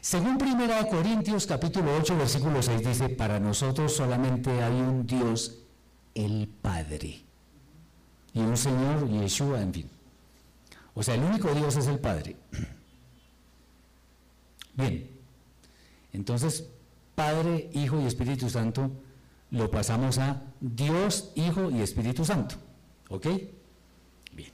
Según 0.00 0.40
1 0.40 0.88
Corintios 0.88 1.48
capítulo 1.48 1.96
8 1.96 2.16
versículo 2.16 2.62
6 2.62 2.86
dice, 2.86 3.08
para 3.08 3.40
nosotros 3.40 3.96
solamente 3.96 4.62
hay 4.62 4.80
un 4.80 5.04
Dios, 5.04 5.58
el 6.14 6.46
Padre, 6.46 7.24
y 8.32 8.38
un 8.38 8.56
Señor, 8.56 9.10
Yeshua, 9.10 9.60
en 9.60 9.74
fin. 9.74 9.93
O 10.94 11.02
sea, 11.02 11.14
el 11.14 11.22
único 11.22 11.52
Dios 11.54 11.76
es 11.76 11.86
el 11.86 11.98
Padre. 11.98 12.36
Bien, 14.74 15.08
entonces 16.12 16.68
Padre, 17.14 17.70
Hijo 17.74 18.00
y 18.00 18.06
Espíritu 18.06 18.48
Santo 18.50 18.90
lo 19.50 19.70
pasamos 19.70 20.18
a 20.18 20.42
Dios, 20.60 21.30
Hijo 21.36 21.70
y 21.70 21.80
Espíritu 21.80 22.24
Santo. 22.24 22.56
¿Ok? 23.08 23.26
Bien. 24.32 24.50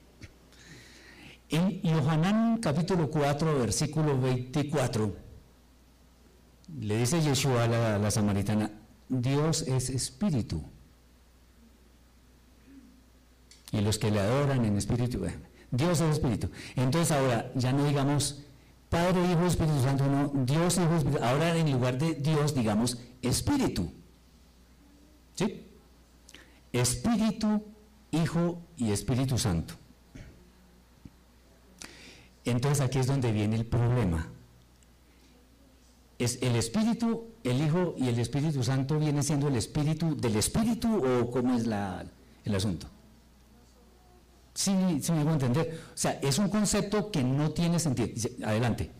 En 1.49 1.81
Yohanan 1.83 2.59
capítulo 2.59 3.11
4, 3.11 3.59
versículo 3.59 4.21
24, 4.21 5.17
le 6.81 6.99
dice 6.99 7.23
Yeshua 7.23 7.65
a 7.65 7.99
la, 7.99 8.11
samaritana, 8.11 8.71
Dios 9.09 9.63
es 9.63 9.91
espíritu. 9.91 10.63
Y 13.73 13.81
los 13.81 13.99
que 13.99 14.11
le 14.11 14.21
adoran 14.21 14.65
en 14.65 14.77
espíritu, 14.77 15.25
Dios 15.71 16.01
es 16.01 16.13
espíritu. 16.13 16.51
Entonces 16.77 17.13
ahora 17.13 17.51
ya 17.55 17.73
no 17.73 17.85
digamos 17.85 18.43
Padre, 18.89 19.31
Hijo, 19.31 19.47
Espíritu 19.47 19.81
Santo, 19.83 20.05
no, 20.05 20.33
Dios, 20.45 20.77
Hijo, 20.79 20.97
Espíritu. 20.97 21.25
Ahora 21.25 21.57
en 21.57 21.71
lugar 21.71 21.97
de 21.97 22.15
Dios 22.15 22.55
digamos 22.55 22.99
espíritu. 23.23 23.93
¿Sí? 25.37 25.67
Espíritu, 26.73 27.63
Hijo 28.11 28.61
y 28.77 28.91
Espíritu 28.91 29.39
Santo. 29.39 29.75
Entonces 32.45 32.81
aquí 32.81 32.99
es 32.99 33.07
donde 33.07 33.31
viene 33.33 33.57
el 33.57 33.65
problema. 33.65 34.29
¿Es 36.19 36.39
el 36.43 36.57
Espíritu, 36.57 37.29
el 37.45 37.63
Hijo 37.63 37.95
y 37.97 38.09
el 38.09 38.19
Espíritu 38.19 38.63
Santo 38.63 38.99
viene 38.99 39.23
siendo 39.23 39.49
el 39.49 39.57
Espíritu 39.57 40.17
del 40.17 40.37
Espíritu 40.37 41.03
o 41.03 41.31
cómo 41.31 41.57
es 41.57 41.67
la, 41.67 42.05
el 42.45 42.55
asunto? 42.55 42.89
Sí, 44.55 45.01
sí 45.03 45.13
me 45.13 45.21
hago 45.21 45.33
entender. 45.33 45.81
O 45.95 45.97
sea, 45.97 46.19
es 46.23 46.39
un 46.39 46.49
concepto 46.49 47.11
que 47.11 47.23
no 47.23 47.51
tiene 47.51 47.79
sentido. 47.79 48.09
Adelante. 48.45 48.91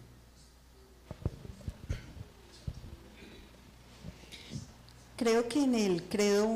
creo 5.21 5.49
que 5.49 5.63
en 5.63 5.75
el 5.75 6.03
credo 6.05 6.49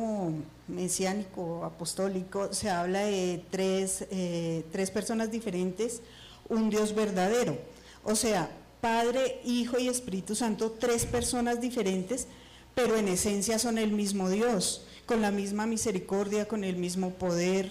mesiánico 0.68 1.66
apostólico 1.66 2.55
se 2.55 2.70
habla 2.70 3.01
de 3.01 3.45
tres, 3.51 4.07
eh, 4.11 4.64
tres 4.72 4.90
personas 4.90 5.30
diferentes 5.30 6.01
un 6.49 6.70
Dios 6.70 6.95
verdadero. 6.95 7.59
O 8.05 8.16
sea, 8.16 8.49
Padre, 8.80 9.42
Hijo 9.45 9.78
y 9.78 9.88
Espíritu 9.88 10.34
Santo, 10.34 10.70
tres 10.70 11.05
personas 11.05 11.61
diferentes, 11.61 12.26
pero 12.74 12.97
en 12.97 13.09
esencia 13.09 13.59
son 13.59 13.76
el 13.76 13.92
mismo 13.92 14.30
Dios, 14.30 14.86
con 15.05 15.20
la 15.20 15.30
misma 15.30 15.66
misericordia, 15.66 16.49
con 16.49 16.64
el 16.64 16.76
mismo 16.76 17.11
poder. 17.11 17.70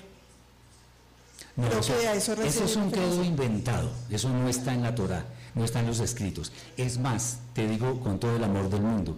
No, 1.56 1.68
Creo 1.68 1.80
eso, 1.80 1.94
que 2.00 2.08
a 2.08 2.14
eso 2.16 2.34
eso 2.34 2.42
recibe 2.42 2.66
es 2.66 2.76
un 2.76 2.90
credo 2.90 3.24
inventado, 3.24 3.92
eso 4.10 4.30
no 4.30 4.50
está 4.50 4.74
en 4.74 4.82
la 4.82 4.96
Torah, 4.96 5.26
no 5.54 5.64
está 5.64 5.82
en 5.82 5.88
los 5.88 6.00
escritos. 6.00 6.52
Es 6.78 6.98
más, 6.98 7.40
te 7.54 7.68
digo 7.68 8.00
con 8.00 8.20
todo 8.20 8.36
el 8.36 8.44
amor 8.44 8.70
del 8.70 8.82
mundo, 8.82 9.18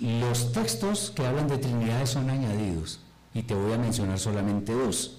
los 0.00 0.52
textos 0.52 1.12
que 1.14 1.24
hablan 1.24 1.46
de 1.46 1.58
Trinidad 1.58 2.04
son 2.06 2.30
añadidos, 2.30 2.98
y 3.32 3.42
te 3.42 3.54
voy 3.54 3.72
a 3.72 3.78
mencionar 3.78 4.18
solamente 4.18 4.72
dos. 4.72 5.18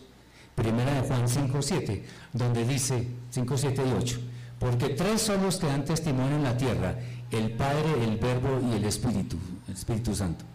Primera 0.54 1.02
de 1.02 1.08
Juan 1.08 1.28
5, 1.28 1.62
7, 1.62 2.06
donde 2.34 2.66
dice 2.66 3.08
5, 3.32 3.58
7 3.58 3.84
y 3.86 3.94
8, 3.94 4.20
porque 4.60 4.90
tres 4.90 5.22
son 5.22 5.44
los 5.44 5.58
que 5.58 5.68
dan 5.68 5.84
testimonio 5.84 6.38
en 6.38 6.44
la 6.44 6.58
tierra, 6.58 6.98
el 7.32 7.52
Padre, 7.52 8.04
el 8.04 8.18
Verbo 8.18 8.62
y 8.70 8.76
el 8.76 8.86
Espíritu, 8.86 9.38
el 9.68 9.74
Espíritu 9.74 10.16
Santo. 10.16 10.46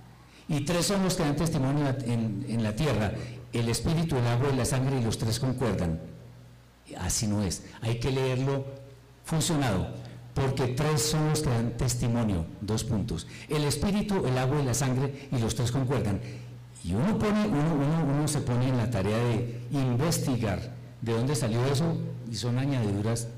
Y 0.49 0.63
tres 0.65 0.87
son 0.87 1.03
los 1.05 1.15
que 1.15 1.23
dan 1.23 1.37
testimonio 1.37 1.95
en, 2.07 2.47
en 2.49 2.63
la 2.63 2.75
tierra, 2.75 3.13
el 3.53 3.69
Espíritu, 3.69 4.17
el 4.17 4.27
agua 4.27 4.49
y 4.53 4.57
la 4.57 4.65
sangre, 4.65 4.99
y 4.99 5.03
los 5.03 5.19
tres 5.19 5.41
concuerdan. 5.41 6.01
Así 6.99 7.27
no 7.27 7.43
es, 7.43 7.65
hay 7.81 8.01
que 8.01 8.11
leerlo 8.11 8.65
funcionado, 9.25 9.89
porque 10.35 10.69
tres 10.69 11.03
son 11.03 11.29
los 11.31 11.41
que 11.41 11.51
dan 11.51 11.77
testimonio, 11.77 12.47
dos 12.61 12.85
puntos. 12.85 13.27
El 13.49 13.65
Espíritu, 13.65 14.27
el 14.27 14.37
agua 14.39 14.61
y 14.61 14.65
la 14.65 14.75
sangre, 14.75 15.29
y 15.31 15.39
los 15.39 15.55
tres 15.55 15.71
concuerdan. 15.71 16.21
Y 16.83 16.95
uno, 16.95 17.19
pone, 17.19 17.47
uno, 17.47 18.27
se 18.27 18.41
pone 18.41 18.69
en 18.69 18.77
la 18.77 18.91
tarea 18.91 19.19
de 19.19 19.61
investigar 19.71 20.73
de 21.03 21.13
dónde 21.13 21.37
salió 21.37 21.65
eso, 21.67 21.97
y 22.31 22.35
son 22.35 22.59
añadiduras 22.59 23.29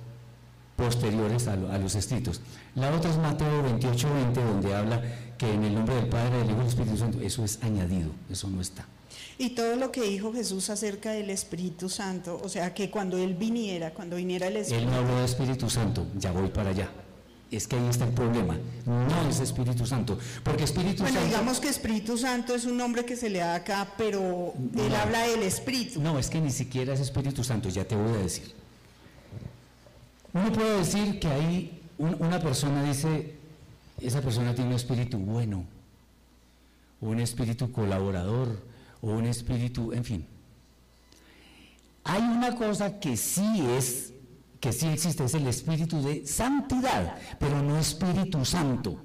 posteriores 0.76 1.48
a, 1.48 1.52
a 1.52 1.78
los 1.78 1.94
escritos. 1.94 2.40
La 2.74 2.94
otra 2.94 3.10
es 3.10 3.18
Mateo 3.18 3.62
28, 3.62 4.14
20, 4.14 4.44
donde 4.44 4.74
habla 4.74 5.02
que 5.38 5.52
en 5.52 5.64
el 5.64 5.74
nombre 5.74 5.94
del 5.94 6.06
Padre, 6.06 6.38
del 6.38 6.50
Hijo 6.50 6.56
y 6.56 6.58
del 6.58 6.68
Espíritu 6.68 6.96
Santo, 6.96 7.20
eso 7.20 7.44
es 7.44 7.62
añadido, 7.62 8.10
eso 8.30 8.48
no 8.48 8.60
está. 8.60 8.86
Y 9.38 9.50
todo 9.50 9.76
lo 9.76 9.90
que 9.90 10.02
dijo 10.02 10.32
Jesús 10.32 10.70
acerca 10.70 11.10
del 11.12 11.30
Espíritu 11.30 11.88
Santo, 11.88 12.40
o 12.42 12.48
sea, 12.48 12.74
que 12.74 12.90
cuando 12.90 13.16
Él 13.18 13.34
viniera, 13.34 13.92
cuando 13.92 14.16
viniera 14.16 14.46
el 14.48 14.56
Él 14.56 14.62
Espíritu, 14.62 14.90
no 14.90 14.96
habló 14.96 15.18
de 15.18 15.24
Espíritu 15.24 15.68
Santo, 15.70 16.06
ya 16.18 16.32
voy 16.32 16.48
para 16.48 16.70
allá. 16.70 16.90
Es 17.50 17.68
que 17.68 17.76
ahí 17.76 17.86
está 17.90 18.06
el 18.06 18.14
problema, 18.14 18.56
no 18.86 19.28
es 19.28 19.38
Espíritu 19.40 19.84
Santo, 19.84 20.18
porque 20.42 20.64
Espíritu 20.64 21.02
bueno, 21.02 21.18
Santo... 21.18 21.28
digamos 21.28 21.60
que 21.60 21.68
Espíritu 21.68 22.16
Santo 22.16 22.54
es 22.54 22.64
un 22.64 22.78
nombre 22.78 23.04
que 23.04 23.14
se 23.14 23.28
le 23.28 23.40
da 23.40 23.56
acá, 23.56 23.92
pero 23.98 24.54
Él 24.74 24.94
habla 24.94 25.22
del 25.28 25.42
Espíritu. 25.42 26.00
No, 26.00 26.18
es 26.18 26.30
que 26.30 26.40
ni 26.40 26.50
siquiera 26.50 26.94
es 26.94 27.00
Espíritu 27.00 27.44
Santo, 27.44 27.68
ya 27.68 27.84
te 27.84 27.94
voy 27.94 28.14
a 28.14 28.22
decir. 28.22 28.54
Uno 30.32 30.50
puede 30.50 30.78
decir 30.78 31.20
que 31.20 31.28
ahí 31.28 31.82
un- 31.98 32.16
una 32.20 32.40
persona 32.40 32.82
dice, 32.84 33.34
esa 34.00 34.22
persona 34.22 34.54
tiene 34.54 34.70
un 34.70 34.76
espíritu 34.76 35.18
bueno, 35.18 35.66
o 37.02 37.06
un 37.08 37.20
espíritu 37.20 37.70
colaborador, 37.70 38.62
o 39.03 39.11
un 39.11 39.26
espíritu, 39.26 39.92
en 39.92 40.05
fin. 40.05 40.26
Hay 42.05 42.22
una 42.22 42.55
cosa 42.55 42.98
que 42.98 43.16
sí 43.16 43.62
es, 43.76 44.14
que 44.59 44.72
sí 44.72 44.88
existe, 44.88 45.24
es 45.24 45.34
el 45.34 45.46
espíritu 45.46 46.03
de 46.03 46.26
santidad, 46.26 47.16
pero 47.38 47.62
no 47.62 47.78
Espíritu 47.78 48.44
Santo. 48.44 49.03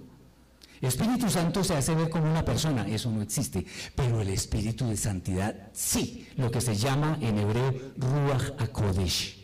Espíritu 0.82 1.30
Santo 1.30 1.64
se 1.64 1.76
hace 1.76 1.96
ver 1.96 2.10
como 2.10 2.30
una 2.30 2.46
persona, 2.46 2.88
eso 2.88 3.12
no 3.12 3.22
existe, 3.22 3.66
pero 3.96 4.22
el 4.22 4.30
Espíritu 4.30 4.88
de 4.88 4.98
Santidad 4.98 5.70
sí, 5.74 6.28
lo 6.38 6.52
que 6.52 6.62
se 6.62 6.76
llama 6.76 7.18
en 7.20 7.40
hebreo 7.40 7.74
Ruach 7.98 8.52
HaKodesh. 8.60 9.37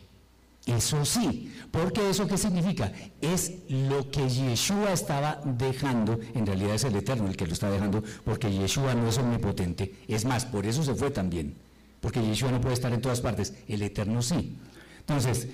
Eso 0.66 1.04
sí, 1.04 1.54
porque 1.72 2.10
eso 2.10 2.26
qué 2.26 2.38
significa? 2.38 2.92
Es 3.20 3.52
lo 3.68 4.10
que 4.10 4.30
Yeshua 4.30 4.94
estaba 4.94 5.42
dejando, 5.44 6.18
en 6.34 6.46
realidad 6.46 6.76
es 6.76 6.86
el 6.86 6.96
Eterno 6.96 7.28
el 7.28 7.36
que 7.36 7.46
lo 7.46 7.52
está 7.52 7.70
dejando, 7.70 8.02
porque 8.24 8.50
Yeshua 8.50 8.94
no 8.96 9.10
es 9.10 9.18
omnipotente, 9.18 9.94
es 10.08 10.24
más, 10.24 10.46
por 10.46 10.66
eso 10.66 10.82
se 10.82 10.96
fue 10.96 11.12
también, 11.12 11.58
porque 12.00 12.22
Yeshua 12.22 12.52
no 12.52 12.62
puede 12.62 12.76
estar 12.76 12.94
en 12.94 13.02
todas 13.02 13.20
partes, 13.20 13.54
el 13.68 13.82
Eterno 13.82 14.22
sí. 14.22 14.58
Entonces, 15.00 15.50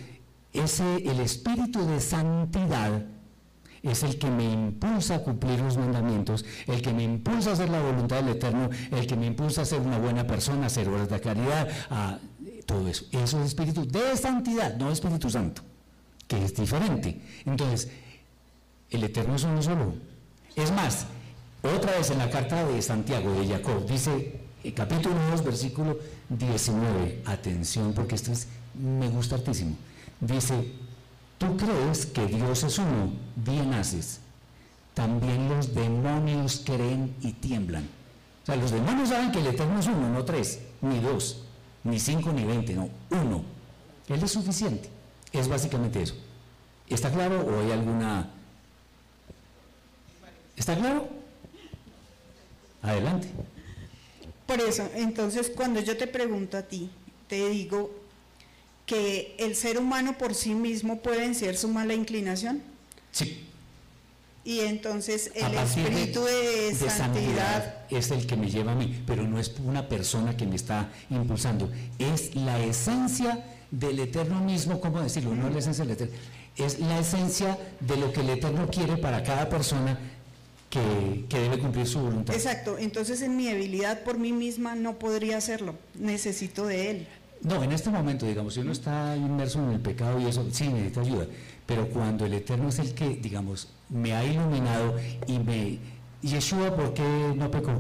ese, 0.53 0.97
el 0.97 1.19
Espíritu 1.21 1.83
de 1.87 1.99
Santidad 1.99 3.03
es 3.81 4.03
el 4.03 4.17
que 4.19 4.29
me 4.29 4.43
impulsa 4.43 5.15
a 5.15 5.19
cumplir 5.23 5.59
los 5.59 5.77
mandamientos, 5.77 6.45
el 6.67 6.81
que 6.81 6.93
me 6.93 7.03
impulsa 7.03 7.51
a 7.51 7.53
hacer 7.53 7.69
la 7.69 7.81
voluntad 7.81 8.17
del 8.17 8.35
Eterno, 8.35 8.69
el 8.91 9.07
que 9.07 9.15
me 9.15 9.25
impulsa 9.25 9.61
a 9.61 9.65
ser 9.65 9.79
una 9.81 9.97
buena 9.97 10.27
persona, 10.27 10.63
a 10.63 10.65
hacer 10.67 10.87
obras 10.87 11.09
de 11.09 11.19
caridad, 11.19 11.67
a 11.89 12.19
todo 12.69 12.87
eso. 12.87 13.05
Eso 13.11 13.39
es 13.41 13.47
espíritu 13.47 13.87
de 13.87 14.15
santidad, 14.15 14.75
no 14.77 14.91
Espíritu 14.91 15.27
Santo, 15.27 15.63
que 16.27 16.45
es 16.45 16.53
diferente. 16.53 17.19
Entonces, 17.43 17.89
el 18.91 19.03
Eterno 19.03 19.35
es 19.35 19.43
uno 19.43 19.61
solo. 19.61 19.95
Es 20.55 20.71
más, 20.71 21.07
otra 21.63 21.93
vez 21.97 22.11
en 22.11 22.19
la 22.19 22.29
carta 22.29 22.63
de 22.63 22.79
Santiago 22.83 23.31
de 23.33 23.47
Jacob, 23.47 23.87
dice 23.87 24.39
eh, 24.63 24.73
capítulo 24.73 25.15
2, 25.31 25.43
versículo 25.43 25.97
19, 26.29 27.23
atención, 27.25 27.93
porque 27.93 28.13
esto 28.13 28.31
es, 28.31 28.47
me 28.75 29.09
gusta 29.09 29.35
hartísimo. 29.35 29.75
Dice, 30.21 30.71
tú 31.39 31.57
crees 31.57 32.05
que 32.05 32.27
Dios 32.27 32.63
es 32.63 32.77
uno, 32.77 33.13
bien 33.35 33.73
haces. 33.73 34.19
También 34.93 35.49
los 35.49 35.73
demonios 35.73 36.61
creen 36.63 37.15
y 37.21 37.31
tiemblan. 37.33 37.85
O 38.43 38.45
sea, 38.45 38.55
los 38.57 38.69
demonios 38.69 39.09
saben 39.09 39.31
que 39.31 39.39
el 39.39 39.47
Eterno 39.47 39.79
es 39.79 39.87
uno, 39.87 40.07
no 40.09 40.23
tres, 40.23 40.59
ni 40.81 40.99
dos, 40.99 41.45
ni 41.83 41.99
cinco, 41.99 42.31
ni 42.31 42.43
veinte, 42.43 42.73
no, 42.73 42.89
uno. 43.09 43.43
Él 44.07 44.23
es 44.23 44.31
suficiente. 44.31 44.89
Es 45.31 45.47
básicamente 45.47 46.01
eso. 46.01 46.15
¿Está 46.87 47.11
claro 47.11 47.41
o 47.41 47.59
hay 47.59 47.71
alguna... 47.71 48.29
¿Está 50.55 50.75
claro? 50.75 51.07
Adelante. 52.81 53.27
Por 54.45 54.59
eso, 54.61 54.89
entonces 54.95 55.51
cuando 55.55 55.79
yo 55.79 55.95
te 55.95 56.07
pregunto 56.07 56.57
a 56.57 56.63
ti, 56.63 56.89
te 57.27 57.49
digo 57.49 57.91
que 58.85 59.35
el 59.37 59.55
ser 59.55 59.77
humano 59.77 60.17
por 60.17 60.33
sí 60.33 60.55
mismo 60.55 60.99
puede 60.99 61.19
vencer 61.19 61.55
su 61.55 61.67
mala 61.67 61.93
inclinación. 61.93 62.63
Sí. 63.11 63.45
Y 64.49 64.61
entonces 64.61 65.29
el 65.35 65.51
de- 65.51 65.61
espíritu 65.61 66.23
de, 66.23 66.73
de 66.73 66.89
santidad, 66.89 67.85
es 67.91 68.09
el 68.09 68.25
que 68.25 68.35
me 68.35 68.49
lleva 68.49 68.71
a 68.71 68.75
mí, 68.75 69.03
pero 69.05 69.21
no 69.21 69.39
es 69.39 69.53
una 69.63 69.87
persona 69.87 70.35
que 70.35 70.47
me 70.47 70.55
está 70.55 70.89
impulsando, 71.11 71.69
es 71.99 72.33
la 72.33 72.57
esencia 72.59 73.45
del 73.69 73.99
Eterno 73.99 74.43
mismo, 74.43 74.81
¿cómo 74.81 75.01
decirlo? 75.01 75.35
No 75.35 75.47
es 75.49 75.53
la 75.53 75.59
esencia 75.59 75.83
del 75.83 75.93
Eterno, 75.93 76.15
es 76.57 76.79
la 76.79 76.97
esencia 76.97 77.59
de 77.79 77.97
lo 77.97 78.11
que 78.11 78.21
el 78.21 78.29
Eterno 78.31 78.67
quiere 78.71 78.97
para 78.97 79.21
cada 79.21 79.47
persona 79.49 79.99
que, 80.71 81.25
que 81.29 81.39
debe 81.41 81.59
cumplir 81.59 81.85
su 81.85 81.99
voluntad. 81.99 82.33
Exacto, 82.33 82.79
entonces 82.79 83.21
en 83.21 83.37
mi 83.37 83.45
debilidad 83.45 84.01
por 84.03 84.17
mí 84.17 84.31
misma 84.31 84.73
no 84.73 84.97
podría 84.97 85.37
hacerlo, 85.37 85.75
necesito 85.93 86.65
de 86.65 86.89
él. 86.89 87.07
No, 87.43 87.63
en 87.63 87.71
este 87.71 87.91
momento, 87.91 88.25
digamos, 88.25 88.55
si 88.55 88.61
uno 88.61 88.71
está 88.71 89.15
inmerso 89.15 89.59
en 89.63 89.69
el 89.73 89.79
pecado 89.79 90.19
y 90.19 90.25
eso, 90.25 90.43
sí 90.51 90.67
necesita 90.69 91.01
ayuda, 91.01 91.27
pero 91.69 91.87
cuando 91.87 92.25
el 92.25 92.33
Eterno 92.33 92.69
es 92.69 92.79
el 92.79 92.95
que, 92.95 93.09
digamos, 93.09 93.67
me 93.89 94.15
ha 94.15 94.25
iluminado 94.25 94.95
y 95.27 95.37
me... 95.37 95.77
Yeshua, 96.23 96.75
¿por 96.75 96.95
qué 96.95 97.03
no 97.35 97.51
pecó? 97.51 97.79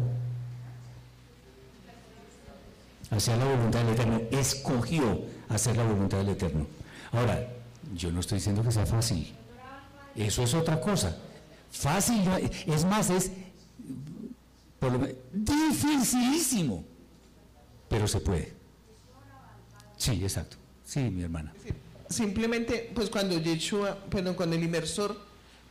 Hacía 3.09 3.35
la 3.35 3.45
voluntad 3.45 3.79
del 3.79 3.95
Eterno, 3.95 4.21
escogió 4.29 5.23
hacer 5.49 5.75
la 5.75 5.85
voluntad 5.85 6.19
del 6.19 6.29
Eterno. 6.29 6.67
Ahora, 7.11 7.51
yo 7.95 8.11
no 8.11 8.19
estoy 8.19 8.37
diciendo 8.37 8.61
que 8.61 8.71
sea 8.71 8.85
fácil, 8.85 9.33
eso 10.15 10.43
es 10.43 10.53
otra 10.53 10.79
cosa. 10.79 11.17
Fácil, 11.71 12.21
es 12.67 12.85
más, 12.85 13.09
es 13.09 13.31
por 14.79 15.15
dificilísimo, 15.33 16.83
pero 17.89 18.07
se 18.07 18.19
puede. 18.19 18.53
Sí, 19.97 20.11
exacto. 20.21 20.57
Sí, 20.85 20.99
mi 21.09 21.23
hermana. 21.23 21.51
Simplemente, 22.09 22.89
pues 22.95 23.09
cuando 23.09 23.39
Yeshua, 23.39 23.95
perdón, 24.09 24.33
cuando 24.35 24.55
el 24.55 24.63
inmersor, 24.63 25.15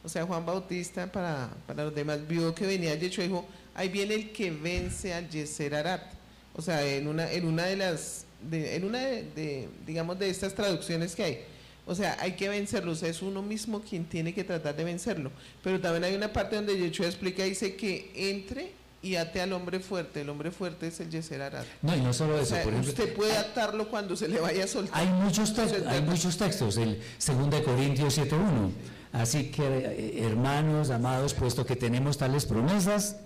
o 0.05 0.09
sea, 0.09 0.25
Juan 0.25 0.47
Bautista, 0.47 1.11
para, 1.11 1.51
para 1.67 1.85
los 1.85 1.95
demás, 1.95 2.27
vio 2.29 2.55
que 2.55 2.65
venía 2.67 2.95
Yeshua, 2.95 3.25
dijo, 3.25 3.47
ahí 3.75 3.89
viene 3.89 4.15
el 4.15 4.31
que 4.31 4.51
vence 4.51 5.13
al 5.13 5.29
Yeser 5.29 5.75
Arat. 5.75 6.13
O 6.55 6.63
sea, 6.63 6.85
en 6.87 7.09
una, 7.09 7.31
en 7.33 7.45
una 7.47 7.65
de 7.65 7.77
las, 7.77 8.25
de- 8.49 8.77
en 8.77 8.85
una 8.85 9.01
de, 9.01 9.23
de, 9.35 9.69
digamos, 9.87 10.19
de 10.19 10.31
estas 10.31 10.55
traducciones 10.55 11.15
que 11.17 11.25
hay. 11.25 11.39
O 11.87 11.95
sea, 11.95 12.17
hay 12.21 12.33
que 12.33 12.49
vencerlo, 12.49 12.93
o 12.93 12.95
sea, 12.95 13.09
es 13.09 13.23
uno 13.23 13.43
mismo 13.43 13.81
quien 13.81 14.05
tiene 14.05 14.33
que 14.35 14.45
tratar 14.45 14.77
de 14.77 14.85
vencerlo. 14.85 15.33
Pero 15.65 15.81
también 15.81 16.05
hay 16.05 16.15
una 16.15 16.33
parte 16.33 16.55
donde 16.57 16.77
Yeshua 16.79 17.07
explica, 17.07 17.43
dice 17.45 17.75
que 17.77 18.13
entre 18.15 18.73
y 19.03 19.15
ate 19.17 19.41
al 19.41 19.53
hombre 19.53 19.81
fuerte. 19.81 20.23
El 20.23 20.29
hombre 20.29 20.51
fuerte 20.51 20.89
es 20.89 20.99
el 21.01 21.11
Yeser 21.11 21.41
Arat. 21.43 21.67
No, 21.83 21.97
y 21.97 22.01
no 22.01 22.13
solo 22.13 22.35
O 22.35 22.39
eso, 22.39 22.55
sea, 22.55 22.65
por 22.65 22.73
ejemplo, 22.73 22.91
usted 22.93 23.15
puede 23.15 23.37
atarlo 23.37 23.89
cuando 23.89 24.17
se 24.17 24.29
le 24.29 24.41
vaya 24.41 24.65
a 24.65 24.67
soltar. 24.67 24.99
hay 25.01 25.07
muchos, 25.09 25.55
tex- 25.55 25.67
Entonces, 25.75 25.87
hay 25.87 26.03
muchos 26.03 26.37
textos, 26.37 26.77
el 26.79 27.01
2 27.27 27.51
de 27.51 27.63
Corintios 27.63 28.19
7.1. 28.19 28.71
Así 29.13 29.51
que, 29.51 29.63
eh, 29.65 30.27
hermanos, 30.27 30.91
amados, 30.91 31.33
puesto 31.35 31.65
que 31.65 31.77
tenemos 31.77 32.19
tales 32.19 32.45
promesas, 32.45 33.17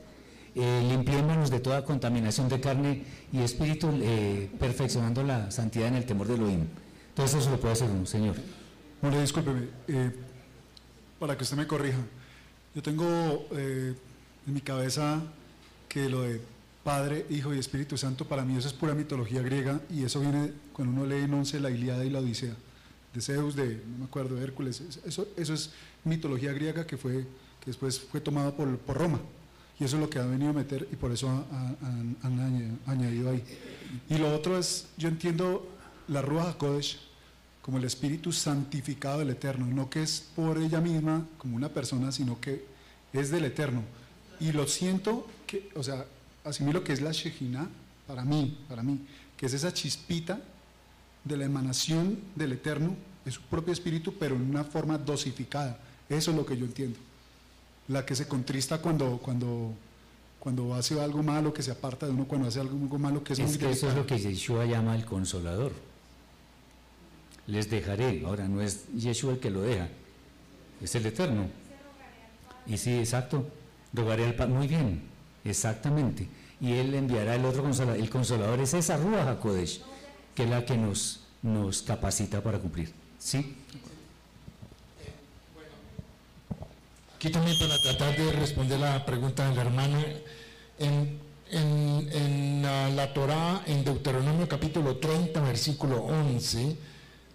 eh, 0.54 0.86
limpiémonos 0.88 1.50
de 1.50 1.58
toda 1.60 1.84
contaminación 1.84 2.48
de 2.48 2.60
carne 2.60 3.04
y 3.32 3.40
espíritu, 3.40 3.90
eh, 4.02 4.50
perfeccionando 4.60 5.22
la 5.22 5.50
santidad 5.50 5.88
en 5.88 5.94
el 5.94 6.04
temor 6.04 6.28
de 6.28 6.34
Elohim. 6.34 6.66
Entonces 7.08 7.40
eso 7.40 7.50
lo 7.50 7.58
puede 7.58 7.72
hacer 7.72 7.90
un 7.90 8.06
señor. 8.06 8.36
More, 9.00 9.20
discúlpeme, 9.20 9.68
eh, 9.88 10.10
para 11.18 11.36
que 11.36 11.42
usted 11.44 11.56
me 11.56 11.66
corrija. 11.66 11.98
Yo 12.74 12.82
tengo 12.82 13.46
eh, 13.52 13.94
en 14.46 14.54
mi 14.54 14.60
cabeza 14.60 15.20
que 15.92 16.08
lo 16.08 16.22
de 16.22 16.40
Padre, 16.84 17.26
Hijo 17.28 17.54
y 17.54 17.58
Espíritu 17.58 17.96
Santo, 17.98 18.24
para 18.26 18.44
mí 18.44 18.56
eso 18.56 18.66
es 18.68 18.72
pura 18.74 18.94
mitología 18.94 19.42
griega 19.42 19.80
y 19.90 20.04
eso 20.04 20.20
viene 20.20 20.52
cuando 20.72 20.94
uno 21.02 21.06
lee 21.06 21.24
en 21.24 21.34
once 21.34 21.60
la 21.60 21.70
Iliada 21.70 22.04
y 22.04 22.10
la 22.10 22.20
Odisea, 22.20 22.54
de 23.12 23.20
Zeus, 23.20 23.54
de, 23.54 23.82
no 23.86 23.98
me 23.98 24.04
acuerdo, 24.06 24.36
de 24.36 24.42
Hércules. 24.44 24.82
Eso, 25.04 25.28
eso 25.36 25.52
es 25.54 25.70
mitología 26.04 26.52
griega 26.52 26.86
que, 26.86 26.96
fue, 26.96 27.26
que 27.60 27.66
después 27.66 28.00
fue 28.00 28.20
tomada 28.20 28.56
por, 28.56 28.78
por 28.78 28.96
Roma. 28.96 29.20
Y 29.78 29.84
eso 29.84 29.96
es 29.96 30.02
lo 30.02 30.08
que 30.08 30.18
ha 30.18 30.24
venido 30.24 30.50
a 30.50 30.54
meter 30.54 30.88
y 30.90 30.96
por 30.96 31.12
eso 31.12 31.28
han, 31.28 31.76
han- 31.82 32.16
han 32.22 32.78
añadido 32.86 33.30
ahí. 33.30 33.42
Y 34.08 34.16
lo 34.16 34.34
otro 34.34 34.56
es, 34.58 34.86
yo 34.96 35.08
entiendo 35.08 35.68
la 36.08 36.22
Ruach 36.22 36.54
HaKodesh 36.54 36.98
como 37.60 37.78
el 37.78 37.84
Espíritu 37.84 38.32
santificado 38.32 39.18
del 39.20 39.30
Eterno, 39.30 39.66
no 39.66 39.88
que 39.90 40.02
es 40.02 40.28
por 40.34 40.58
ella 40.58 40.80
misma 40.80 41.26
como 41.38 41.54
una 41.56 41.68
persona, 41.68 42.10
sino 42.12 42.40
que 42.40 42.64
es 43.12 43.30
del 43.30 43.44
Eterno. 43.44 43.82
Y 44.40 44.52
lo 44.52 44.66
siento 44.66 45.26
que, 45.52 45.70
o 45.74 45.82
sea, 45.82 46.06
asimilo 46.44 46.82
que 46.82 46.94
es 46.94 47.02
la 47.02 47.12
Shejina 47.12 47.68
para 48.06 48.24
mí, 48.24 48.58
para 48.68 48.82
mí, 48.82 49.00
que 49.36 49.46
es 49.46 49.52
esa 49.52 49.72
chispita 49.72 50.40
de 51.24 51.36
la 51.36 51.44
emanación 51.44 52.18
del 52.34 52.52
Eterno, 52.52 52.96
es 53.24 53.34
su 53.34 53.42
propio 53.42 53.72
espíritu, 53.72 54.14
pero 54.18 54.34
en 54.34 54.42
una 54.42 54.64
forma 54.64 54.96
dosificada. 54.96 55.78
Eso 56.08 56.30
es 56.30 56.36
lo 56.36 56.46
que 56.46 56.56
yo 56.56 56.64
entiendo. 56.64 56.98
La 57.88 58.04
que 58.04 58.16
se 58.16 58.26
contrista 58.26 58.78
cuando, 58.78 59.18
cuando, 59.18 59.74
cuando 60.40 60.74
hace 60.74 60.98
algo 61.00 61.22
malo, 61.22 61.52
que 61.52 61.62
se 61.62 61.70
aparta 61.70 62.06
de 62.06 62.12
uno 62.12 62.26
cuando 62.26 62.48
hace 62.48 62.60
algo 62.60 62.98
malo, 62.98 63.22
que 63.22 63.34
es, 63.34 63.38
Es, 63.38 63.48
muy 63.50 63.58
que 63.58 63.70
eso 63.70 63.88
es 63.88 63.94
lo 63.94 64.06
que 64.06 64.18
Yeshua 64.18 64.64
llama 64.64 64.96
el 64.96 65.04
consolador. 65.04 65.72
Les 67.46 67.68
dejaré. 67.68 68.24
Ahora 68.24 68.48
no 68.48 68.62
es 68.62 68.86
Yeshua 68.94 69.34
el 69.34 69.38
que 69.38 69.50
lo 69.50 69.60
deja, 69.60 69.88
es 70.80 70.94
el 70.94 71.06
Eterno. 71.06 71.48
Y 72.66 72.78
sí, 72.78 72.94
exacto. 72.94 73.46
Rogaré 73.92 74.24
al 74.24 74.34
Padre. 74.34 74.54
Muy 74.54 74.68
bien, 74.68 75.02
exactamente. 75.44 76.28
Y 76.60 76.72
Él 76.74 76.94
enviará 76.94 77.34
el 77.34 77.44
otro 77.44 77.62
consolador. 77.62 77.98
El 78.00 78.08
consolador 78.10 78.60
es 78.60 78.74
esa 78.74 78.96
Ruach 78.96 79.26
HaKodesh, 79.28 79.80
que 80.34 80.44
es 80.44 80.48
la 80.50 80.64
que 80.64 80.76
nos, 80.76 81.20
nos 81.42 81.82
capacita 81.82 82.40
para 82.42 82.58
cumplir. 82.58 82.92
¿Sí? 83.18 83.56
Aquí 87.16 87.30
también 87.30 87.56
para 87.58 87.80
tratar 87.80 88.16
de 88.16 88.32
responder 88.32 88.80
la 88.80 89.04
pregunta 89.06 89.48
del 89.48 89.58
hermano, 89.58 89.98
en, 90.78 91.18
en- 91.50 92.08
en 92.12 92.62
la, 92.62 92.88
la 92.90 93.12
Torá, 93.14 93.62
en 93.66 93.84
Deuteronomio 93.84 94.48
capítulo 94.48 94.96
30, 94.96 95.40
versículo 95.40 96.02
11, 96.02 96.76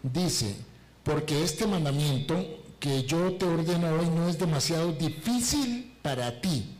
dice, 0.03 0.55
porque 1.03 1.41
este 1.43 1.67
mandamiento 1.67 2.35
que 2.79 3.03
yo 3.03 3.33
te 3.35 3.45
ordeno 3.45 3.87
hoy 3.93 4.07
no 4.09 4.27
es 4.27 4.37
demasiado 4.37 4.91
difícil 4.91 5.93
para 6.01 6.41
ti, 6.41 6.75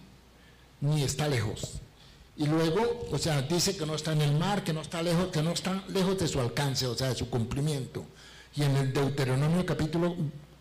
ni 0.81 1.03
está 1.03 1.27
lejos. 1.27 1.79
Y 2.35 2.45
luego, 2.45 3.07
o 3.11 3.17
sea, 3.17 3.41
dice 3.41 3.75
que 3.75 3.85
no 3.85 3.95
está 3.95 4.13
en 4.13 4.21
el 4.21 4.37
mar, 4.37 4.63
que 4.63 4.73
no 4.73 4.81
está 4.81 5.01
lejos, 5.01 5.27
que 5.27 5.41
no 5.41 5.51
está 5.51 5.83
lejos 5.87 6.19
de 6.19 6.27
su 6.27 6.39
alcance, 6.39 6.85
o 6.85 6.95
sea, 6.95 7.09
de 7.09 7.15
su 7.15 7.29
cumplimiento. 7.29 8.05
Y 8.55 8.63
en 8.63 8.75
el 8.75 8.93
Deuteronomio 8.93 9.65
capítulo 9.65 10.15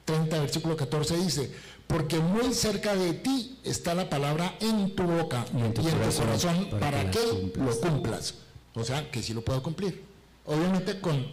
30, 0.07 0.41
versículo 0.41 0.77
14 0.77 1.17
dice, 1.19 1.53
porque 1.87 2.19
muy 2.19 2.55
cerca 2.55 2.95
de 2.95 3.13
ti 3.13 3.59
está 3.63 3.95
la 3.95 4.09
palabra 4.09 4.57
en 4.61 4.95
tu 4.97 5.03
boca 5.03 5.45
y 5.55 5.61
en 5.61 5.75
tu, 5.75 5.83
corazón, 5.83 6.69
para 6.71 6.81
para, 6.81 7.11
que 7.11 7.19
la 7.19 7.25
que 7.25 7.31
cumplas". 7.31 7.77
lo 7.77 7.81
cumplas. 7.81 8.35
O 8.75 8.85
sea, 8.85 9.11
que 9.11 9.23
sí 9.23 9.35
lo 9.35 9.43
puedo 9.43 9.63
cumplir. 9.63 10.03
Obviamente 10.47 11.01
con, 11.01 11.27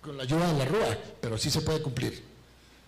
con 0.00 0.16
la 0.16 0.24
ayuda 0.24 0.52
de 0.52 0.58
la 0.58 0.64
rúa, 0.66 0.98
pero 1.20 1.38
sí 1.38 1.50
se 1.50 1.62
puede 1.62 1.80
cumplir. 1.80 2.22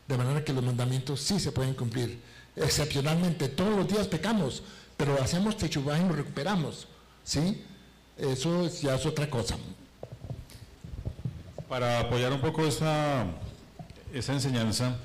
De 0.06 0.18
manera 0.18 0.44
que 0.44 0.52
los 0.52 0.62
mandamientos 0.62 1.20
sí 1.20 1.40
se 1.40 1.52
pueden 1.52 1.74
cumplir. 1.74 2.20
Excepcionalmente, 2.56 3.48
todos 3.48 3.76
los 3.76 3.88
días 3.88 4.06
pecamos, 4.06 4.62
pero 4.97 5.20
hacemos 5.22 5.57
techubá 5.57 5.99
y 5.99 6.05
nos 6.05 6.16
recuperamos. 6.16 6.86
¿Sí? 7.24 7.62
Eso 8.16 8.66
es- 8.66 8.82
ya 8.82 8.95
es 8.95 9.07
otra 9.07 9.28
cosa. 9.28 9.57
Para 11.68 12.01
apoyar 12.01 12.32
un 12.32 12.40
poco 12.40 12.64
esta, 12.66 13.26
esta 14.12 14.32
enseñanza, 14.32 14.97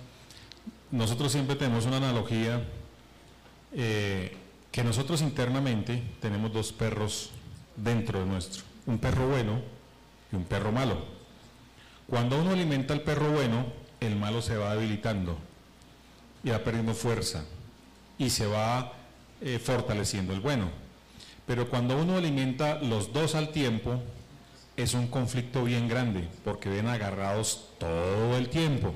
nosotros 0.92 1.32
siempre 1.32 1.56
tenemos 1.56 1.86
una 1.86 1.98
analogía 1.98 2.64
eh, 3.74 4.36
que 4.72 4.84
nosotros 4.84 5.22
internamente 5.22 6.04
tenemos 6.22 6.52
dos 6.52 6.72
perros 6.74 7.30
dentro 7.76 8.20
de 8.20 8.26
nuestro, 8.26 8.64
un 8.88 8.98
perro 9.00 9.28
bueno 9.28 9.62
y 10.32 10.36
un 10.36 10.44
perro 10.44 10.72
malo. 10.72 10.98
Cuando 12.08 12.40
uno 12.42 12.52
alimenta 12.52 12.94
al 12.94 13.02
perro 13.02 13.32
bueno, 13.32 13.66
el 14.00 14.16
malo 14.16 14.42
se 14.42 14.58
va 14.58 14.76
debilitando 14.76 15.38
y 16.44 16.50
va 16.50 16.60
perdiendo 16.60 16.94
fuerza 16.94 17.44
y 18.18 18.30
se 18.32 18.48
va 18.48 18.94
eh, 19.42 19.60
fortaleciendo 19.60 20.34
el 20.34 20.40
bueno. 20.40 20.70
Pero 21.46 21.70
cuando 21.70 21.98
uno 21.98 22.18
alimenta 22.18 22.76
los 22.82 23.12
dos 23.14 23.36
al 23.36 23.50
tiempo, 23.50 24.02
es 24.76 24.94
un 24.94 25.08
conflicto 25.08 25.64
bien 25.64 25.88
grande, 25.88 26.28
porque 26.44 26.70
ven 26.70 26.88
agarrados 26.88 27.70
todo 27.80 28.38
el 28.38 28.50
tiempo. 28.50 28.94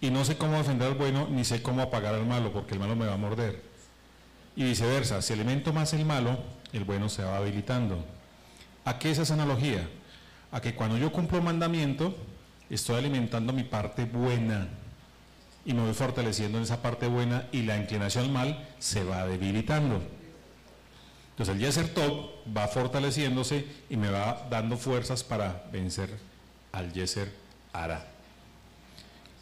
Y 0.00 0.10
no 0.10 0.24
sé 0.24 0.36
cómo 0.36 0.58
defender 0.58 0.88
al 0.88 0.94
bueno, 0.94 1.28
ni 1.30 1.44
sé 1.44 1.62
cómo 1.62 1.82
apagar 1.82 2.14
al 2.14 2.26
malo, 2.26 2.52
porque 2.52 2.74
el 2.74 2.80
malo 2.80 2.94
me 2.94 3.06
va 3.06 3.14
a 3.14 3.18
morder. 3.18 3.62
Y 4.54 4.64
viceversa, 4.64 5.22
si 5.22 5.32
alimento 5.32 5.72
más 5.72 5.92
el 5.94 6.04
malo, 6.04 6.38
el 6.72 6.84
bueno 6.84 7.08
se 7.08 7.22
va 7.22 7.38
habilitando. 7.38 8.04
¿A 8.84 8.98
qué 8.98 9.10
es 9.10 9.18
esa 9.18 9.34
analogía? 9.34 9.88
A 10.52 10.60
que 10.60 10.74
cuando 10.74 10.98
yo 10.98 11.10
cumplo 11.10 11.42
mandamiento, 11.42 12.16
estoy 12.70 12.96
alimentando 12.96 13.52
mi 13.52 13.64
parte 13.64 14.04
buena 14.04 14.68
y 15.66 15.74
me 15.74 15.82
voy 15.82 15.92
fortaleciendo 15.92 16.58
en 16.58 16.64
esa 16.64 16.80
parte 16.80 17.08
buena 17.08 17.48
y 17.50 17.62
la 17.62 17.76
inclinación 17.76 18.24
al 18.24 18.30
mal 18.30 18.68
se 18.78 19.02
va 19.02 19.26
debilitando. 19.26 20.00
Entonces 21.30 21.54
el 21.54 21.60
Yeser 21.60 21.92
Top 21.92 22.30
va 22.56 22.68
fortaleciéndose 22.68 23.66
y 23.90 23.96
me 23.96 24.08
va 24.08 24.46
dando 24.48 24.78
fuerzas 24.78 25.24
para 25.24 25.64
vencer 25.72 26.08
al 26.72 26.92
Yeser 26.92 27.30
Ara. 27.72 28.06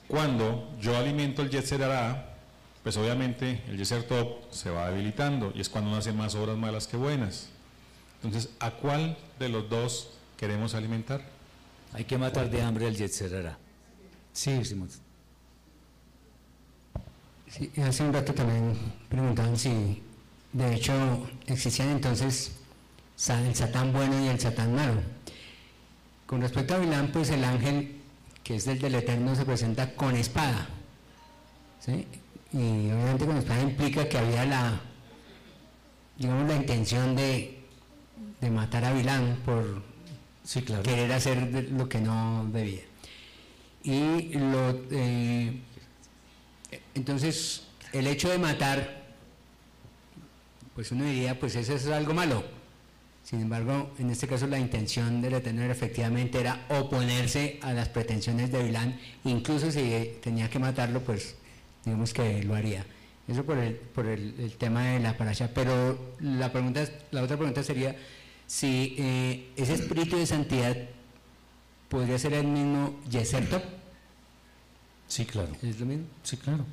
Cuando 0.09 0.75
yo 0.81 0.97
alimento 0.97 1.43
el 1.43 1.51
Yeser 1.51 1.83
Ara, 1.83 2.35
pues 2.83 2.97
obviamente 2.97 3.63
el 3.69 3.77
Yeser 3.77 4.03
Top 4.05 4.51
se 4.51 4.71
va 4.71 4.91
debilitando 4.91 5.53
y 5.55 5.61
es 5.61 5.69
cuando 5.69 5.91
uno 5.91 5.99
hace 5.99 6.13
más 6.13 6.35
obras 6.35 6.57
malas 6.57 6.87
que 6.87 6.97
buenas. 6.97 7.51
Entonces, 8.23 8.51
¿a 8.61 8.71
cuál 8.71 9.19
de 9.39 9.51
los 9.51 9.69
dos 9.69 10.09
queremos 10.39 10.75
alimentar? 10.75 11.21
Hay 11.93 12.05
que 12.05 12.17
matar 12.17 12.51
de 12.51 12.63
hambre 12.63 12.87
al 12.87 12.97
Yetzerara. 12.97 13.59
Sí, 14.33 14.65
Simón. 14.65 14.89
Sí, 14.91 14.99
hace 17.83 18.03
un 18.03 18.13
rato 18.13 18.35
también 18.35 18.77
preguntaban 19.09 19.57
si 19.57 20.03
de 20.53 20.75
hecho 20.75 20.93
existían 21.47 21.91
entonces 21.91 22.53
el 23.29 23.55
Satán 23.55 23.93
bueno 23.93 24.25
y 24.25 24.29
el 24.29 24.41
Satán 24.41 24.75
malo. 24.75 25.01
Con 26.27 26.41
respecto 26.41 26.75
a 26.75 26.79
Bilán, 26.79 27.13
pues 27.13 27.31
el 27.31 27.45
ángel, 27.45 28.01
que 28.43 28.57
es 28.57 28.67
el 28.67 28.79
del 28.79 28.95
Eterno, 28.95 29.35
se 29.37 29.45
presenta 29.45 29.95
con 29.95 30.17
espada. 30.17 30.69
¿sí? 31.81 32.07
Y 32.53 32.91
obviamente 32.91 33.27
con 33.27 33.37
espada 33.37 33.61
implica 33.63 34.09
que 34.09 34.19
había 34.19 34.45
la, 34.45 34.81
digamos, 36.19 36.49
la 36.49 36.57
intención 36.57 37.15
de, 37.15 37.63
de 38.41 38.51
matar 38.51 38.85
a 38.85 38.93
Bilán 38.93 39.39
por 39.45 39.83
Sí, 40.45 40.63
claro. 40.63 40.83
querer 40.83 41.13
hacer 41.13 41.71
lo 41.71 41.89
que 41.89 42.01
no 42.01 42.49
debía. 42.53 42.83
Y 43.83 44.33
lo, 44.35 44.71
eh, 44.91 45.61
entonces, 46.95 47.65
el 47.93 48.07
hecho 48.07 48.29
de 48.31 48.39
matar, 48.39 49.05
pues 50.75 50.91
uno 50.93 51.05
diría, 51.05 51.39
pues 51.39 51.55
eso 51.57 51.75
es 51.75 51.87
algo 51.89 52.15
malo. 52.15 52.45
Sin 53.23 53.41
embargo, 53.41 53.91
en 53.99 54.11
este 54.11 54.27
caso 54.29 54.47
la 54.47 54.59
intención 54.59 55.23
del 55.23 55.35
Eterno 55.35 55.63
efectivamente 55.65 56.39
era 56.41 56.67
oponerse 56.69 57.59
a 57.63 57.73
las 57.73 57.89
pretensiones 57.89 58.53
de 58.53 58.63
Bilán, 58.63 59.01
incluso 59.25 59.71
si 59.71 60.13
tenía 60.23 60.51
que 60.51 60.59
matarlo, 60.59 61.01
pues 61.01 61.35
digamos 61.85 62.13
que 62.13 62.43
lo 62.43 62.55
haría. 62.55 62.85
Eso 63.27 63.43
por 63.45 63.57
el, 63.57 63.75
por 63.77 64.07
el, 64.07 64.35
el 64.39 64.53
tema 64.59 64.85
de 64.89 65.01
la 65.01 65.17
parasha. 65.17 65.49
Pero 65.55 66.13
la, 66.21 66.53
pregunta, 66.53 66.83
es- 66.83 66.93
la 67.13 67.23
otra 67.23 67.39
pregunta 67.39 67.63
sería 67.63 67.97
si 68.47 68.95
eh, 68.99 69.49
ese 69.57 69.73
espíritu 69.73 70.19
de 70.19 70.27
santidad 70.27 70.77
podría 71.89 72.19
ser 72.19 72.35
el 72.35 72.47
mismo 72.47 73.01
Yeserto. 73.11 73.63
Sí, 75.09 75.25
claro. 75.25 75.49
¿Es 75.63 75.81
lo 75.81 75.87
mismo? 75.87 76.05
Sí, 76.23 76.37
claro. 76.37 76.67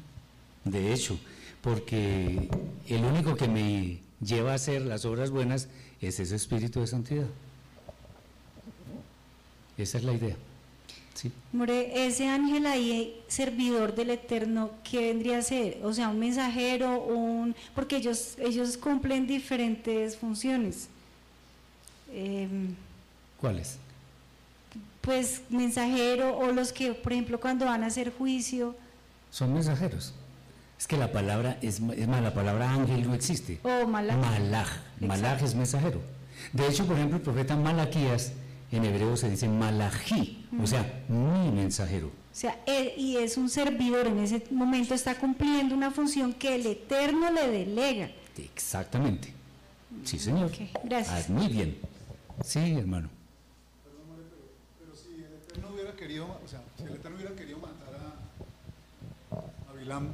De 0.64 0.94
hecho, 0.94 1.20
porque 1.62 2.50
el 2.88 3.06
único 3.06 3.36
que 3.36 3.48
me 3.48 4.00
lleva 4.24 4.52
a 4.52 4.56
hacer 4.56 4.82
las 4.82 5.06
obras 5.06 5.32
buenas 5.32 5.68
es 6.02 6.20
ese 6.20 6.36
espíritu 6.36 6.80
de 6.80 6.88
santidad. 6.88 7.28
Esa 9.78 9.98
es 9.98 10.04
la 10.04 10.14
idea. 10.14 10.36
Sí. 11.14 11.32
More, 11.52 12.06
ese 12.06 12.28
ángel 12.28 12.66
ahí, 12.66 13.22
servidor 13.28 13.94
del 13.94 14.12
Eterno, 14.12 14.72
¿qué 14.84 15.08
vendría 15.08 15.40
a 15.40 15.42
ser? 15.42 15.80
O 15.84 15.94
sea, 15.94 16.10
un 16.10 16.20
mensajero, 16.20 17.04
un 17.04 17.56
porque 17.76 17.98
ellos 17.98 18.36
ellos 18.40 18.78
cumplen 18.78 19.28
diferentes 19.28 20.18
funciones. 20.18 20.88
Em, 22.14 22.76
¿Cuáles? 23.40 23.78
pues 25.02 25.42
mensajero 25.50 26.38
o 26.38 26.52
los 26.52 26.72
que, 26.72 26.94
por 26.94 27.12
ejemplo, 27.12 27.40
cuando 27.40 27.66
van 27.66 27.84
a 27.84 27.88
hacer 27.88 28.14
juicio 28.14 28.76
Son 29.32 29.54
mensajeros. 29.54 30.14
Es 30.82 30.88
que 30.88 30.98
la 30.98 31.12
palabra, 31.12 31.60
es, 31.62 31.80
es 31.96 32.08
más, 32.08 32.24
la 32.24 32.34
palabra 32.34 32.74
ángel 32.74 33.08
no 33.08 33.14
existe. 33.14 33.60
o 33.62 33.86
malaj. 33.86 34.18
Malaj. 34.18 34.68
Malaj 35.00 35.44
es 35.44 35.54
mensajero. 35.54 36.02
De 36.54 36.68
hecho, 36.68 36.88
por 36.88 36.96
ejemplo, 36.96 37.18
el 37.18 37.22
profeta 37.22 37.56
Malaquías 37.56 38.32
en 38.72 38.86
hebreo 38.86 39.16
se 39.16 39.30
dice 39.30 39.48
malají, 39.48 40.48
o 40.60 40.66
sea, 40.66 41.04
mi 41.08 41.52
mensajero. 41.52 42.08
O 42.08 42.36
sea, 42.36 42.60
él, 42.66 42.94
y 42.98 43.18
es 43.18 43.38
un 43.38 43.48
servidor, 43.48 44.08
en 44.08 44.22
ese 44.22 44.44
momento 44.50 44.96
está 44.96 45.14
cumpliendo 45.20 45.76
una 45.76 45.92
función 45.92 46.34
que 46.34 46.56
el 46.56 46.66
Eterno 46.66 47.30
le 47.30 47.48
delega. 47.48 48.10
Exactamente. 48.36 49.32
Sí, 50.04 50.18
señor. 50.18 50.50
Gracias. 50.84 51.30
Ah, 51.30 51.32
muy 51.32 51.48
bien. 51.48 51.78
Sí, 52.44 52.74
hermano. 52.74 53.08
Pero 54.80 54.96
si 54.96 55.14
el 55.14 55.32
Eterno 55.32 55.76
hubiera 55.76 55.96
querido, 55.96 56.26
o 56.44 56.48
sea, 56.48 56.64
si 56.76 56.86
el 56.86 56.94
Eterno 56.96 57.18
hubiera 57.18 57.36
querido 57.36 57.60
matar 57.60 57.94
a, 59.30 59.70
a 59.70 59.74
Bilam, 59.74 60.08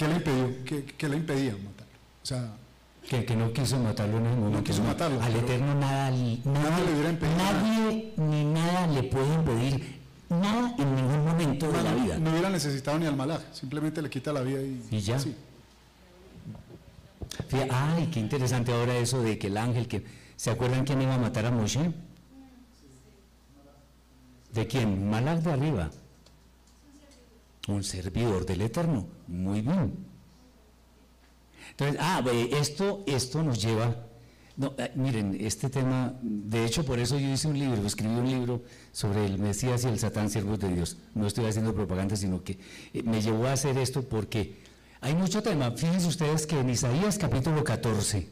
¿qué 0.00 0.08
le 0.08 0.14
impidió? 0.16 0.64
¿Qué, 0.64 0.84
qué 0.96 1.08
le 1.08 1.16
impedía 1.16 1.52
matarlo? 1.52 1.92
O 2.22 2.26
sea, 2.26 2.52
Que, 3.08 3.24
que 3.24 3.36
no 3.36 3.52
quiso 3.52 3.78
matarlo 3.78 4.16
en 4.18 4.26
el 4.26 4.36
momento. 4.36 4.64
quiso 4.64 4.82
matarlo, 4.82 5.20
Al 5.22 5.36
Eterno 5.36 5.74
nada, 5.74 6.10
nada, 6.10 6.78
le 6.86 6.92
hubiera 6.94 7.10
impedido 7.10 7.36
nadie 7.36 8.12
ni 8.16 8.44
nada 8.44 8.86
le 8.86 9.02
puede 9.04 9.34
impedir 9.34 10.00
nada 10.30 10.74
en 10.78 10.94
ningún 10.96 11.24
momento 11.24 11.70
de 11.72 11.82
la 11.82 11.94
vida. 11.94 12.18
no 12.18 12.30
hubiera 12.30 12.48
necesitado 12.50 12.98
ni 12.98 13.06
al 13.06 13.16
malaj, 13.16 13.40
simplemente 13.52 14.00
le 14.00 14.08
quita 14.08 14.32
la 14.32 14.40
vida 14.42 14.62
y, 14.62 14.82
Y 14.90 15.00
ya. 15.00 15.18
sí. 15.18 15.34
Fíjate, 17.48 17.68
ay, 17.72 18.08
qué 18.12 18.20
interesante 18.20 18.72
ahora 18.72 18.96
eso 18.96 19.22
de 19.22 19.38
que 19.38 19.48
el 19.48 19.56
ángel 19.56 19.86
que 19.88 20.04
¿se 20.36 20.50
acuerdan 20.50 20.84
quién 20.84 21.02
iba 21.02 21.14
a 21.14 21.18
matar 21.18 21.46
a 21.46 21.50
Moshe? 21.50 21.92
¿De 24.52 24.66
quién? 24.66 25.08
Malak 25.10 25.40
de 25.42 25.52
arriba. 25.52 25.90
Un 27.68 27.84
servidor 27.84 28.46
del 28.46 28.62
Eterno. 28.62 29.06
Muy 29.28 29.60
bien. 29.60 30.10
Entonces, 31.70 31.96
ah, 32.00 32.22
esto, 32.52 33.04
esto 33.06 33.42
nos 33.42 33.62
lleva. 33.62 34.06
No, 34.56 34.74
eh, 34.76 34.92
miren, 34.94 35.36
este 35.40 35.70
tema, 35.70 36.12
de 36.20 36.64
hecho, 36.64 36.84
por 36.84 36.98
eso 36.98 37.18
yo 37.18 37.28
hice 37.28 37.48
un 37.48 37.58
libro, 37.58 37.86
escribí 37.86 38.14
un 38.14 38.28
libro 38.28 38.62
sobre 38.92 39.24
el 39.24 39.38
Mesías 39.38 39.84
y 39.84 39.88
el 39.88 39.98
Satán, 39.98 40.28
siervos 40.28 40.58
de 40.58 40.74
Dios. 40.74 40.98
No 41.14 41.26
estoy 41.26 41.46
haciendo 41.46 41.74
propaganda, 41.74 42.16
sino 42.16 42.42
que 42.42 42.58
eh, 42.92 43.02
me 43.02 43.22
llevó 43.22 43.46
a 43.46 43.52
hacer 43.52 43.78
esto 43.78 44.02
porque 44.02 44.56
hay 45.00 45.14
mucho 45.14 45.42
tema. 45.42 45.70
Fíjense 45.70 46.08
ustedes 46.08 46.46
que 46.46 46.58
en 46.58 46.68
Isaías 46.70 47.16
capítulo 47.16 47.64
14, 47.64 48.28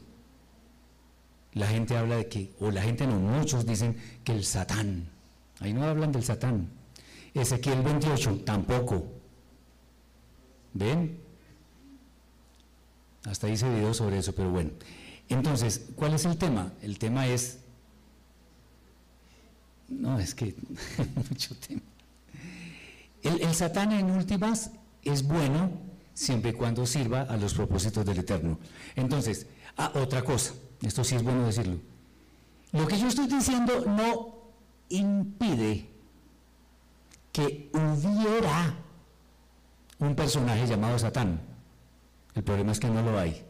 la 1.53 1.67
gente 1.67 1.97
habla 1.97 2.17
de 2.17 2.27
que, 2.27 2.53
o 2.59 2.69
la 2.69 2.83
gente 2.83 3.07
no, 3.07 3.15
muchos 3.15 3.65
dicen 3.65 3.97
que 4.23 4.33
el 4.33 4.45
Satán, 4.45 5.09
ahí 5.59 5.73
no 5.73 5.83
hablan 5.83 6.11
del 6.11 6.23
Satán. 6.23 6.69
Ezequiel 7.33 7.81
28, 7.81 8.41
tampoco. 8.45 9.18
¿Ven? 10.73 11.19
Hasta 13.25 13.49
hice 13.49 13.69
video 13.69 13.93
sobre 13.93 14.19
eso, 14.19 14.33
pero 14.33 14.49
bueno. 14.49 14.71
Entonces, 15.27 15.89
¿cuál 15.95 16.13
es 16.13 16.25
el 16.25 16.37
tema? 16.37 16.71
El 16.81 16.97
tema 16.97 17.27
es... 17.27 17.59
No, 19.87 20.19
es 20.19 20.35
que 20.35 20.55
mucho 21.29 21.55
tema. 21.55 21.81
El, 23.21 23.53
Satán 23.53 23.91
en 23.91 24.11
últimas 24.11 24.71
es 25.03 25.23
bueno 25.23 25.71
siempre 26.13 26.51
y 26.51 26.53
cuando 26.53 26.85
sirva 26.85 27.21
a 27.21 27.37
los 27.37 27.53
propósitos 27.53 28.05
del 28.05 28.19
Eterno. 28.19 28.57
Entonces, 28.95 29.47
ah, 29.77 29.91
otra 29.95 30.23
cosa, 30.23 30.53
esto 30.81 31.03
sí 31.03 31.15
es 31.15 31.23
bueno 31.23 31.45
decirlo. 31.45 31.79
Lo 32.71 32.87
que 32.87 32.99
yo 32.99 33.07
estoy 33.07 33.27
diciendo 33.27 33.83
no 33.85 34.35
impide 34.89 35.87
que 37.31 37.69
hubiera 37.73 38.75
un 39.99 40.15
personaje 40.15 40.65
llamado 40.65 40.97
Satán. 40.97 41.41
El 42.33 42.43
problema 42.43 42.71
es 42.71 42.79
que 42.79 42.87
no 42.87 43.01
lo 43.01 43.19
hay. 43.19 43.43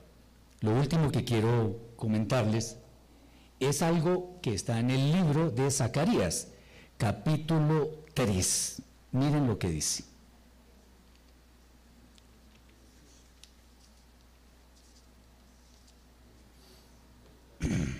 Lo 0.62 0.72
último 0.72 1.12
que 1.12 1.24
quiero 1.24 1.80
comentarles 1.95 2.78
es 3.60 3.82
algo 3.82 4.39
que 4.41 4.54
está 4.54 4.80
en 4.80 4.89
el 4.89 5.12
libro 5.12 5.52
de 5.52 5.70
Zacarías, 5.70 6.47
capítulo 6.97 7.89
3. 8.14 8.82
Miren 9.12 9.47
lo 9.47 9.60
que 9.60 9.70
dice. 9.70 10.04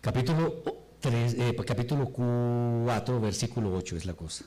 Capítulo 0.00 0.62
3, 1.00 1.34
eh, 1.38 1.56
capítulo 1.66 2.06
4, 2.12 3.20
versículo 3.20 3.74
8 3.74 3.96
es 3.96 4.04
la 4.04 4.12
cosa. 4.12 4.44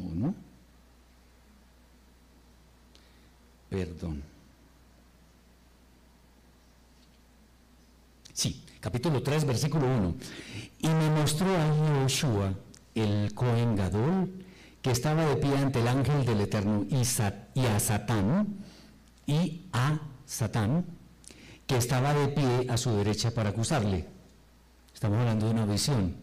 ¿O 0.00 0.14
no? 0.14 0.34
Perdón. 3.68 4.22
Sí, 8.32 8.64
capítulo 8.80 9.22
3, 9.22 9.44
versículo 9.44 9.86
1. 9.86 10.14
Y 10.80 10.88
me 10.88 11.10
mostró 11.10 11.48
a 11.48 12.02
Yoshua, 12.02 12.54
el 12.94 13.34
Cohen 13.34 13.76
Gadol, 13.76 14.32
que 14.80 14.92
estaba 14.92 15.24
de 15.24 15.36
pie 15.36 15.56
ante 15.56 15.80
el 15.80 15.88
ángel 15.88 16.24
del 16.24 16.40
Eterno, 16.40 16.86
y, 16.88 17.02
y 17.60 17.66
a 17.66 17.80
Satán, 17.80 18.56
y 19.26 19.66
a 19.72 20.00
Satán, 20.24 20.84
que 21.66 21.76
estaba 21.76 22.14
de 22.14 22.28
pie 22.28 22.66
a 22.70 22.76
su 22.76 22.92
derecha 22.96 23.32
para 23.32 23.50
acusarle. 23.50 24.06
Estamos 24.94 25.18
hablando 25.18 25.46
de 25.46 25.52
una 25.52 25.66
visión. 25.66 26.16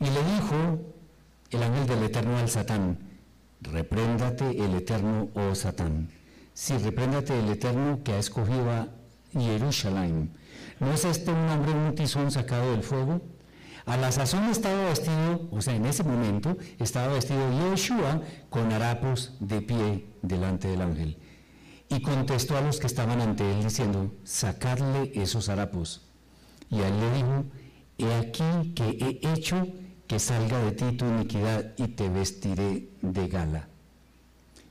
Y 0.00 0.04
le 0.04 0.24
dijo 0.34 0.80
el 1.50 1.62
ángel 1.62 1.86
del 1.86 2.02
Eterno 2.04 2.38
al 2.38 2.48
Satán, 2.48 2.98
repréndate 3.60 4.50
el 4.50 4.74
Eterno, 4.74 5.28
oh 5.34 5.54
Satán. 5.54 6.10
Sí, 6.54 6.76
repréndate 6.78 7.38
el 7.38 7.48
Eterno 7.48 8.00
que 8.04 8.12
ha 8.12 8.18
escogido 8.18 8.70
a 8.70 8.88
Jerusalén. 9.32 10.30
¿No 10.78 10.92
es 10.92 11.04
este 11.04 11.30
un 11.30 11.48
hombre, 11.48 11.72
un 11.72 11.94
tizón 11.94 12.30
sacado 12.30 12.70
del 12.70 12.82
fuego? 12.82 13.20
A 13.86 13.96
la 13.96 14.12
sazón 14.12 14.44
estaba 14.44 14.84
vestido, 14.84 15.48
o 15.50 15.60
sea, 15.60 15.74
en 15.74 15.86
ese 15.86 16.04
momento 16.04 16.56
estaba 16.78 17.14
vestido 17.14 17.40
Yoshua 17.50 18.22
con 18.48 18.72
harapos 18.72 19.34
de 19.40 19.62
pie 19.62 20.06
delante 20.22 20.68
del 20.68 20.82
ángel. 20.82 21.18
Y 21.88 22.00
contestó 22.02 22.56
a 22.56 22.60
los 22.60 22.78
que 22.78 22.86
estaban 22.86 23.20
ante 23.20 23.50
él 23.50 23.64
diciendo, 23.64 24.12
sacadle 24.22 25.10
esos 25.14 25.48
harapos. 25.48 26.06
Y 26.70 26.80
él 26.80 27.00
le 27.00 27.12
dijo, 27.14 27.44
he 27.98 28.14
aquí 28.14 28.72
que 28.74 29.20
he 29.22 29.32
hecho 29.32 29.66
que 30.10 30.18
salga 30.18 30.58
de 30.58 30.72
ti 30.72 30.90
tu 30.96 31.04
iniquidad 31.04 31.72
y 31.76 31.86
te 31.86 32.08
vestiré 32.08 32.88
de 33.00 33.28
gala. 33.28 33.68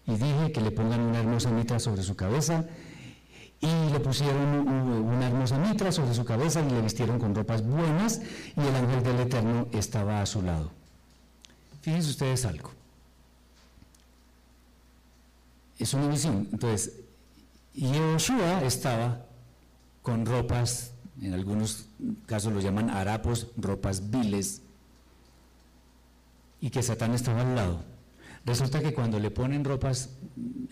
Y 0.05 0.11
dije 0.11 0.51
que 0.51 0.59
le 0.59 0.69
pongan 0.69 0.99
una 0.99 1.19
hermosa 1.19 1.49
mitra 1.49 1.79
sobre 1.79 2.03
su 2.03 2.13
cabeza 2.17 2.65
y 3.61 3.89
le 3.89 4.01
pusieron 4.01 4.67
una 4.67 5.27
hermosa 5.27 5.57
mitra 5.57 5.93
sobre 5.93 6.13
su 6.13 6.25
cabeza 6.25 6.59
y 6.59 6.69
le 6.69 6.81
vistieron 6.81 7.19
con 7.19 7.33
ropas 7.33 7.65
buenas 7.65 8.19
y 8.57 8.59
el 8.59 8.75
ángel 8.75 9.01
del 9.01 9.17
Eterno 9.21 9.69
estaba 9.71 10.21
a 10.21 10.25
su 10.25 10.41
lado. 10.41 10.71
Fíjense 11.83 12.09
ustedes 12.09 12.43
algo. 12.43 12.71
Es 15.77 15.93
una 15.93 16.09
visión. 16.09 16.49
Entonces, 16.51 16.95
Yehoshua 17.75 18.65
estaba 18.65 19.25
con 20.01 20.25
ropas, 20.25 20.91
en 21.21 21.33
algunos 21.33 21.85
casos 22.25 22.51
lo 22.51 22.59
llaman 22.59 22.89
harapos, 22.89 23.47
ropas 23.55 24.11
viles, 24.11 24.63
y 26.61 26.69
que 26.69 26.83
Satán 26.83 27.13
estaba 27.13 27.41
al 27.41 27.55
lado. 27.55 27.83
Resulta 28.45 28.81
que 28.81 28.93
cuando 28.93 29.19
le 29.19 29.31
ponen 29.31 29.63
ropas 29.63 30.09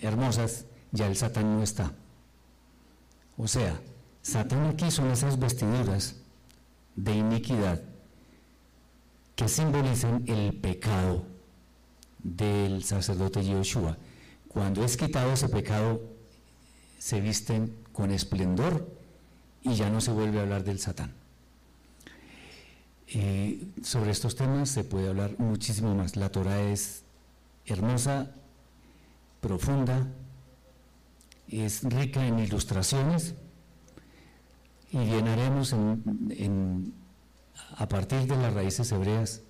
hermosas, 0.01 0.65
ya 0.91 1.07
el 1.07 1.15
Satán 1.15 1.55
no 1.55 1.63
está. 1.63 1.93
O 3.37 3.47
sea, 3.47 3.79
Satán 4.21 4.65
aquí 4.67 4.89
son 4.91 5.11
esas 5.11 5.37
vestiduras 5.39 6.15
de 6.95 7.15
iniquidad 7.15 7.81
que 9.35 9.47
simbolizan 9.47 10.23
el 10.25 10.59
pecado 10.59 11.23
del 12.23 12.83
sacerdote 12.83 13.45
Yoshua. 13.45 13.97
Cuando 14.47 14.83
es 14.83 14.97
quitado 14.97 15.31
ese 15.31 15.47
pecado, 15.47 16.01
se 16.97 17.21
visten 17.21 17.75
con 17.93 18.11
esplendor 18.11 18.91
y 19.61 19.75
ya 19.75 19.89
no 19.89 20.01
se 20.01 20.11
vuelve 20.11 20.39
a 20.39 20.41
hablar 20.41 20.63
del 20.63 20.79
Satán. 20.79 21.16
Eh, 23.09 23.67
sobre 23.83 24.11
estos 24.11 24.35
temas 24.35 24.69
se 24.69 24.83
puede 24.83 25.07
hablar 25.09 25.35
muchísimo 25.39 25.95
más. 25.95 26.15
La 26.15 26.29
Torah 26.29 26.61
es 26.61 27.03
hermosa, 27.65 28.31
profunda, 29.39 30.07
es 31.47 31.83
rica 31.83 32.25
en 32.27 32.39
ilustraciones 32.39 33.35
y 34.91 34.97
llenaremos 34.97 35.71
en, 35.73 36.03
en- 36.37 36.93
a 37.77 37.87
partir 37.87 38.27
de 38.27 38.35
las 38.37 38.53
raíces 38.53 38.91
hebreas 38.91 39.41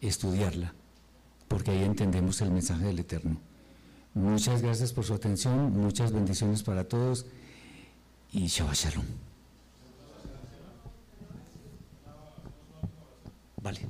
estudiarla, 0.00 0.74
porque 1.48 1.70
ahí 1.72 1.82
entendemos 1.84 2.40
el 2.40 2.50
mensaje 2.50 2.84
del 2.84 2.98
Eterno. 3.00 3.40
Muchas 4.14 4.62
gracias 4.62 4.92
por 4.92 5.04
su 5.04 5.14
atención, 5.14 5.72
muchas 5.72 6.12
bendiciones 6.12 6.62
para 6.62 6.84
todos 6.88 7.26
y 8.32 8.46
Shabbat 8.46 8.74
Shalom. 8.74 9.04
Vale. 13.66 13.80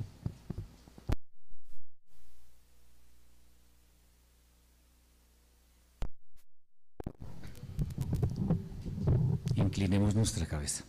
Inclinemos 9.53 10.15
nuestra 10.15 10.47
cabeza. 10.47 10.83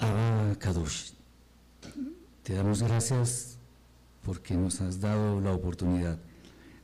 Abba 0.00 0.56
Kadosh, 0.58 1.12
te 2.42 2.54
damos 2.54 2.82
gracias 2.82 3.58
porque 4.24 4.54
nos 4.54 4.80
has 4.80 5.00
dado 5.00 5.40
la 5.40 5.52
oportunidad 5.52 6.18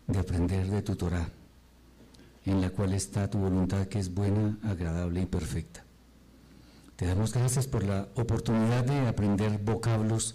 de 0.07 0.19
aprender 0.21 0.69
de 0.69 0.83
tu 0.83 0.95
Torah, 0.95 1.29
en 2.45 2.61
la 2.61 2.71
cual 2.71 2.93
está 2.95 3.29
tu 3.29 3.39
voluntad 3.39 3.89
que 3.89 3.99
es 3.99 4.15
buena, 4.15 4.57
agradable 4.63 5.23
y 5.23 5.27
perfecta. 5.27 5.88
Te 6.99 7.07
damos 7.07 7.33
gracias 7.33 7.69
por 7.69 7.85
la 7.85 8.09
oportunidad 8.16 8.83
de 8.83 9.07
aprender 9.07 9.61
vocablos 9.61 10.35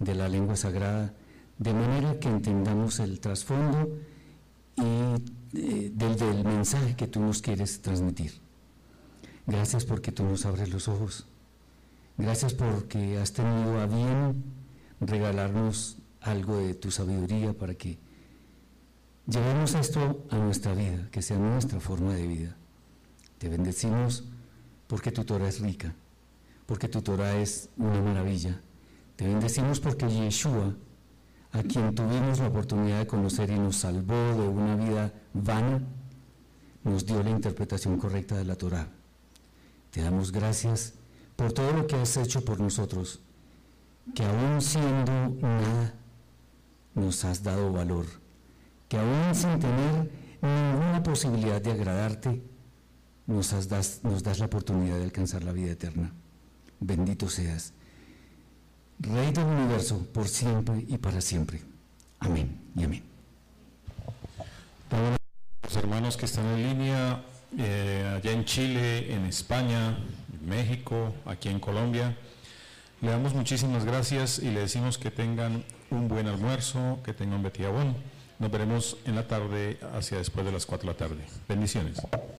de 0.00 0.16
la 0.16 0.28
lengua 0.28 0.56
sagrada, 0.56 1.14
de 1.56 1.72
manera 1.72 2.18
que 2.18 2.28
entendamos 2.28 2.98
el 2.98 3.20
trasfondo 3.20 3.96
y 4.74 4.82
eh, 5.56 5.92
del, 5.94 6.16
del 6.16 6.42
mensaje 6.42 6.96
que 6.96 7.06
tú 7.06 7.20
nos 7.20 7.40
quieres 7.40 7.80
transmitir. 7.80 8.40
Gracias 9.46 9.84
porque 9.84 10.10
tú 10.10 10.24
nos 10.24 10.46
abres 10.46 10.70
los 10.70 10.88
ojos. 10.88 11.28
Gracias 12.18 12.54
porque 12.54 13.16
has 13.18 13.32
tenido 13.32 13.78
a 13.78 13.86
bien 13.86 14.42
regalarnos 15.00 15.98
algo 16.22 16.56
de 16.56 16.74
tu 16.74 16.90
sabiduría 16.90 17.52
para 17.52 17.76
que 17.76 18.00
llevemos 19.28 19.76
esto 19.76 20.26
a 20.30 20.38
nuestra 20.38 20.74
vida, 20.74 21.08
que 21.12 21.22
sea 21.22 21.38
nuestra 21.38 21.78
forma 21.78 22.14
de 22.14 22.26
vida. 22.26 22.56
Te 23.38 23.48
bendecimos 23.48 24.24
porque 24.88 25.12
tu 25.12 25.24
Torah 25.24 25.48
es 25.48 25.60
rica, 25.60 25.94
porque 26.70 26.86
tu 26.86 27.02
Torah 27.02 27.36
es 27.36 27.68
una 27.78 28.00
maravilla. 28.00 28.60
Te 29.16 29.26
bendecimos 29.26 29.80
porque 29.80 30.06
Yeshua, 30.06 30.72
a 31.50 31.64
quien 31.64 31.92
tuvimos 31.96 32.38
la 32.38 32.46
oportunidad 32.46 33.00
de 33.00 33.08
conocer 33.08 33.50
y 33.50 33.58
nos 33.58 33.74
salvó 33.74 34.14
de 34.14 34.46
una 34.46 34.76
vida 34.76 35.12
vana, 35.34 35.82
nos 36.84 37.04
dio 37.04 37.24
la 37.24 37.30
interpretación 37.30 37.98
correcta 37.98 38.36
de 38.36 38.44
la 38.44 38.54
Torah. 38.54 38.86
Te 39.90 40.00
damos 40.00 40.30
gracias 40.30 40.94
por 41.34 41.52
todo 41.52 41.72
lo 41.72 41.88
que 41.88 41.96
has 41.96 42.16
hecho 42.16 42.44
por 42.44 42.60
nosotros, 42.60 43.18
que 44.14 44.22
aún 44.24 44.60
siendo 44.60 45.12
nada, 45.42 45.94
nos 46.94 47.24
has 47.24 47.42
dado 47.42 47.72
valor, 47.72 48.06
que 48.88 48.96
aún 48.96 49.34
sin 49.34 49.58
tener 49.58 50.08
ninguna 50.40 51.02
posibilidad 51.02 51.60
de 51.60 51.72
agradarte, 51.72 52.40
nos, 53.26 53.52
has 53.54 54.04
nos 54.04 54.22
das 54.22 54.38
la 54.38 54.46
oportunidad 54.46 54.98
de 54.98 55.02
alcanzar 55.02 55.42
la 55.42 55.50
vida 55.50 55.72
eterna. 55.72 56.14
Bendito 56.80 57.28
seas, 57.28 57.72
Rey 58.98 59.32
del 59.32 59.44
universo, 59.44 60.06
por 60.12 60.28
siempre 60.28 60.84
y 60.86 60.98
para 60.98 61.20
siempre. 61.20 61.60
Amén 62.18 62.58
y 62.76 62.84
amén. 62.84 63.02
Los 65.62 65.76
hermanos 65.76 66.16
que 66.16 66.26
están 66.26 66.46
en 66.46 66.68
línea, 66.68 67.24
eh, 67.58 68.14
allá 68.16 68.32
en 68.32 68.44
Chile, 68.44 69.14
en 69.14 69.24
España, 69.24 69.98
en 70.32 70.48
México, 70.48 71.14
aquí 71.24 71.48
en 71.48 71.60
Colombia, 71.60 72.16
le 73.00 73.10
damos 73.10 73.34
muchísimas 73.34 73.84
gracias 73.84 74.38
y 74.38 74.50
le 74.50 74.60
decimos 74.60 74.98
que 74.98 75.10
tengan 75.10 75.64
un 75.90 76.08
buen 76.08 76.26
almuerzo, 76.26 77.00
que 77.04 77.14
tengan 77.14 77.42
betiabón. 77.42 77.96
Nos 78.38 78.50
veremos 78.50 78.96
en 79.06 79.16
la 79.16 79.26
tarde, 79.26 79.78
hacia 79.94 80.18
después 80.18 80.44
de 80.44 80.52
las 80.52 80.66
4 80.66 80.86
de 80.86 80.92
la 80.92 80.98
tarde. 80.98 81.24
Bendiciones. 81.48 82.00